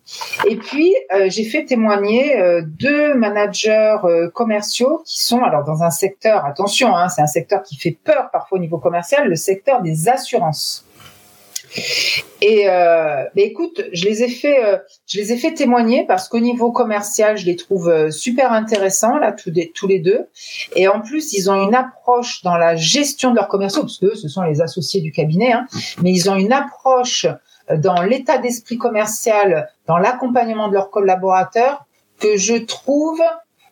Et 0.48 0.56
puis 0.56 0.96
euh, 1.14 1.30
j'ai 1.30 1.44
fait 1.44 1.66
témoigner 1.66 2.40
euh, 2.40 2.64
deux 2.66 3.14
managers 3.14 3.98
euh, 4.04 4.30
commerciaux 4.32 5.04
qui 5.06 5.24
sont 5.24 5.44
alors 5.44 5.64
dans 5.64 5.84
un 5.84 5.92
secteur 5.92 6.44
attention, 6.46 6.96
hein, 6.96 7.10
c'est 7.10 7.22
un 7.22 7.28
secteur 7.28 7.62
qui 7.62 7.78
fait 7.78 7.98
peur 8.04 8.30
parfois 8.32 8.58
au 8.58 8.62
niveau 8.62 8.80
commercial, 8.80 9.28
le 9.28 9.36
secteur 9.36 9.82
des 9.84 10.10
assurances. 10.10 10.89
Et 12.42 12.70
euh, 12.70 13.24
mais 13.36 13.44
écoute, 13.44 13.82
je 13.92 14.06
les 14.06 14.24
ai 14.24 14.30
fait, 14.30 14.64
euh, 14.64 14.78
je 15.08 15.20
les 15.20 15.34
ai 15.34 15.38
fait 15.38 15.54
témoigner 15.54 16.06
parce 16.08 16.30
qu'au 16.30 16.40
niveau 16.40 16.72
commercial, 16.72 17.38
je 17.38 17.46
les 17.46 17.56
trouve 17.56 17.90
euh, 17.90 18.12
super 18.12 18.52
intéressants 18.54 19.18
là, 19.18 19.34
tous, 19.34 19.52
tous 19.76 19.88
les 19.88 20.00
deux. 20.00 20.28
Et 20.76 20.88
en 20.88 21.02
plus, 21.02 21.34
ils 21.34 21.52
ont 21.52 21.62
une 21.62 21.76
approche 21.76 22.42
dans 22.44 22.56
la 22.56 22.76
gestion 22.76 23.32
de 23.32 23.36
leurs 23.36 23.50
commerciaux, 23.50 23.82
parce 23.82 23.98
que 23.98 24.08
eux, 24.08 24.16
ce 24.16 24.30
sont 24.30 24.44
les 24.44 24.62
associés 24.62 25.02
du 25.02 25.12
cabinet, 25.12 25.52
hein, 25.52 25.68
mais 26.02 26.12
ils 26.12 26.30
ont 26.30 26.36
une 26.36 26.54
approche 26.54 27.26
euh, 27.26 27.78
dans 27.78 28.02
l'état 28.02 28.38
d'esprit 28.38 28.78
commercial, 28.78 29.70
dans 29.86 29.98
l'accompagnement 29.98 30.70
de 30.70 30.74
leurs 30.74 30.90
collaborateurs, 30.90 31.86
que 32.20 32.38
je 32.38 32.56
trouve 32.56 33.22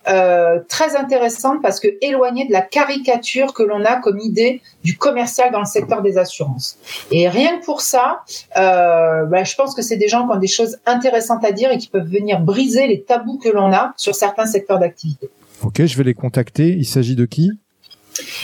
euh, 0.10 0.60
très 0.68 0.96
intéressante 0.96 1.62
parce 1.62 1.80
que 1.80 1.88
éloignée 2.02 2.48
de 2.48 2.54
la 2.54 2.62
caricature 2.62 3.54
que 3.54 3.64
l'on 3.64 3.84
a 3.86 3.98
comme 3.98 4.20
idée 4.20 4.62
du 4.84 4.98
commercial 4.98 5.52
dans 5.52 5.60
le 5.60 5.66
secteur 5.66 6.02
des 6.02 6.18
assurances. 6.18 6.78
Et 7.12 7.28
rien 7.30 7.60
que 7.60 7.66
pour 7.66 7.82
ça, 7.82 8.22
euh, 8.58 9.26
bah, 9.26 9.44
je 9.44 9.56
pense 9.56 9.76
que 9.76 9.82
c'est 9.82 9.98
des 9.98 10.08
gens 10.08 10.28
qui 10.28 10.36
ont 10.36 10.40
des 10.40 10.48
choses 10.48 10.78
intéressantes 10.86 11.44
à 11.44 11.52
dire 11.52 11.72
et 11.72 11.78
qui 11.78 11.88
peuvent 11.88 12.10
venir 12.10 12.40
briser 12.40 12.88
les 12.88 13.02
tabous 13.04 13.38
que 13.38 13.50
l'on 13.50 13.72
a 13.74 13.94
sur 13.98 14.16
certains 14.16 14.46
secteurs 14.46 14.80
d'activité. 14.80 15.30
Ok, 15.64 15.86
je 15.86 15.98
vais 15.98 16.04
les 16.04 16.14
contacter. 16.14 16.70
Il 16.70 16.86
s'agit 16.86 17.16
de 17.16 17.26
qui? 17.26 17.52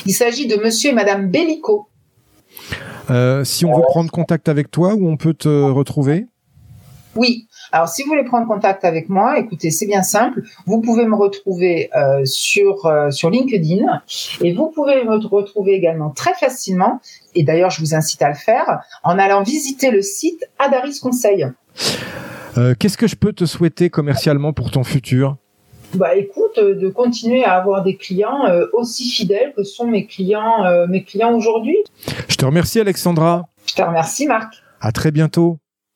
Il 0.05 0.13
s'agit 0.13 0.47
de 0.47 0.55
Monsieur 0.57 0.91
et 0.91 0.93
Madame 0.93 1.29
Bellico. 1.29 1.87
Euh, 3.09 3.43
Si 3.43 3.65
on 3.65 3.75
veut 3.75 3.83
prendre 3.87 4.11
contact 4.11 4.49
avec 4.49 4.69
toi, 4.71 4.93
où 4.95 5.07
on 5.07 5.17
peut 5.17 5.33
te 5.33 5.49
retrouver? 5.49 6.27
Oui. 7.15 7.47
Alors, 7.73 7.87
si 7.87 8.03
vous 8.03 8.09
voulez 8.09 8.23
prendre 8.23 8.45
contact 8.45 8.85
avec 8.85 9.09
moi, 9.09 9.39
écoutez, 9.39 9.71
c'est 9.71 9.87
bien 9.87 10.03
simple. 10.03 10.43
Vous 10.67 10.79
pouvez 10.79 11.07
me 11.07 11.15
retrouver 11.15 11.89
euh, 11.97 12.23
sur 12.23 12.85
euh, 12.85 13.09
sur 13.09 13.31
LinkedIn 13.31 13.99
et 14.41 14.53
vous 14.53 14.69
pouvez 14.69 15.03
me 15.03 15.15
retrouver 15.25 15.71
également 15.73 16.11
très 16.11 16.35
facilement. 16.35 17.01
Et 17.33 17.43
d'ailleurs, 17.43 17.71
je 17.71 17.79
vous 17.79 17.95
incite 17.95 18.21
à 18.21 18.29
le 18.29 18.35
faire 18.35 18.83
en 19.03 19.17
allant 19.17 19.41
visiter 19.41 19.89
le 19.89 20.03
site 20.03 20.45
Adaris 20.59 20.99
Conseil. 21.01 21.47
Euh, 22.59 22.75
Qu'est-ce 22.77 22.95
que 22.95 23.07
je 23.07 23.15
peux 23.15 23.33
te 23.33 23.45
souhaiter 23.45 23.89
commercialement 23.89 24.53
pour 24.53 24.69
ton 24.69 24.83
futur? 24.83 25.37
Bah, 25.95 26.15
écoute, 26.15 26.59
euh, 26.59 26.75
de 26.75 26.89
continuer 26.89 27.43
à 27.43 27.53
avoir 27.53 27.81
des 27.81 27.97
clients 27.97 28.45
euh, 28.45 28.67
aussi 28.73 29.09
fidèles 29.09 29.51
que 29.57 29.63
sont 29.63 29.87
mes 29.87 30.05
clients 30.05 30.63
euh, 30.63 30.85
mes 30.85 31.03
clients 31.03 31.33
aujourd'hui. 31.33 31.77
Je 32.27 32.35
te 32.35 32.45
remercie 32.45 32.79
Alexandra. 32.79 33.45
Je 33.65 33.73
te 33.73 33.81
remercie, 33.81 34.27
Marc. 34.27 34.53
À 34.79 34.91
très 34.91 35.09
bientôt. 35.09 35.57